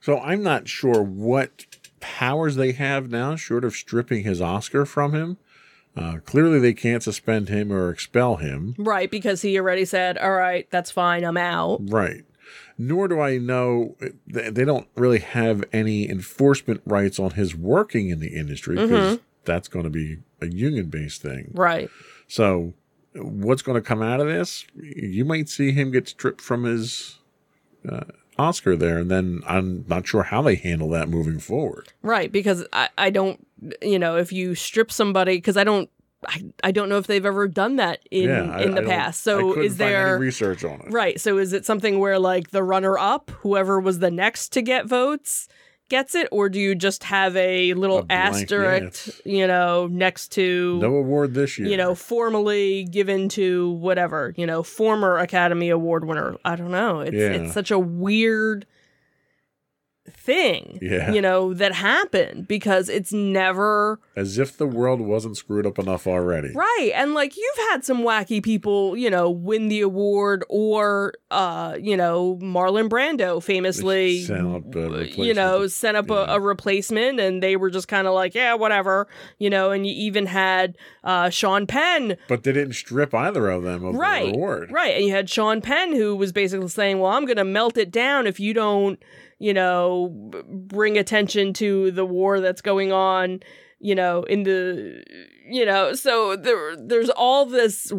So 0.00 0.20
I'm 0.20 0.42
not 0.42 0.68
sure 0.68 1.02
what 1.02 1.66
powers 2.00 2.56
they 2.56 2.72
have 2.72 3.10
now, 3.10 3.36
short 3.36 3.64
of 3.64 3.74
stripping 3.74 4.22
his 4.22 4.40
Oscar 4.40 4.86
from 4.86 5.14
him. 5.14 5.38
Uh, 5.96 6.18
clearly, 6.24 6.60
they 6.60 6.74
can't 6.74 7.02
suspend 7.02 7.48
him 7.48 7.72
or 7.72 7.90
expel 7.90 8.36
him. 8.36 8.74
Right, 8.78 9.10
because 9.10 9.42
he 9.42 9.58
already 9.58 9.86
said, 9.86 10.18
all 10.18 10.32
right, 10.32 10.70
that's 10.70 10.90
fine, 10.90 11.24
I'm 11.24 11.38
out. 11.38 11.80
Right. 11.80 12.24
Nor 12.78 13.08
do 13.08 13.20
I 13.20 13.38
know, 13.38 13.96
they 14.26 14.64
don't 14.64 14.88
really 14.94 15.20
have 15.20 15.64
any 15.72 16.08
enforcement 16.08 16.82
rights 16.84 17.18
on 17.18 17.32
his 17.32 17.54
working 17.54 18.10
in 18.10 18.20
the 18.20 18.36
industry 18.36 18.76
because 18.76 19.16
mm-hmm. 19.16 19.22
that's 19.44 19.68
going 19.68 19.84
to 19.84 19.90
be 19.90 20.18
a 20.40 20.46
union 20.46 20.86
based 20.86 21.22
thing. 21.22 21.50
Right. 21.54 21.90
So, 22.28 22.74
what's 23.14 23.62
going 23.62 23.76
to 23.76 23.86
come 23.86 24.02
out 24.02 24.20
of 24.20 24.26
this? 24.26 24.66
You 24.74 25.24
might 25.24 25.48
see 25.48 25.72
him 25.72 25.90
get 25.90 26.08
stripped 26.08 26.40
from 26.40 26.64
his. 26.64 27.18
Uh, 27.88 28.04
Oscar 28.38 28.76
there, 28.76 28.98
and 28.98 29.10
then 29.10 29.40
I'm 29.46 29.84
not 29.88 30.06
sure 30.06 30.24
how 30.24 30.42
they 30.42 30.56
handle 30.56 30.90
that 30.90 31.08
moving 31.08 31.38
forward. 31.38 31.92
Right, 32.02 32.30
because 32.30 32.66
I, 32.72 32.88
I 32.98 33.10
don't, 33.10 33.46
you 33.80 33.98
know, 33.98 34.16
if 34.16 34.32
you 34.32 34.54
strip 34.54 34.92
somebody, 34.92 35.38
because 35.38 35.56
I 35.56 35.64
don't, 35.64 35.88
I, 36.26 36.44
I 36.64 36.70
don't 36.72 36.88
know 36.88 36.98
if 36.98 37.06
they've 37.06 37.24
ever 37.26 37.46
done 37.46 37.76
that 37.76 38.00
in 38.10 38.28
yeah, 38.28 38.58
in 38.60 38.74
the 38.74 38.82
I 38.82 38.86
past. 38.86 39.22
So 39.22 39.60
is 39.60 39.76
there 39.76 40.18
research 40.18 40.64
on 40.64 40.80
it? 40.80 40.92
Right. 40.92 41.20
So 41.20 41.38
is 41.38 41.52
it 41.52 41.66
something 41.66 41.98
where 41.98 42.18
like 42.18 42.50
the 42.50 42.62
runner 42.62 42.98
up, 42.98 43.30
whoever 43.42 43.78
was 43.80 43.98
the 43.98 44.10
next 44.10 44.48
to 44.54 44.62
get 44.62 44.86
votes, 44.86 45.46
gets 45.88 46.14
it, 46.16 46.26
or 46.32 46.48
do 46.48 46.58
you 46.58 46.74
just 46.74 47.04
have 47.04 47.36
a 47.36 47.72
little 47.74 47.98
A 47.98 48.02
blank, 48.04 48.34
asterisk, 48.34 49.20
you 49.24 49.46
know, 49.46 49.86
next 49.88 50.28
to 50.32 50.78
No 50.80 50.96
award 50.96 51.34
this 51.34 51.58
year. 51.58 51.68
you 51.68 51.76
know, 51.76 51.94
formally 51.94 52.84
given 52.84 53.28
to 53.30 53.70
whatever, 53.72 54.34
you 54.36 54.46
know, 54.46 54.62
former 54.62 55.18
Academy 55.18 55.68
Award 55.68 56.04
winner. 56.06 56.36
I 56.44 56.56
don't 56.56 56.72
know. 56.72 57.00
It's 57.00 57.14
Yeah. 57.14 57.30
it's 57.32 57.54
such 57.54 57.70
a 57.70 57.78
weird 57.78 58.66
thing, 60.10 60.78
Yeah. 60.82 61.12
you 61.12 61.20
know, 61.20 61.54
that 61.54 61.72
happened 61.72 62.48
because 62.48 62.88
it's 62.88 63.12
never 63.12 63.98
as 64.16 64.38
if 64.38 64.56
the 64.56 64.66
world 64.66 65.00
wasn't 65.00 65.36
screwed 65.36 65.66
up 65.66 65.78
enough 65.78 66.06
already. 66.06 66.52
right. 66.54 66.92
And 66.94 67.14
like 67.14 67.36
you've 67.36 67.68
had 67.70 67.84
some 67.84 68.02
wacky 68.02 68.42
people, 68.42 68.96
you 68.96 69.10
know, 69.10 69.30
win 69.30 69.68
the 69.68 69.80
award 69.80 70.44
or 70.48 71.14
uh, 71.36 71.76
you 71.78 71.98
know, 71.98 72.38
Marlon 72.40 72.88
Brando 72.88 73.42
famously 73.42 74.22
Sent 74.22 74.46
up 74.56 74.74
a 74.74 75.06
you 75.10 75.34
know, 75.34 75.66
sent 75.66 75.94
up 75.96 76.08
Yeah. 76.08 76.32
a, 76.32 76.36
a 76.36 76.40
replacement 76.40 77.20
and 77.20 77.42
they 77.42 77.56
were 77.56 77.68
just 77.68 77.88
kind 77.88 78.06
of 78.06 78.14
like, 78.14 78.34
yeah, 78.34 78.54
whatever, 78.54 79.06
you 79.38 79.50
know, 79.50 79.70
and 79.70 79.86
you 79.86 79.92
even 79.94 80.24
had 80.24 80.76
uh 81.04 81.28
Sean 81.28 81.66
Penn 81.66 82.16
But 82.26 82.42
they 82.44 82.52
didn't 82.52 82.72
strip 82.72 83.12
either 83.12 83.50
of 83.50 83.64
them 83.64 83.84
of 83.84 83.94
right, 83.96 84.32
the 84.32 84.38
award. 84.38 84.70
Right. 84.72 84.94
And 84.96 85.04
you 85.04 85.12
had 85.12 85.28
Sean 85.28 85.60
Penn 85.60 85.92
who 85.94 86.16
was 86.16 86.32
basically 86.32 86.68
saying, 86.68 87.00
well, 87.00 87.12
I'm 87.12 87.26
going 87.26 87.36
to 87.36 87.44
melt 87.44 87.76
it 87.76 87.90
down 87.90 88.26
if 88.26 88.40
you 88.40 88.54
don't, 88.54 88.98
you 89.38 89.52
know, 89.52 90.08
bring 90.48 90.96
attention 90.96 91.52
to 91.54 91.90
the 91.90 92.06
war 92.06 92.40
that's 92.40 92.62
going 92.62 92.92
on, 92.92 93.40
you 93.78 93.94
know, 93.94 94.22
in 94.24 94.44
the, 94.44 95.02
you 95.48 95.64
know, 95.66 95.92
so 95.94 96.34
there, 96.36 96.74
there's 96.76 97.10
all 97.10 97.44
this, 97.46 97.92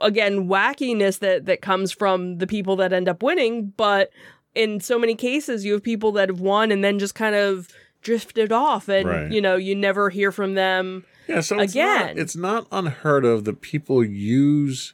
again, 0.00 0.48
wackiness 0.48 1.20
that, 1.20 1.46
that 1.46 1.62
comes 1.62 1.92
from 1.92 2.38
the 2.38 2.46
people 2.46 2.76
that 2.76 2.92
end 2.92 3.08
up 3.08 3.22
winning. 3.22 3.72
But 3.76 4.10
in 4.54 4.80
so 4.80 4.98
many 4.98 5.14
cases, 5.14 5.64
you 5.64 5.72
have 5.74 5.82
people 5.82 6.12
that 6.12 6.28
have 6.28 6.40
won 6.40 6.72
and 6.72 6.82
then 6.82 6.98
just 6.98 7.14
kind 7.14 7.34
of 7.36 7.68
drifted 8.02 8.50
off 8.50 8.88
and, 8.88 9.08
Right. 9.08 9.30
you 9.32 9.40
know, 9.40 9.54
you 9.56 9.74
never 9.76 10.10
hear 10.10 10.32
from 10.32 10.54
them. 10.54 11.04
Yeah, 11.28 11.40
so 11.40 11.60
it's 11.60 11.72
Again. 11.72 12.06
not, 12.08 12.18
it's 12.18 12.34
not 12.36 12.66
unheard 12.72 13.24
of 13.24 13.44
that 13.44 13.60
people 13.60 14.04
use 14.04 14.92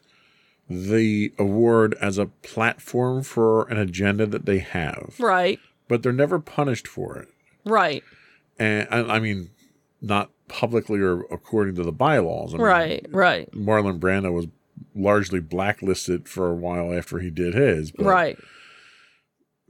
the 0.69 1.33
award 1.39 1.97
as 2.03 2.19
a 2.19 2.27
platform 2.27 3.23
for 3.23 3.67
an 3.71 3.79
agenda 3.79 4.27
that 4.27 4.45
they 4.45 4.59
have, 4.59 5.15
Right. 5.19 5.59
but 5.89 6.03
they're 6.03 6.13
never 6.13 6.39
punished 6.39 6.87
for 6.87 7.17
it. 7.17 7.29
Right. 7.65 8.05
And 8.59 8.87
I, 8.91 9.17
I 9.17 9.19
mean, 9.21 9.49
not 10.01 10.31
publicly 10.49 11.01
or 11.01 11.21
according 11.31 11.75
to 11.77 11.83
the 11.85 11.93
bylaws. 11.93 12.55
I 12.55 12.57
mean, 12.59 12.67
Right. 12.67 13.07
Right. 13.11 13.51
Marlon 13.53 13.99
Brando 13.99 14.33
was 14.33 14.47
largely 14.95 15.41
blacklisted 15.41 16.29
for 16.29 16.51
a 16.51 16.55
while 16.55 16.93
after 16.93 17.19
he 17.19 17.31
did 17.31 17.55
his. 17.55 17.93
Right. 17.99 18.39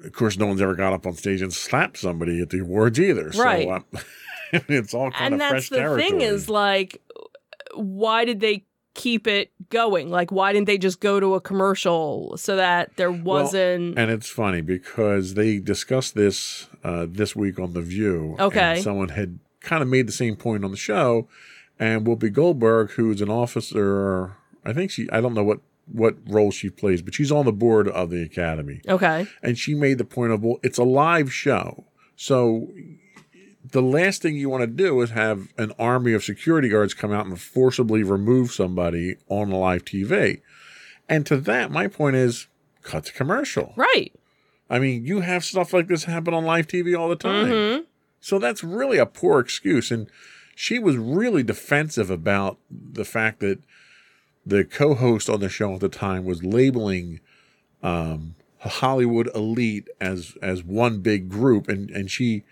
Of 0.04 0.12
course, 0.12 0.38
no 0.38 0.46
one's 0.46 0.60
ever 0.62 0.74
got 0.76 0.92
up 0.92 1.06
on 1.06 1.14
stage 1.14 1.42
and 1.42 1.52
slapped 1.52 1.98
somebody 1.98 2.40
at 2.40 2.50
the 2.50 2.60
awards 2.60 3.00
either. 3.00 3.30
Right. 3.36 3.66
So 3.66 3.72
um, 3.72 3.84
it's 4.68 4.94
all 4.94 5.10
kind 5.10 5.34
of 5.34 5.40
crazy. 5.40 5.74
and 5.74 5.84
that's 5.84 6.00
the 6.00 6.02
thing 6.02 6.20
is 6.20 6.48
like 6.48 7.02
why 7.74 8.24
did 8.24 8.40
they 8.40 8.64
keep 8.94 9.26
it 9.26 9.52
going 9.70 10.10
like 10.10 10.32
why 10.32 10.52
didn't 10.52 10.66
they 10.66 10.78
just 10.78 11.00
go 11.00 11.20
to 11.20 11.34
a 11.34 11.40
commercial 11.40 12.36
so 12.36 12.56
that 12.56 12.96
there 12.96 13.12
wasn't 13.12 13.96
And 13.98 14.10
it's 14.10 14.28
funny 14.28 14.60
because 14.60 15.34
they 15.34 15.58
discussed 15.58 16.14
this 16.14 16.68
uh, 16.82 17.06
this 17.08 17.36
week 17.36 17.58
on 17.60 17.74
The 17.74 17.82
View. 17.82 18.36
Okay. 18.40 18.74
And 18.74 18.82
someone 18.82 19.10
had 19.10 19.38
kind 19.68 19.82
of 19.82 19.88
made 19.88 20.08
the 20.08 20.12
same 20.12 20.34
point 20.36 20.64
on 20.64 20.70
the 20.70 20.76
show. 20.76 21.28
And 21.78 22.04
Whoopi 22.06 22.32
Goldberg, 22.32 22.90
who's 22.92 23.20
an 23.20 23.30
officer, 23.30 24.36
I 24.64 24.72
think 24.72 24.90
she, 24.90 25.08
I 25.12 25.20
don't 25.20 25.34
know 25.34 25.44
what, 25.44 25.60
what 25.90 26.16
role 26.26 26.50
she 26.50 26.70
plays, 26.70 27.02
but 27.02 27.14
she's 27.14 27.30
on 27.30 27.44
the 27.44 27.52
board 27.52 27.86
of 27.88 28.10
the 28.10 28.22
Academy. 28.22 28.80
okay 28.88 29.26
And 29.42 29.56
she 29.58 29.74
made 29.74 29.98
the 29.98 30.04
point 30.04 30.32
of, 30.32 30.42
well, 30.42 30.58
it's 30.62 30.78
a 30.78 30.84
live 30.84 31.32
show. 31.32 31.84
So 32.16 32.68
the 33.70 33.82
last 33.82 34.22
thing 34.22 34.34
you 34.34 34.48
want 34.48 34.62
to 34.62 34.66
do 34.66 35.00
is 35.02 35.10
have 35.10 35.48
an 35.56 35.72
army 35.78 36.12
of 36.14 36.24
security 36.24 36.68
guards 36.68 36.94
come 36.94 37.12
out 37.12 37.26
and 37.26 37.40
forcibly 37.40 38.02
remove 38.02 38.50
somebody 38.50 39.16
on 39.28 39.50
live 39.50 39.84
TV. 39.84 40.40
And 41.08 41.24
to 41.26 41.36
that, 41.38 41.70
my 41.70 41.86
point 41.86 42.16
is 42.16 42.48
cut 42.82 43.04
the 43.04 43.12
commercial. 43.12 43.72
right 43.76 44.12
I 44.70 44.78
mean, 44.78 45.06
you 45.06 45.20
have 45.20 45.44
stuff 45.44 45.72
like 45.72 45.86
this 45.88 46.04
happen 46.04 46.34
on 46.34 46.44
live 46.44 46.66
TV 46.66 46.98
all 46.98 47.08
the 47.08 47.16
time. 47.16 47.46
Mhm. 47.46 47.84
So 48.20 48.38
that's 48.38 48.64
really 48.64 48.98
a 48.98 49.06
poor 49.06 49.40
excuse. 49.40 49.90
And 49.90 50.08
she 50.54 50.78
was 50.78 50.96
really 50.96 51.42
defensive 51.42 52.10
about 52.10 52.58
the 52.70 53.04
fact 53.04 53.40
that 53.40 53.60
the 54.44 54.64
co 54.64 54.94
host 54.94 55.28
on 55.28 55.40
the 55.40 55.48
show 55.48 55.74
at 55.74 55.80
the 55.80 55.88
time 55.88 56.24
was 56.24 56.42
labeling 56.42 57.20
um, 57.82 58.34
Hollywood 58.60 59.30
elite 59.34 59.88
as 60.00 60.36
as 60.42 60.64
one 60.64 61.00
big 61.00 61.28
group. 61.28 61.68
And, 61.68 61.90
and 61.90 62.10
she 62.10 62.44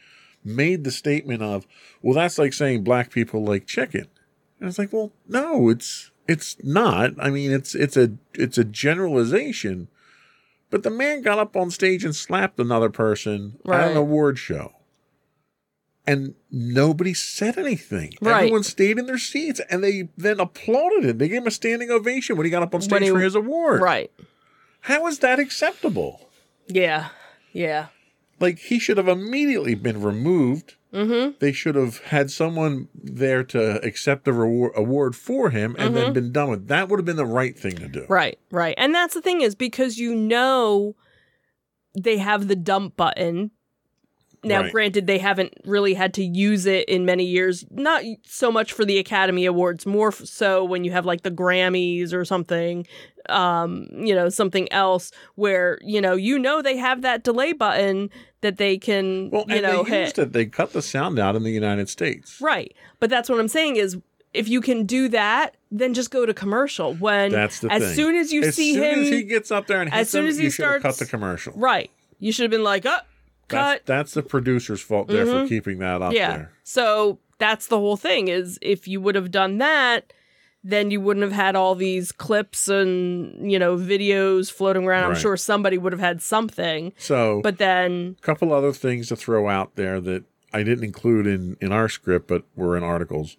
made 0.44 0.84
the 0.84 0.92
statement 0.92 1.42
of, 1.42 1.66
well, 2.00 2.14
that's 2.14 2.38
like 2.38 2.52
saying 2.52 2.84
black 2.84 3.10
people 3.10 3.44
like 3.44 3.66
chicken. 3.66 4.06
And 4.60 4.68
it's 4.68 4.78
like, 4.78 4.92
well, 4.92 5.12
no, 5.26 5.68
it's 5.68 6.10
it's 6.28 6.56
not. 6.62 7.12
I 7.18 7.30
mean, 7.30 7.50
it's 7.52 7.74
it's 7.74 7.96
a 7.96 8.12
it's 8.34 8.58
a 8.58 8.64
generalization. 8.64 9.88
But 10.70 10.82
the 10.82 10.90
man 10.90 11.22
got 11.22 11.38
up 11.38 11.56
on 11.56 11.70
stage 11.70 12.04
and 12.04 12.14
slapped 12.14 12.58
another 12.58 12.90
person 12.90 13.58
at 13.68 13.92
an 13.92 13.96
award 13.96 14.38
show. 14.38 14.75
And 16.06 16.34
nobody 16.52 17.14
said 17.14 17.58
anything. 17.58 18.14
Right. 18.20 18.36
Everyone 18.44 18.62
stayed 18.62 18.96
in 18.98 19.06
their 19.06 19.18
seats 19.18 19.60
and 19.68 19.82
they 19.82 20.08
then 20.16 20.38
applauded 20.38 21.04
him. 21.04 21.18
They 21.18 21.28
gave 21.28 21.42
him 21.42 21.48
a 21.48 21.50
standing 21.50 21.90
ovation 21.90 22.36
when 22.36 22.44
he 22.44 22.50
got 22.50 22.62
up 22.62 22.74
on 22.74 22.80
stage 22.80 23.02
he- 23.02 23.10
for 23.10 23.18
his 23.20 23.34
award. 23.34 23.82
right 23.82 24.10
How 24.82 25.06
is 25.08 25.18
that 25.20 25.38
acceptable? 25.40 26.28
yeah 26.68 27.08
yeah 27.52 27.86
Like 28.40 28.58
he 28.58 28.78
should 28.78 28.96
have 28.98 29.08
immediately 29.08 29.74
been 29.74 30.00
removed. 30.02 30.74
mm-hmm 30.92 31.32
They 31.40 31.50
should 31.52 31.74
have 31.74 31.98
had 32.04 32.30
someone 32.30 32.88
there 32.94 33.42
to 33.44 33.84
accept 33.84 34.24
the 34.24 34.32
reward, 34.32 34.72
award 34.76 35.16
for 35.16 35.50
him 35.50 35.74
and 35.78 35.96
then 35.96 36.12
been 36.12 36.30
done 36.32 36.50
with. 36.50 36.68
That 36.68 36.88
would 36.88 36.98
have 37.00 37.04
been 37.06 37.16
the 37.16 37.26
right 37.26 37.58
thing 37.58 37.74
to 37.76 37.88
do. 37.88 38.06
right 38.08 38.38
right 38.52 38.74
and 38.78 38.94
that's 38.94 39.14
the 39.14 39.22
thing 39.22 39.40
is 39.40 39.54
because 39.56 39.98
you 39.98 40.14
know 40.14 40.94
they 41.98 42.18
have 42.18 42.46
the 42.46 42.56
dump 42.56 42.96
button 42.96 43.50
now 44.44 44.62
Right. 44.62 44.72
granted 44.72 45.06
they 45.06 45.18
haven't 45.18 45.54
really 45.64 45.94
had 45.94 46.14
to 46.14 46.24
use 46.24 46.66
it 46.66 46.88
in 46.88 47.04
many 47.04 47.24
years 47.24 47.64
not 47.70 48.02
so 48.24 48.50
much 48.52 48.72
for 48.72 48.84
the 48.84 48.98
academy 48.98 49.44
awards 49.46 49.86
more 49.86 50.12
so 50.12 50.64
when 50.64 50.84
you 50.84 50.92
have 50.92 51.04
like 51.06 51.22
the 51.22 51.30
grammys 51.30 52.12
or 52.12 52.24
something 52.24 52.86
um 53.28 53.88
you 53.92 54.14
know 54.14 54.28
something 54.28 54.70
else 54.72 55.10
where 55.34 55.78
you 55.82 56.00
know 56.00 56.14
you 56.14 56.38
know 56.38 56.62
they 56.62 56.76
have 56.76 57.02
that 57.02 57.24
delay 57.24 57.52
button 57.52 58.08
that 58.42 58.56
they 58.58 58.78
can 58.78 59.30
Well, 59.30 59.44
you 59.48 59.56
and 59.56 59.62
know 59.64 59.82
they 59.82 59.90
hit 59.90 60.00
used 60.02 60.18
it. 60.18 60.32
They 60.32 60.46
cut 60.46 60.72
the 60.72 60.82
sound 60.82 61.18
out 61.18 61.34
in 61.34 61.42
the 61.42 61.50
United 61.50 61.88
States. 61.88 62.40
right 62.40 62.72
but 63.00 63.10
that's 63.10 63.28
what 63.28 63.40
i'm 63.40 63.48
saying 63.48 63.76
is 63.76 63.96
if 64.32 64.48
you 64.48 64.60
can 64.60 64.84
do 64.86 65.08
that 65.08 65.56
then 65.72 65.94
just 65.94 66.10
go 66.10 66.24
to 66.26 66.32
commercial 66.34 66.94
when 66.94 67.32
That's 67.32 67.60
the 67.60 67.72
as 67.72 67.82
thing. 67.82 67.94
soon 67.94 68.16
as 68.16 68.32
you 68.32 68.42
as 68.44 68.54
see 68.54 68.74
soon 68.74 68.82
him 68.84 69.00
as 69.00 69.06
soon 69.08 69.12
he 69.16 69.22
gets 69.24 69.50
up 69.50 69.66
there 69.66 69.80
and 69.80 69.90
hits 69.90 70.00
as 70.02 70.10
soon 70.10 70.24
him, 70.24 70.28
as 70.30 70.36
he 70.36 70.44
you 70.44 70.50
should 70.50 70.82
cut 70.82 70.96
the 70.98 71.06
commercial. 71.06 71.52
right 71.56 71.90
you 72.20 72.30
should 72.32 72.42
have 72.44 72.50
been 72.50 72.62
like 72.64 72.86
oh 72.86 72.98
cut 73.48 73.84
that's 73.86 74.12
the 74.14 74.22
producer's 74.22 74.80
fault 74.80 75.08
there 75.08 75.26
for 75.26 75.32
Mhm. 75.42 75.48
keeping 75.48 75.78
that 75.78 76.02
up 76.02 76.12
yeah 76.12 76.36
there. 76.36 76.52
so 76.64 77.18
that's 77.38 77.66
the 77.68 77.78
whole 77.78 77.96
thing 77.96 78.28
is 78.28 78.58
if 78.62 78.88
you 78.88 79.00
would 79.00 79.14
have 79.14 79.30
done 79.30 79.58
that 79.58 80.12
then 80.64 80.90
you 80.90 81.00
wouldn't 81.00 81.22
have 81.22 81.32
had 81.32 81.54
all 81.54 81.74
these 81.76 82.10
clips 82.10 82.66
and 82.66 83.50
you 83.52 83.58
know 83.58 83.76
videos 83.76 84.50
floating 84.50 84.84
around 84.84 85.04
i'm 85.12 85.16
sure 85.16 85.36
somebody 85.36 85.78
would 85.78 85.92
have 85.92 86.00
had 86.00 86.20
something 86.20 86.92
So, 86.98 87.40
but 87.42 87.58
then 87.58 88.16
a 88.18 88.22
couple 88.22 88.52
other 88.52 88.72
things 88.72 89.08
to 89.08 89.16
throw 89.16 89.48
out 89.48 89.76
there 89.76 90.00
that 90.00 90.24
I 90.52 90.62
didn't 90.62 90.84
include 90.84 91.26
in 91.26 91.56
in 91.60 91.70
our 91.72 91.88
script, 91.88 92.28
but 92.28 92.44
were 92.54 92.76
in 92.76 92.82
articles. 92.82 93.36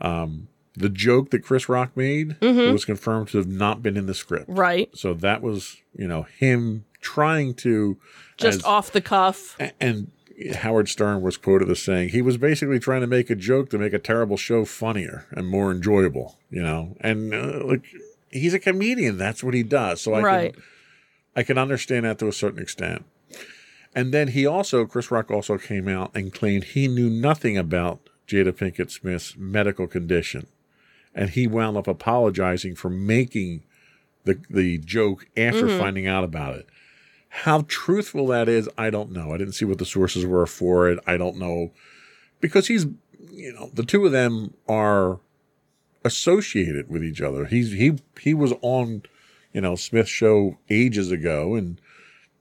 Um, 0.00 0.48
the 0.74 0.88
joke 0.90 1.30
that 1.30 1.42
Chris 1.42 1.68
Rock 1.68 1.96
made 1.96 2.36
Mhm. 2.40 2.72
was 2.72 2.84
confirmed 2.84 3.28
to 3.28 3.38
have 3.38 3.46
not 3.46 3.82
been 3.82 3.96
in 3.96 4.06
the 4.06 4.12
script. 4.14 4.46
right 4.48 4.88
So 4.94 5.14
that 5.14 5.40
was, 5.40 5.78
you 5.96 6.06
know, 6.06 6.26
him 6.38 6.84
trying 7.00 7.54
to 7.54 7.96
just 8.38 8.58
as- 8.60 8.64
off 8.64 8.92
the 8.92 9.00
cuff 9.00 9.56
And 9.80 10.10
Howard 10.56 10.88
Stern 10.88 11.20
was 11.22 11.36
quoted 11.36 11.68
as 11.68 11.80
saying 11.80 12.10
he 12.10 12.22
was 12.22 12.36
basically 12.36 12.78
trying 12.78 13.00
to 13.00 13.06
make 13.08 13.28
a 13.28 13.34
joke 13.34 13.70
to 13.70 13.78
make 13.78 13.92
a 13.92 13.98
terrible 13.98 14.36
show 14.36 14.64
funnier 14.64 15.26
and 15.32 15.48
more 15.48 15.72
enjoyable, 15.72 16.38
you 16.50 16.62
know. 16.62 16.96
And 17.00 17.34
uh, 17.34 17.64
like 17.64 17.82
he's 18.30 18.54
a 18.54 18.60
comedian, 18.60 19.18
that's 19.18 19.42
what 19.42 19.54
he 19.54 19.62
does. 19.64 20.00
So 20.00 20.14
I 20.14 20.20
Right. 20.22 20.52
can 20.54 20.62
I 21.36 21.42
can 21.42 21.58
understand 21.58 22.04
that 22.04 22.18
to 22.20 22.28
a 22.28 22.32
certain 22.32 22.60
extent. 22.62 23.04
And 23.94 24.12
then 24.14 24.28
he 24.28 24.46
also 24.46 24.86
Chris 24.86 25.10
Rock 25.10 25.30
also 25.30 25.58
came 25.58 25.88
out 25.88 26.12
and 26.14 26.32
claimed 26.32 26.64
he 26.64 26.86
knew 26.86 27.10
nothing 27.10 27.56
about 27.58 28.00
Jada 28.28 28.52
Pinkett 28.52 28.90
Smith's 28.92 29.36
medical 29.36 29.86
condition. 29.88 30.46
And 31.14 31.30
he 31.30 31.46
wound 31.48 31.76
up 31.76 31.88
apologizing 31.88 32.76
for 32.76 32.90
making 32.90 33.64
the 34.24 34.38
the 34.48 34.78
joke 34.78 35.26
after 35.36 35.66
Mhm. 35.66 35.78
finding 35.80 36.06
out 36.06 36.22
about 36.22 36.54
it. 36.56 36.66
How 37.30 37.64
truthful 37.68 38.26
that 38.28 38.48
is, 38.48 38.68
I 38.78 38.90
don't 38.90 39.12
know. 39.12 39.32
I 39.32 39.38
didn't 39.38 39.52
see 39.54 39.64
what 39.64 39.78
the 39.78 39.84
sources 39.84 40.24
were 40.24 40.46
for 40.46 40.88
it. 40.88 40.98
I 41.06 41.16
don't 41.16 41.36
know 41.36 41.72
because 42.40 42.68
he's, 42.68 42.86
you 43.30 43.52
know, 43.52 43.70
the 43.74 43.82
two 43.84 44.04
of 44.06 44.12
them 44.12 44.54
are 44.68 45.20
associated 46.04 46.88
with 46.88 47.04
each 47.04 47.20
other. 47.20 47.44
He's 47.46 47.72
he 47.72 47.98
he 48.20 48.34
was 48.34 48.52
on, 48.62 49.02
you 49.52 49.60
know, 49.60 49.74
Smith's 49.76 50.10
show 50.10 50.58
ages 50.70 51.10
ago, 51.10 51.54
and 51.54 51.80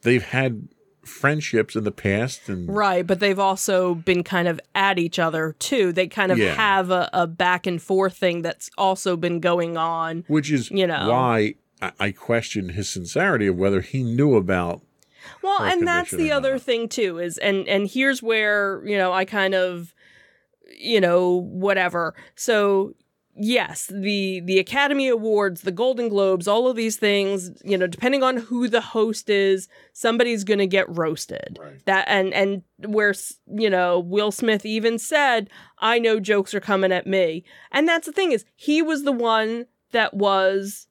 they've 0.03 0.23
had 0.23 0.69
friendships 1.03 1.75
in 1.75 1.85
the 1.85 1.91
past 1.91 2.49
and 2.49 2.67
Right, 2.73 3.05
but 3.07 3.19
they've 3.21 3.39
also 3.39 3.95
been 3.95 4.23
kind 4.25 4.47
of 4.47 4.59
at 4.75 4.99
each 4.99 5.19
other 5.19 5.55
too. 5.57 5.93
They 5.93 6.07
kind 6.07 6.31
of 6.33 6.38
Yeah. 6.38 6.53
have 6.55 6.91
a, 6.91 7.09
a 7.13 7.25
back 7.27 7.65
and 7.65 7.81
forth 7.81 8.17
thing 8.17 8.41
that's 8.41 8.69
also 8.77 9.15
been 9.15 9.39
going 9.39 9.77
on. 9.77 10.25
which 10.27 10.51
is 10.51 10.69
You 10.69 10.85
know. 10.85 11.09
why 11.09 11.55
I, 11.82 11.91
I 11.99 12.11
question 12.11 12.69
his 12.69 12.89
sincerity 12.89 13.47
of 13.47 13.55
whether 13.57 13.82
he 13.82 14.03
knew 14.03 14.36
about 14.36 14.82
Well, 15.41 15.61
and 15.61 15.88
that's 15.88 16.11
the 16.11 16.32
other 16.32 16.53
not. 16.53 16.61
thing 16.61 16.89
too 16.89 17.19
is 17.19 17.38
and 17.38 17.67
and 17.67 17.88
here's 17.89 18.21
where, 18.23 18.82
you 18.86 18.97
know, 18.97 19.11
I 19.13 19.25
kind 19.25 19.53
of 19.53 19.93
you 20.80 21.01
know, 21.01 21.41
whatever. 21.41 22.13
So 22.36 22.93
yes, 23.36 23.91
the 23.93 24.41
the 24.41 24.59
Academy 24.59 25.07
Awards, 25.07 25.61
the 25.61 25.71
Golden 25.71 26.09
Globes, 26.09 26.47
all 26.47 26.67
of 26.67 26.75
these 26.75 26.97
things, 26.97 27.51
you 27.63 27.78
know, 27.78 27.88
depending 27.88 28.23
on 28.23 28.38
who 28.38 28.67
the 28.67 28.82
host 28.82 29.30
is, 29.30 29.67
somebody's 29.93 30.43
going 30.43 30.59
to 30.59 30.67
get 30.67 30.86
roasted. 30.95 31.57
Right. 31.61 31.84
That 31.86 32.05
and 32.07 32.34
and 32.34 32.63
where 32.86 33.13
you 33.47 33.69
know, 33.69 33.99
Will 33.99 34.32
Smith 34.32 34.65
even 34.65 34.99
said, 34.99 35.49
"I 35.80 35.99
know 35.99 36.19
jokes 36.19 36.53
are 36.53 36.59
coming 36.59 36.91
at 36.91 37.07
me." 37.07 37.43
And 37.71 37.88
that's 37.88 38.05
the 38.07 38.13
thing 38.13 38.32
is, 38.32 38.45
he 38.55 38.82
was 38.82 39.03
the 39.03 39.11
one 39.11 39.65
that 39.91 40.13
was 40.13 40.88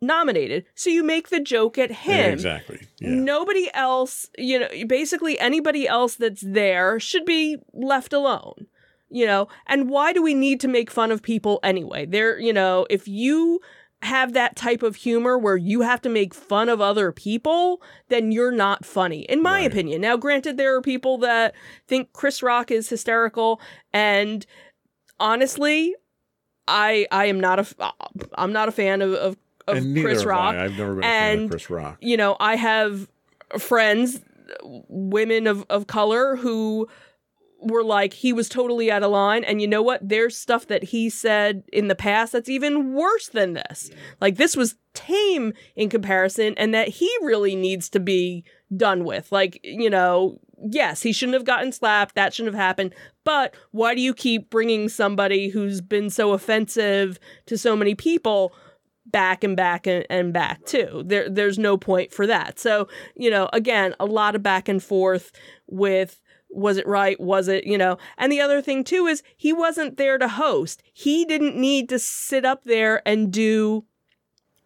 nominated. 0.00 0.64
So 0.74 0.90
you 0.90 1.02
make 1.02 1.28
the 1.28 1.40
joke 1.40 1.78
at 1.78 1.90
him. 1.90 2.32
exactly. 2.32 2.80
Yeah. 3.00 3.10
Nobody 3.10 3.70
else, 3.74 4.28
you 4.36 4.58
know, 4.58 4.68
basically 4.86 5.38
anybody 5.38 5.86
else 5.88 6.16
that's 6.16 6.42
there 6.42 6.98
should 7.00 7.24
be 7.24 7.56
left 7.72 8.12
alone. 8.12 8.66
You 9.10 9.26
know, 9.26 9.48
and 9.68 9.88
why 9.88 10.12
do 10.12 10.22
we 10.22 10.34
need 10.34 10.58
to 10.60 10.68
make 10.68 10.90
fun 10.90 11.12
of 11.12 11.22
people 11.22 11.60
anyway? 11.62 12.04
There, 12.04 12.38
you 12.38 12.52
know, 12.52 12.84
if 12.90 13.06
you 13.06 13.60
have 14.02 14.32
that 14.32 14.56
type 14.56 14.82
of 14.82 14.96
humor 14.96 15.38
where 15.38 15.56
you 15.56 15.82
have 15.82 16.02
to 16.02 16.08
make 16.08 16.34
fun 16.34 16.68
of 16.68 16.80
other 16.80 17.12
people, 17.12 17.80
then 18.08 18.32
you're 18.32 18.50
not 18.50 18.84
funny, 18.84 19.20
in 19.22 19.40
my 19.40 19.60
Right. 19.60 19.70
opinion. 19.70 20.00
Now, 20.00 20.16
granted, 20.16 20.56
there 20.56 20.74
are 20.74 20.82
people 20.82 21.16
that 21.18 21.54
think 21.86 22.12
Chris 22.12 22.42
Rock 22.42 22.70
is 22.72 22.88
hysterical, 22.88 23.60
and 23.92 24.44
honestly, 25.20 25.94
I 26.66 27.06
I 27.10 27.26
am 27.26 27.38
not 27.40 27.60
a 27.60 27.66
uh, 27.78 27.92
I'm 28.36 28.52
not 28.52 28.68
a 28.68 28.72
fan 28.72 29.00
of 29.02 29.12
of, 29.12 29.36
of 29.66 29.76
and 29.78 30.00
Chris 30.00 30.24
Rock 30.24 30.54
I. 30.54 30.64
I've 30.64 30.78
never 30.78 30.94
been 30.94 31.04
a 31.04 31.06
fan 31.06 31.32
and- 31.32 31.44
of 31.44 31.50
Chris 31.50 31.70
Rock. 31.70 31.98
you 32.00 32.16
know, 32.16 32.36
I 32.40 32.56
have 32.56 33.08
friends, 33.58 34.20
women 34.62 35.46
of, 35.46 35.64
of 35.70 35.86
color, 35.86 36.36
who 36.36 36.88
were 37.60 37.82
like, 37.84 38.12
he 38.12 38.32
was 38.32 38.48
totally 38.48 38.90
out 38.90 39.02
of 39.02 39.10
line. 39.10 39.42
And 39.42 39.60
you 39.62 39.66
know 39.66 39.80
what? 39.82 40.06
There's 40.06 40.36
stuff 40.36 40.66
that 40.66 40.84
he 40.84 41.08
said 41.08 41.62
in 41.72 41.88
the 41.88 41.94
past 41.94 42.32
that's 42.32 42.48
even 42.50 42.92
worse 42.92 43.28
than 43.28 43.54
this. 43.54 43.90
Like, 44.20 44.36
this 44.36 44.54
was 44.54 44.74
tame 44.92 45.54
in 45.74 45.88
comparison, 45.88 46.54
and 46.58 46.74
that 46.74 46.88
he 46.88 47.10
really 47.22 47.56
needs 47.56 47.88
to 47.90 48.00
be 48.00 48.44
done 48.76 49.04
with. 49.04 49.32
Like, 49.32 49.60
you 49.62 49.88
know, 49.88 50.40
yes, 50.68 51.00
he 51.02 51.12
shouldn't 51.12 51.34
have 51.34 51.44
gotten 51.44 51.72
slapped. 51.72 52.14
That 52.16 52.34
shouldn't 52.34 52.54
have 52.54 52.62
happened. 52.62 52.94
But 53.24 53.54
why 53.70 53.94
do 53.94 54.02
you 54.02 54.12
keep 54.12 54.50
bringing 54.50 54.90
somebody 54.90 55.48
who's 55.48 55.80
been 55.80 56.10
so 56.10 56.32
offensive 56.32 57.18
to 57.46 57.56
so 57.56 57.74
many 57.74 57.94
people? 57.94 58.52
Back 59.06 59.44
and 59.44 59.56
back 59.56 59.86
and, 59.86 60.06
and 60.10 60.32
back 60.32 60.64
too. 60.64 61.02
There 61.06 61.28
there's 61.28 61.58
no 61.58 61.76
point 61.76 62.12
for 62.12 62.26
that. 62.26 62.58
So, 62.58 62.88
you 63.14 63.30
know, 63.30 63.48
again, 63.52 63.94
a 64.00 64.06
lot 64.06 64.34
of 64.34 64.42
back 64.42 64.68
and 64.68 64.82
forth 64.82 65.30
with 65.66 66.20
was 66.50 66.76
it 66.76 66.86
right? 66.86 67.18
Was 67.20 67.48
it, 67.48 67.64
you 67.64 67.76
know? 67.76 67.98
And 68.16 68.30
the 68.30 68.40
other 68.40 68.62
thing 68.62 68.84
too 68.84 69.06
is 69.06 69.22
he 69.36 69.52
wasn't 69.52 69.96
there 69.96 70.18
to 70.18 70.28
host. 70.28 70.82
He 70.92 71.24
didn't 71.24 71.56
need 71.56 71.88
to 71.88 71.98
sit 71.98 72.44
up 72.44 72.62
there 72.64 73.02
and 73.06 73.32
do 73.32 73.84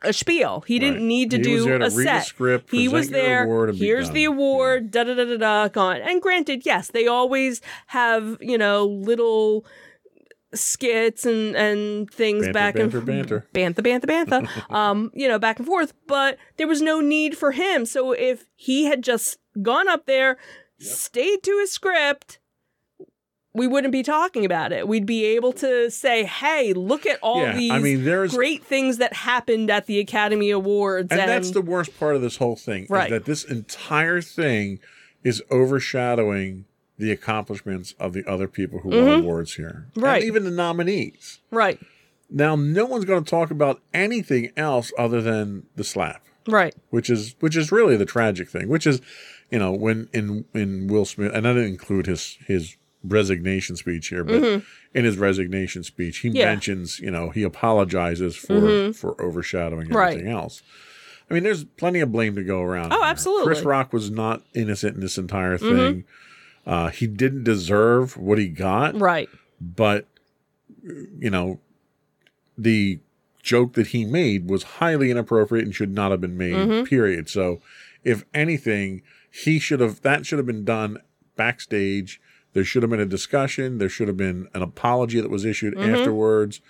a 0.03 0.12
spiel. 0.12 0.61
He 0.66 0.78
didn't 0.78 0.97
Right. 0.99 1.03
need 1.05 1.30
to 1.32 1.39
He 1.39 1.43
do 1.43 1.64
to 1.78 1.84
a 1.84 1.91
set. 1.91 2.05
the 2.05 2.20
script, 2.20 2.70
he 2.70 2.86
was 2.89 3.09
there. 3.11 3.45
award, 3.45 3.74
Here's 3.74 4.11
the 4.11 4.24
award. 4.24 4.91
Da 4.93 5.03
da 5.05 5.14
da 5.14 5.24
da 5.24 5.36
da. 5.39 5.68
Gone. 5.68 6.01
And 6.03 6.22
granted, 6.22 6.64
yes, 6.64 6.89
they 6.93 7.07
always 7.09 7.61
have 7.89 8.36
you 8.41 8.57
know 8.59 8.84
little 8.86 9.64
skits 10.55 11.26
and 11.26 11.55
and 11.57 12.11
things 12.11 12.44
Banter, 12.46 12.53
back 12.53 12.74
banter, 12.74 12.99
and 12.99 13.07
banter. 13.07 13.46
bantha 13.53 13.80
bantha 13.82 14.07
bantha 14.07 14.74
um 14.74 15.11
you 15.14 15.28
know 15.28 15.38
back 15.38 15.59
and 15.59 15.66
forth 15.66 15.92
but 16.07 16.38
there 16.57 16.66
was 16.66 16.80
no 16.80 17.01
need 17.01 17.36
for 17.36 17.53
him 17.53 17.84
so 17.84 18.12
if 18.12 18.46
he 18.55 18.84
had 18.86 19.03
just 19.03 19.38
gone 19.61 19.88
up 19.88 20.07
there 20.07 20.38
stayed 20.78 21.42
to 21.42 21.59
his 21.59 21.70
script 21.70 22.38
we 23.53 23.66
wouldn't 23.66 23.92
be 23.92 24.03
talking 24.03 24.44
about 24.46 24.72
it 24.72 24.88
we'd 24.88 25.05
be 25.05 25.24
able 25.26 25.53
to 25.53 25.90
say 25.90 26.24
hey 26.24 26.72
look 26.72 27.05
at 27.05 27.18
all 27.22 27.42
yeah, 27.42 27.53
these 27.57 27.72
I 27.72 27.78
mean, 27.78 28.05
there's 28.05 28.34
great 28.34 28.64
things 28.64 28.96
that 28.99 29.12
happened 29.12 29.70
at 29.70 29.84
the 29.86 29.99
academy 29.99 30.51
awards 30.51 31.11
and 31.11 31.20
and, 31.20 31.28
that's 31.28 31.51
the 31.51 31.61
worst 31.61 31.99
part 31.99 32.14
of 32.16 32.22
this 32.22 32.36
whole 32.38 32.57
thing 32.57 32.86
Right. 32.88 33.07
is 33.07 33.11
that 33.11 33.24
this 33.26 33.44
entire 33.44 34.22
thing 34.22 34.78
is 35.24 35.42
overshadowing 35.51 36.64
the 36.99 37.11
accomplishments 37.12 37.94
of 38.01 38.12
the 38.12 38.24
other 38.28 38.49
people 38.49 38.80
who 38.80 38.88
won 38.90 39.20
awards 39.20 39.55
here, 39.55 39.86
Mm-hmm. 39.92 40.01
Right. 40.05 40.16
And 40.16 40.24
even 40.24 40.44
the 40.44 40.51
nominees. 40.51 41.40
right 41.51 41.78
Now, 42.30 42.57
no 42.57 42.84
one's 42.86 43.05
going 43.05 43.22
to 43.24 43.30
talk 43.30 43.51
about 43.51 43.80
anything 43.94 44.51
else 44.57 44.92
other 44.99 45.20
than 45.22 45.64
the 45.76 45.84
slap, 45.84 46.22
right 46.46 46.74
which 46.90 47.09
is 47.11 47.34
which 47.40 47.57
is 47.57 47.70
really 47.72 47.96
the 47.96 48.05
tragic 48.07 48.49
thing. 48.49 48.68
Which 48.68 48.86
is, 48.86 49.01
you 49.51 49.59
know, 49.59 49.72
when 49.72 50.09
in 50.12 50.44
in 50.55 50.88
Will 50.88 51.05
Smith, 51.05 51.32
and 51.34 51.46
I 51.46 51.53
didn't 51.55 51.68
include 51.70 52.07
his 52.07 52.36
his 52.46 52.76
resignation 53.05 53.76
speech 53.76 54.09
here, 54.09 54.24
but 54.24 54.42
in 54.92 55.05
his 55.05 55.16
resignation 55.18 55.84
speech, 55.84 56.18
he 56.18 56.28
Mm-hmm. 56.28 56.36
Yeah. 56.36 56.46
mentions, 56.46 56.99
you 56.99 57.11
know, 57.12 57.30
he 57.30 57.44
apologizes 57.44 58.34
for 58.36 58.92
for 58.92 59.20
overshadowing 59.22 59.88
Right. 59.88 60.14
everything 60.14 60.30
else. 60.32 60.62
I 61.30 61.34
mean, 61.34 61.42
there's 61.44 61.64
plenty 61.64 62.01
of 62.01 62.11
blame 62.11 62.34
to 62.36 62.42
go 62.42 62.61
around. 62.62 62.92
Oh, 62.92 62.96
here. 63.03 63.05
absolutely. 63.11 63.46
Chris 63.46 63.62
Rock 63.62 63.92
was 63.92 64.11
not 64.11 64.42
innocent 64.55 64.94
in 64.96 65.01
this 65.01 65.18
entire 65.18 65.59
thing. 65.59 66.05
Uh, 66.68 66.90
he 66.90 67.06
didn't 67.06 67.42
deserve 67.44 68.16
what 68.18 68.36
he 68.38 68.46
got, 68.48 68.94
right 69.00 69.28
but 69.60 70.06
you 71.18 71.30
know, 71.30 71.58
the 72.56 73.00
joke 73.42 73.72
that 73.72 73.88
he 73.88 74.04
made 74.04 74.48
was 74.48 74.62
highly 74.62 75.10
inappropriate 75.10 75.64
and 75.64 75.74
should 75.74 75.92
not 75.94 76.10
have 76.10 76.20
been 76.20 76.36
made. 76.36 76.52
Mm-hmm. 76.54 76.84
Period. 76.84 77.28
So, 77.28 77.60
if 78.04 78.24
anything, 78.34 79.02
he 79.30 79.58
should 79.58 79.80
have 79.80 80.02
that 80.02 80.26
should 80.26 80.38
have 80.38 80.46
been 80.46 80.64
done 80.64 80.98
backstage. 81.36 82.20
There 82.52 82.64
should 82.64 82.82
have 82.82 82.90
been 82.90 83.00
a 83.00 83.06
discussion. 83.06 83.78
There 83.78 83.88
should 83.88 84.08
have 84.08 84.16
been 84.16 84.48
an 84.54 84.62
apology 84.62 85.20
that 85.20 85.30
was 85.30 85.44
issued 85.44 85.74
Mm-hmm. 85.74 85.94
afterwards. 85.94 86.60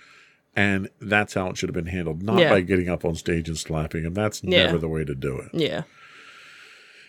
And 0.55 0.89
that's 0.99 1.35
how 1.35 1.47
it 1.49 1.57
should 1.57 1.69
have 1.69 1.75
been 1.75 1.85
handled, 1.93 2.23
not 2.23 2.39
Yeah. 2.39 2.49
by 2.49 2.61
getting 2.61 2.89
up 2.89 3.05
on 3.05 3.15
stage 3.15 3.47
and 3.47 3.57
slapping 3.57 4.03
him. 4.03 4.13
That's 4.13 4.43
Yeah. 4.43 4.65
never 4.65 4.77
the 4.77 4.89
way 4.89 5.03
to 5.05 5.13
do 5.15 5.37
it. 5.39 5.49
yeah 5.53 5.83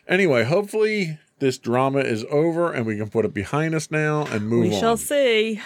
Anyway, 0.08 0.44
hopefully 0.44 1.18
this 1.40 1.58
drama 1.58 2.00
is 2.00 2.24
over 2.30 2.72
and 2.72 2.86
we 2.86 2.96
can 2.96 3.10
put 3.10 3.24
it 3.24 3.34
behind 3.34 3.74
us 3.74 3.90
now 3.90 4.26
and 4.26 4.48
move 4.48 4.60
we 4.62 4.66
on. 4.68 4.74
We 4.74 4.80
shall 4.80 4.96
see 4.96 5.60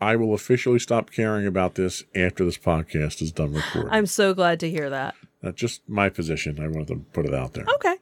I 0.00 0.14
will 0.14 0.32
officially 0.32 0.78
stop 0.78 1.10
caring 1.10 1.46
about 1.46 1.74
this 1.74 2.04
after 2.14 2.44
this 2.44 2.56
podcast 2.56 3.20
is 3.20 3.32
done 3.32 3.52
recording. 3.52 3.90
i'm 3.92 4.06
so 4.06 4.32
glad 4.34 4.60
to 4.60 4.70
hear 4.70 4.88
that 4.90 5.14
That's 5.42 5.56
just 5.56 5.88
my 5.88 6.08
position. 6.08 6.60
I 6.62 6.68
wanted 6.68 6.88
to 6.88 6.96
put 7.12 7.26
it 7.26 7.34
out 7.34 7.54
there. 7.54 7.64
okay 7.74 7.96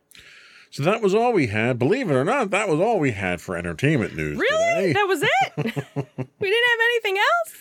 So 0.71 0.83
that 0.83 1.01
was 1.01 1.15
all 1.15 1.33
we 1.33 1.47
had. 1.47 1.79
Believe 1.79 2.11
it 2.11 2.15
or 2.15 2.25
not, 2.25 2.51
that 2.51 2.69
was 2.69 2.81
all 2.81 2.99
we 2.99 3.13
had 3.13 3.41
for 3.41 3.57
entertainment 3.57 4.15
news. 4.17 4.37
really 4.39 4.89
today. 4.89 4.93
that 4.93 5.07
was 5.09 5.23
it 5.23 5.31
we 6.39 6.51
didn't 6.51 6.71
have 6.71 6.81
anything 6.91 7.17
else 7.19 7.55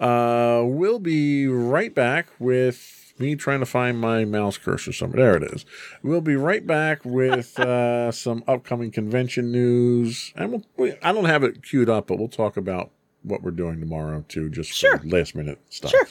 Uh, 0.00 0.64
we'll 0.66 0.98
be 0.98 1.46
right 1.46 1.94
back 1.94 2.26
with 2.38 3.01
me 3.18 3.36
trying 3.36 3.60
to 3.60 3.66
find 3.66 4.00
my 4.00 4.24
mouse 4.24 4.58
cursor 4.58 4.92
somewhere. 4.92 5.32
There 5.32 5.36
it 5.48 5.52
is. 5.54 5.64
We'll 6.02 6.20
be 6.20 6.36
right 6.36 6.66
back 6.66 7.04
with 7.04 7.58
uh, 7.60 8.10
some 8.12 8.42
upcoming 8.48 8.90
convention 8.90 9.50
news, 9.52 10.32
and 10.36 10.50
we'll, 10.52 10.62
we, 10.76 10.94
I 11.02 11.12
don't 11.12 11.24
have 11.26 11.44
it 11.44 11.62
queued 11.62 11.88
up, 11.90 12.06
but 12.08 12.18
we'll 12.18 12.28
talk 12.28 12.56
about 12.56 12.90
what 13.22 13.42
we're 13.42 13.50
doing 13.52 13.78
tomorrow 13.80 14.24
too, 14.28 14.50
just 14.50 14.72
Sure. 14.72 15.00
last 15.04 15.34
minute 15.34 15.60
stuff. 15.70 15.90
Sure. 15.92 16.06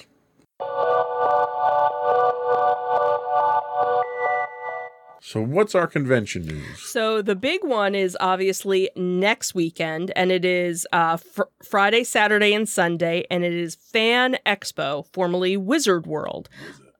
So, 5.24 5.40
what's 5.40 5.76
our 5.76 5.86
convention 5.86 6.46
news? 6.48 6.82
So 6.92 7.22
the 7.22 7.36
big 7.36 7.64
one 7.64 7.94
is 7.94 8.18
obviously 8.20 8.90
next 8.96 9.54
weekend, 9.54 10.12
and 10.16 10.32
it 10.32 10.44
is 10.44 10.88
uh, 10.92 11.18
fr- 11.18 11.44
Friday, 11.64 12.04
Saturday, 12.04 12.54
and 12.56 12.68
Sunday, 12.68 13.26
and 13.30 13.44
it 13.46 13.54
is 13.54 13.76
Fan 13.76 14.38
Expo, 14.48 15.06
formerly 15.14 15.56
Wizard 15.56 16.08
World. 16.08 16.50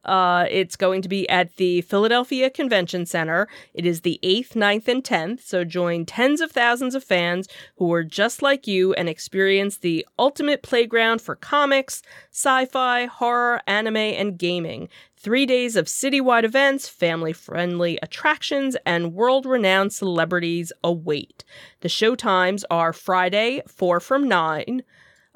Uh, 0.04 0.46
it's 0.50 0.76
going 0.76 1.02
to 1.02 1.10
be 1.10 1.30
at 1.30 1.56
the 1.58 1.82
Philadelphia 1.82 2.50
Convention 2.50 3.06
Center. 3.06 3.48
It 3.74 3.86
is 3.86 4.02
the 4.02 4.20
8th, 4.24 4.54
9th, 4.54 4.88
and 4.88 5.04
10th. 5.04 5.42
So 5.42 5.64
join 5.64 6.06
tens 6.06 6.42
of 6.42 6.52
thousands 6.52 6.96
of 6.96 7.04
fans 7.04 7.48
who 7.78 7.92
are 7.94 8.04
just 8.04 8.42
like 8.42 8.68
you 8.68 8.94
and 8.94 9.08
experience 9.08 9.78
the 9.78 10.06
ultimate 10.18 10.64
playground 10.64 11.22
for 11.22 11.36
comics, 11.36 12.02
sci 12.32 12.66
fi, 12.66 13.06
horror, 13.06 13.62
anime, 13.68 13.98
and 13.98 14.38
gaming. 14.40 14.90
Three 15.18 15.46
days 15.46 15.76
of 15.76 15.86
citywide 15.86 16.46
events, 16.46 16.90
family 16.90 17.32
friendly 17.32 18.00
attractions, 18.02 18.76
and 18.88 19.14
world 19.14 19.46
renowned 19.46 19.94
celebrities 19.94 20.74
await. 20.84 21.44
The 21.82 21.90
show 21.90 22.16
times 22.16 22.66
are 22.72 22.92
Friday, 22.92 23.62
4 23.68 24.00
from 24.00 24.28
9 24.28 24.82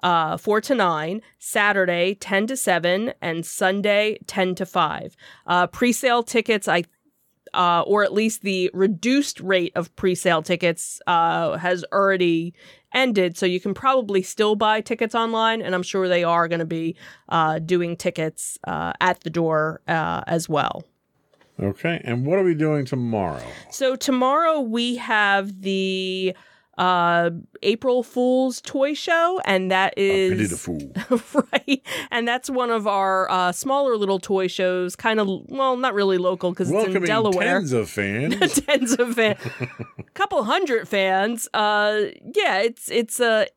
uh, 0.04 0.38
4 0.38 0.62
to 0.62 0.76
9, 0.76 1.22
Saturday 1.40 2.16
10 2.16 2.48
to 2.48 2.58
7, 2.58 3.14
and 3.22 3.46
Sunday 3.46 4.18
10 4.28 4.56
to 4.56 4.66
5. 4.66 5.16
Uh, 5.48 5.68
Pre 5.68 5.92
sale 5.92 6.24
tickets, 6.24 6.68
I 6.68 6.84
uh, 7.56 7.84
or 7.88 8.04
at 8.04 8.14
least 8.14 8.42
the 8.42 8.70
reduced 8.74 9.40
rate 9.40 9.72
of 9.76 9.96
pre-sale 9.96 10.42
tickets 10.42 11.02
uh, 11.08 11.58
has 11.58 11.86
already 11.92 12.54
ended. 12.94 13.38
So 13.38 13.46
you 13.46 13.60
can 13.60 13.74
probably 13.74 14.22
still 14.22 14.56
buy 14.56 14.82
tickets 14.82 15.16
online, 15.16 15.62
and 15.62 15.74
I'm 15.74 15.84
sure 15.84 16.08
they 16.08 16.24
are 16.24 16.48
going 16.48 16.60
to 16.60 16.66
be 16.66 16.96
uh, 17.30 17.60
doing 17.60 17.98
tickets 17.98 18.60
uh, 18.66 18.94
at 19.02 19.22
the 19.22 19.30
door 19.30 19.82
uh, 19.88 20.24
as 20.28 20.50
well. 20.50 20.84
Okay. 21.60 22.02
And 22.04 22.26
what 22.26 22.38
are 22.38 22.44
we 22.44 22.54
doing 22.54 22.86
tomorrow? 22.86 23.42
So 23.72 23.96
tomorrow 23.96 24.60
we 24.60 24.98
have 24.98 25.62
the 25.62 26.36
uh 26.78 27.30
April 27.64 28.04
Fool's 28.04 28.60
toy 28.62 28.94
show 28.94 29.40
and 29.46 29.72
that 29.72 29.94
is 29.98 30.32
Pity 30.32 30.46
the 30.48 30.58
fool. 31.28 31.44
right 31.54 31.82
and 32.12 32.28
that's 32.28 32.50
one 32.50 32.70
of 32.70 32.86
our 32.88 33.30
uh 33.32 33.52
smaller 33.52 33.96
little 33.96 34.20
toy 34.20 34.48
shows 34.48 34.96
kind 34.96 35.20
of 35.20 35.28
well 35.48 35.78
not 35.78 35.94
really 35.94 36.18
local 36.18 36.52
because 36.52 36.70
it's 36.72 36.94
in 36.96 37.04
Delaware 37.04 37.60
tens 37.60 37.72
of 37.74 37.90
fans. 37.90 38.54
tens 38.66 38.94
of 39.00 39.14
fans 39.16 39.40
couple 40.14 40.44
hundred 40.44 40.88
fans 40.88 41.48
uh 41.54 42.02
yeah 42.36 42.58
it's 42.60 42.90
it's 42.92 43.20
a 43.20 43.48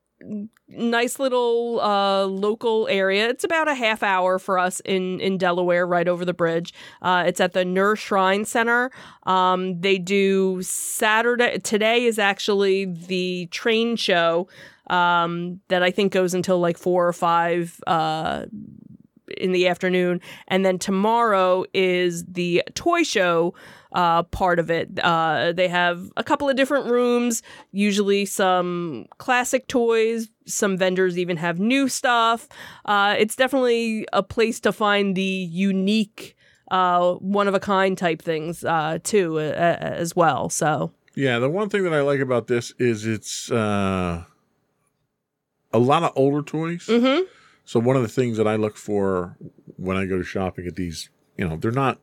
nice 0.69 1.19
little 1.19 1.81
uh 1.81 2.25
local 2.25 2.89
area. 2.89 3.29
It's 3.29 3.45
about 3.45 3.69
a 3.69 3.75
half 3.75 4.03
hour 4.03 4.39
for 4.39 4.59
us 4.59 4.81
in 4.81 5.21
in 5.21 5.39
delaware 5.39 5.87
right 5.87 6.09
over 6.09 6.25
the 6.25 6.35
bridge. 6.35 6.75
Uh 7.03 7.25
it's 7.27 7.41
at 7.41 7.53
the 7.53 7.65
nur 7.65 7.97
shrine 7.97 8.45
center. 8.45 8.91
Um 9.25 9.81
they 9.81 9.99
do 9.99 10.63
saturday 10.63 11.59
today 11.59 12.05
is 12.05 12.19
actually 12.19 12.87
the 12.87 13.47
train 13.47 13.97
show 13.97 14.49
um 14.89 15.61
that 15.69 15.83
i 15.83 15.91
think 15.91 16.13
goes 16.13 16.33
until 16.33 16.59
like 16.59 16.79
four 16.79 17.07
or 17.07 17.13
five 17.13 17.79
uh 17.87 18.47
in 19.37 19.53
the 19.53 19.69
afternoon. 19.69 20.21
And 20.49 20.65
then 20.65 20.79
tomorrow 20.79 21.65
is 21.75 22.25
the 22.25 22.63
toy 22.75 23.03
show 23.03 23.55
uh, 23.93 24.23
part 24.25 24.59
of 24.59 24.71
it. 24.71 24.89
Uh, 25.03 25.53
they 25.53 25.69
have 25.69 26.11
a 26.17 26.25
couple 26.25 26.49
of 26.49 26.57
different 26.57 26.91
rooms, 26.91 27.43
usually 27.73 28.25
some 28.25 29.07
classic 29.19 29.67
toys. 29.69 30.29
Some 30.47 30.77
vendors 30.79 31.19
even 31.19 31.37
have 31.37 31.59
new 31.59 31.89
stuff. 31.89 32.49
Uh, 32.85 33.15
it's 33.19 33.37
definitely 33.37 34.07
a 34.13 34.23
place 34.23 34.61
to 34.61 34.73
find 34.73 35.15
the 35.15 35.23
unique, 35.23 36.37
uh, 36.71 37.15
one 37.15 37.49
of 37.49 37.55
a 37.55 37.61
kind 37.61 37.97
type 37.99 38.23
things 38.23 38.65
uh, 38.65 38.99
too, 39.03 39.39
uh, 39.39 39.77
as 39.81 40.17
well. 40.17 40.49
So 40.49 40.93
Yeah, 41.15 41.39
the 41.39 41.49
one 41.51 41.69
thing 41.69 41.83
that 41.85 41.93
I 41.93 42.01
like 42.01 42.21
about 42.21 42.47
this 42.47 42.73
is 42.79 43.05
it's 43.07 43.51
uh, 43.51 44.25
a 45.73 45.79
lot 45.79 46.03
of 46.03 46.13
older 46.17 46.43
toys. 46.43 46.87
Mhm. 46.87 47.27
So 47.65 47.79
one 47.81 47.97
of 47.97 48.03
the 48.03 48.09
things 48.09 48.39
that 48.39 48.47
I 48.49 48.57
look 48.57 48.77
for 48.77 49.37
when 49.77 49.97
I 49.97 50.07
go 50.07 50.17
to 50.17 50.25
shopping 50.25 50.67
at 50.67 50.77
these, 50.77 51.11
you 51.37 51.47
know, 51.47 51.57
they're 51.57 51.71
not 51.71 52.01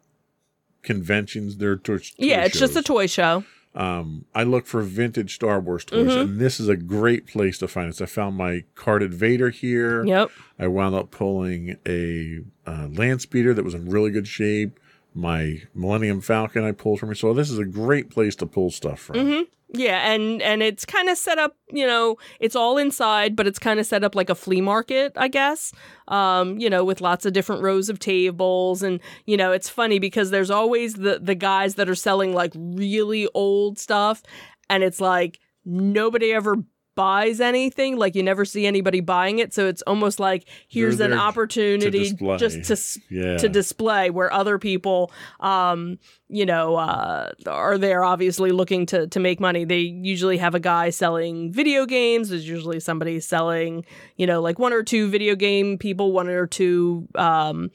conventions; 0.85 1.57
they're 1.57 1.79
yeah, 2.17 2.45
it's 2.45 2.57
just 2.57 2.75
a 2.77 2.81
toy 2.81 3.07
show. 3.07 3.43
Um, 3.75 4.23
I 4.33 4.43
look 4.43 4.67
for 4.67 4.81
vintage 4.83 5.35
Star 5.35 5.59
Wars 5.59 5.83
toys, 5.83 6.07
Mhm. 6.11 6.21
and 6.21 6.39
this 6.39 6.61
is 6.61 6.69
a 6.69 6.77
great 6.77 7.27
place 7.27 7.57
to 7.57 7.67
find 7.67 7.89
it. 7.93 8.01
I 8.01 8.05
found 8.05 8.37
my 8.37 8.63
carded 8.73 9.13
Vader 9.13 9.49
here. 9.49 10.05
Yep. 10.05 10.31
I 10.57 10.67
wound 10.67 10.95
up 10.95 11.11
pulling 11.11 11.75
a 11.85 12.39
uh, 12.65 12.87
land 12.89 13.19
speeder 13.21 13.53
that 13.53 13.65
was 13.65 13.73
in 13.73 13.89
really 13.89 14.11
good 14.11 14.27
shape. 14.29 14.79
My 15.13 15.63
Millennium 15.73 16.21
Falcon 16.21 16.63
I 16.63 16.71
pulled 16.71 16.99
from 17.01 17.09
me. 17.09 17.15
So 17.15 17.33
this 17.33 17.49
is 17.49 17.59
a 17.59 17.65
great 17.65 18.09
place 18.09 18.35
to 18.37 18.45
pull 18.45 18.71
stuff 18.71 18.99
from. 19.01 19.19
hmm 19.19 19.41
Yeah, 19.73 20.11
and 20.11 20.41
and 20.41 20.61
it's 20.61 20.85
kind 20.85 21.09
of 21.09 21.17
set 21.17 21.39
up, 21.39 21.57
you 21.71 21.87
know, 21.87 22.17
it's 22.39 22.55
all 22.55 22.77
inside, 22.77 23.35
but 23.35 23.47
it's 23.47 23.59
kind 23.59 23.79
of 23.79 23.85
set 23.85 24.03
up 24.03 24.15
like 24.15 24.29
a 24.29 24.35
flea 24.35 24.61
market, 24.61 25.11
I 25.15 25.27
guess. 25.27 25.73
Um, 26.07 26.59
you 26.59 26.69
know, 26.69 26.83
with 26.85 27.01
lots 27.01 27.25
of 27.25 27.33
different 27.33 27.63
rows 27.63 27.89
of 27.89 27.97
tables, 27.99 28.83
and 28.83 28.99
you 29.25 29.35
know, 29.35 29.51
it's 29.51 29.67
funny 29.67 29.97
because 29.97 30.29
there's 30.29 30.51
always 30.51 30.93
the 30.93 31.19
the 31.19 31.35
guys 31.35 31.75
that 31.75 31.89
are 31.89 31.95
selling 31.95 32.33
like 32.33 32.53
really 32.55 33.27
old 33.33 33.79
stuff, 33.79 34.21
and 34.69 34.83
it's 34.83 35.01
like 35.01 35.39
nobody 35.65 36.31
ever 36.31 36.57
buys 36.95 37.41
anything 37.41 37.97
like 37.97 38.15
you 38.15 38.23
never 38.23 38.45
see 38.45 38.65
anybody 38.65 39.01
buying 39.01 39.39
it 39.39 39.53
so 39.53 39.67
it's 39.67 39.81
almost 39.83 40.19
like 40.19 40.45
here's 40.67 40.99
an 40.99 41.11
to 41.11 41.17
opportunity 41.17 42.09
display. 42.11 42.37
just 42.37 42.63
to 42.63 43.01
Yeah. 43.09 43.37
to 43.37 43.49
display 43.49 44.09
where 44.09 44.31
other 44.31 44.57
people 44.57 45.11
um 45.41 45.99
you 46.29 46.45
know 46.45 46.75
uh 46.75 47.31
are 47.47 47.77
there 47.77 48.03
obviously 48.03 48.51
looking 48.51 48.85
to 48.87 49.07
to 49.07 49.19
make 49.19 49.39
money 49.39 49.65
they 49.65 49.79
usually 49.79 50.37
have 50.37 50.55
a 50.55 50.59
guy 50.59 50.89
selling 50.89 51.51
video 51.51 51.85
games 51.85 52.29
there's 52.29 52.47
usually 52.47 52.79
somebody 52.79 53.19
selling 53.19 53.85
you 54.15 54.25
know 54.25 54.41
like 54.41 54.57
one 54.57 54.71
or 54.73 54.81
two 54.81 55.09
video 55.09 55.35
game 55.35 55.77
people 55.77 56.11
one 56.13 56.29
or 56.29 56.47
two 56.47 57.07
um 57.15 57.69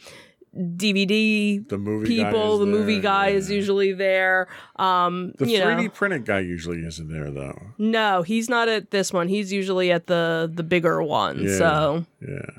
DVD 0.57 1.67
the 1.69 1.79
movie 1.79 2.07
people 2.09 2.59
the 2.59 2.67
movie 2.67 2.95
there, 2.95 3.03
guy 3.03 3.29
is 3.29 3.51
usually 3.51 3.93
there 3.93 4.49
um 4.77 5.33
the 5.39 5.47
you 5.49 5.61
3D 5.61 5.83
know 5.85 5.89
printed 5.91 6.25
guy 6.25 6.41
usually 6.41 6.79
isn't 6.79 7.09
there 7.09 7.31
though. 7.31 7.57
no 7.79 8.23
he's 8.23 8.49
not 8.49 8.69
at 8.69 8.91
this 8.91 9.13
one 9.13 9.29
he's 9.29 9.53
usually 9.53 9.93
at 9.93 10.09
the 10.09 10.51
the 10.53 10.65
bigger 10.65 11.03
one 11.03 11.39
Yeah. 11.45 11.57
so 11.59 12.07
Yeah. 12.21 12.51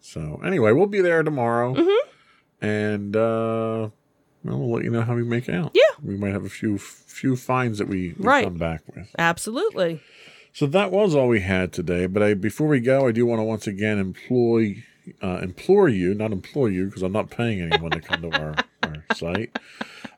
So 0.00 0.40
anyway, 0.44 0.72
we'll 0.72 0.86
be 0.86 1.02
there 1.02 1.22
tomorrow, 1.22 1.74
Mhm. 1.74 1.96
and 2.62 3.14
uh, 3.16 3.90
well, 4.42 4.58
we'll 4.58 4.72
let 4.72 4.84
you 4.84 4.90
know 4.90 5.02
how 5.02 5.14
we 5.14 5.22
make 5.22 5.48
out. 5.50 5.72
Yeah. 5.74 5.82
we 6.02 6.16
might 6.16 6.32
have 6.32 6.44
a 6.46 6.48
few 6.48 6.78
few 6.78 7.36
finds 7.36 7.78
that 7.78 7.88
we, 7.88 8.14
we 8.18 8.24
Right. 8.24 8.44
come 8.44 8.56
back 8.58 8.82
with. 8.94 9.08
absolutely 9.18 10.00
So 10.54 10.66
that 10.66 10.90
was 10.90 11.14
all 11.14 11.28
we 11.28 11.40
had 11.40 11.72
today. 11.72 12.06
But 12.06 12.22
I, 12.22 12.34
before 12.34 12.68
we 12.68 12.80
go, 12.80 13.06
I 13.06 13.12
do 13.12 13.26
want 13.26 13.40
to 13.40 13.44
once 13.44 13.66
again 13.66 13.98
employ, 13.98 14.82
uh, 15.22 15.38
implore 15.42 15.88
you, 15.88 16.14
not 16.14 16.32
employ 16.32 16.66
you, 16.66 16.86
because 16.86 17.02
I'm 17.02 17.12
not 17.12 17.30
paying 17.30 17.60
anyone 17.60 17.90
to 17.92 18.00
come 18.00 18.22
to 18.22 18.30
our, 18.32 18.54
our 18.82 19.04
site. 19.14 19.58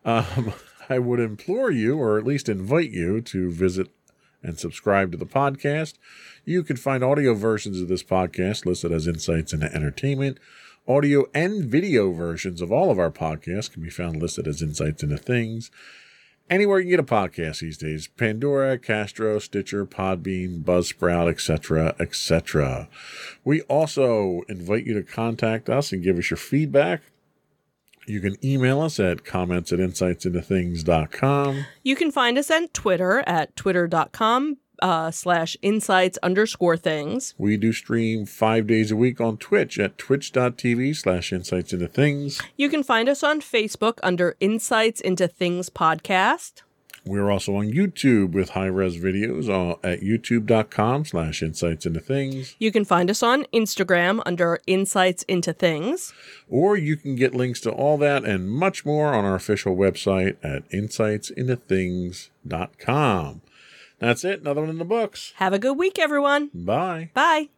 Um, 0.05 0.53
I 0.89 0.99
would 0.99 1.21
implore 1.21 1.71
you, 1.71 1.99
or 1.99 2.19
at 2.19 2.27
least 2.27 2.49
invite 2.49 2.91
you, 2.91 3.21
to 3.21 3.51
visit 3.51 3.89
and 4.43 4.59
subscribe 4.59 5.13
to 5.13 5.19
the 5.19 5.27
podcast. 5.27 5.95
You 6.45 6.63
can 6.63 6.77
find 6.77 7.05
audio 7.05 7.35
versions 7.35 7.81
of 7.81 7.89
this 7.89 8.03
podcast 8.03 8.65
listed 8.65 8.93
as 8.93 9.07
Insights 9.07 9.53
into 9.53 9.73
Entertainment. 9.75 10.39
Audio 10.89 11.27
and 11.35 11.65
video 11.65 12.11
versions 12.11 12.61
of 12.61 12.73
all 12.73 12.91
of 12.91 12.99
our 12.99 13.11
podcasts 13.11 13.71
can 13.71 13.83
be 13.83 13.91
found 13.91 14.21
listed 14.21 14.49
as 14.49 14.63
Insights 14.63 15.03
into 15.03 15.19
Things. 15.19 15.71
Anywhere 16.51 16.81
you 16.81 16.91
get 16.91 16.99
a 16.99 17.05
podcast 17.05 17.61
these 17.61 17.79
days 17.79 18.09
Pandora, 18.09 18.77
Castro, 18.77 19.39
Stitcher, 19.39 19.87
Podbean, 19.87 20.65
Buzzsprout, 20.65 21.31
etc., 21.31 21.95
etc. 22.01 22.89
We 23.45 23.63
also 23.63 24.43
invite 24.49 24.85
you 24.85 24.95
to 24.95 25.05
contact 25.05 25.71
us 25.71 25.93
and 25.93 26.03
give 26.03 26.19
us 26.19 26.29
your 26.29 26.37
feedback. 26.37 27.03
You 28.07 28.21
can 28.21 28.37
email 28.45 28.81
us 28.81 28.99
at 28.99 29.25
comments 29.25 29.73
at 29.73 29.79
insightsintothings.com. 29.79 31.67
You 31.85 31.95
can 31.95 32.11
find 32.11 32.37
us 32.37 32.51
on 32.51 32.67
Twitter 32.69 33.23
at 33.29 33.55
twitter.com 33.55 34.57
uh, 34.83 35.11
slash 35.11 35.57
insights 35.63 36.19
underscore 36.23 36.77
things. 36.77 37.35
We 37.39 37.57
do 37.57 37.73
stream 37.73 38.27
five 38.27 38.67
days 38.67 38.91
a 38.91 38.97
week 38.97 39.21
on 39.21 39.37
Twitch 39.37 39.79
at 39.79 39.99
twitch.tv 39.99 40.97
slash 40.97 41.33
insights 41.33 41.73
into 41.73 41.89
things. 41.89 42.41
You 42.57 42.69
can 42.69 42.83
find 42.83 43.09
us 43.09 43.23
on 43.23 43.41
Facebook 43.41 43.99
under 44.03 44.37
Insights 44.41 45.01
into 45.01 45.29
Things 45.29 45.71
Podcast. 45.71 46.63
We're 47.07 47.31
also 47.31 47.55
on 47.57 47.73
YouTube 47.73 48.33
with 48.33 48.51
high 48.51 48.67
res 48.67 48.99
videos 48.99 49.49
uh, 49.49 49.77
at 49.83 50.01
youtube.com 50.01 51.07
slash 51.07 51.43
insights 51.43 51.87
into 51.87 52.01
things. 52.01 52.55
You 52.59 52.71
can 52.71 52.85
find 52.85 53.09
us 53.11 53.23
on 53.23 53.45
Instagram 53.55 54.21
under 54.27 54.61
Insights 54.67 55.23
into 55.23 55.55
Things. 55.55 56.13
Or 56.49 56.77
you 56.77 56.97
can 56.97 57.17
get 57.17 57.35
links 57.35 57.61
to 57.63 57.71
all 57.71 57.97
that 57.99 58.25
and 58.25 58.51
much 58.51 58.85
more 58.85 59.15
on 59.15 59.25
our 59.25 59.35
official 59.35 59.75
website 59.75 60.37
at 60.43 60.69
insightsintothings.com. 60.71 63.41
That's 64.01 64.25
it. 64.25 64.41
Another 64.41 64.63
one 64.63 64.71
in 64.71 64.79
the 64.79 64.85
books. 64.85 65.33
Have 65.37 65.53
a 65.53 65.59
good 65.59 65.79
week, 65.79 65.99
everyone. 65.99 66.51
Bye. 66.55 67.11
Bye. 67.15 67.49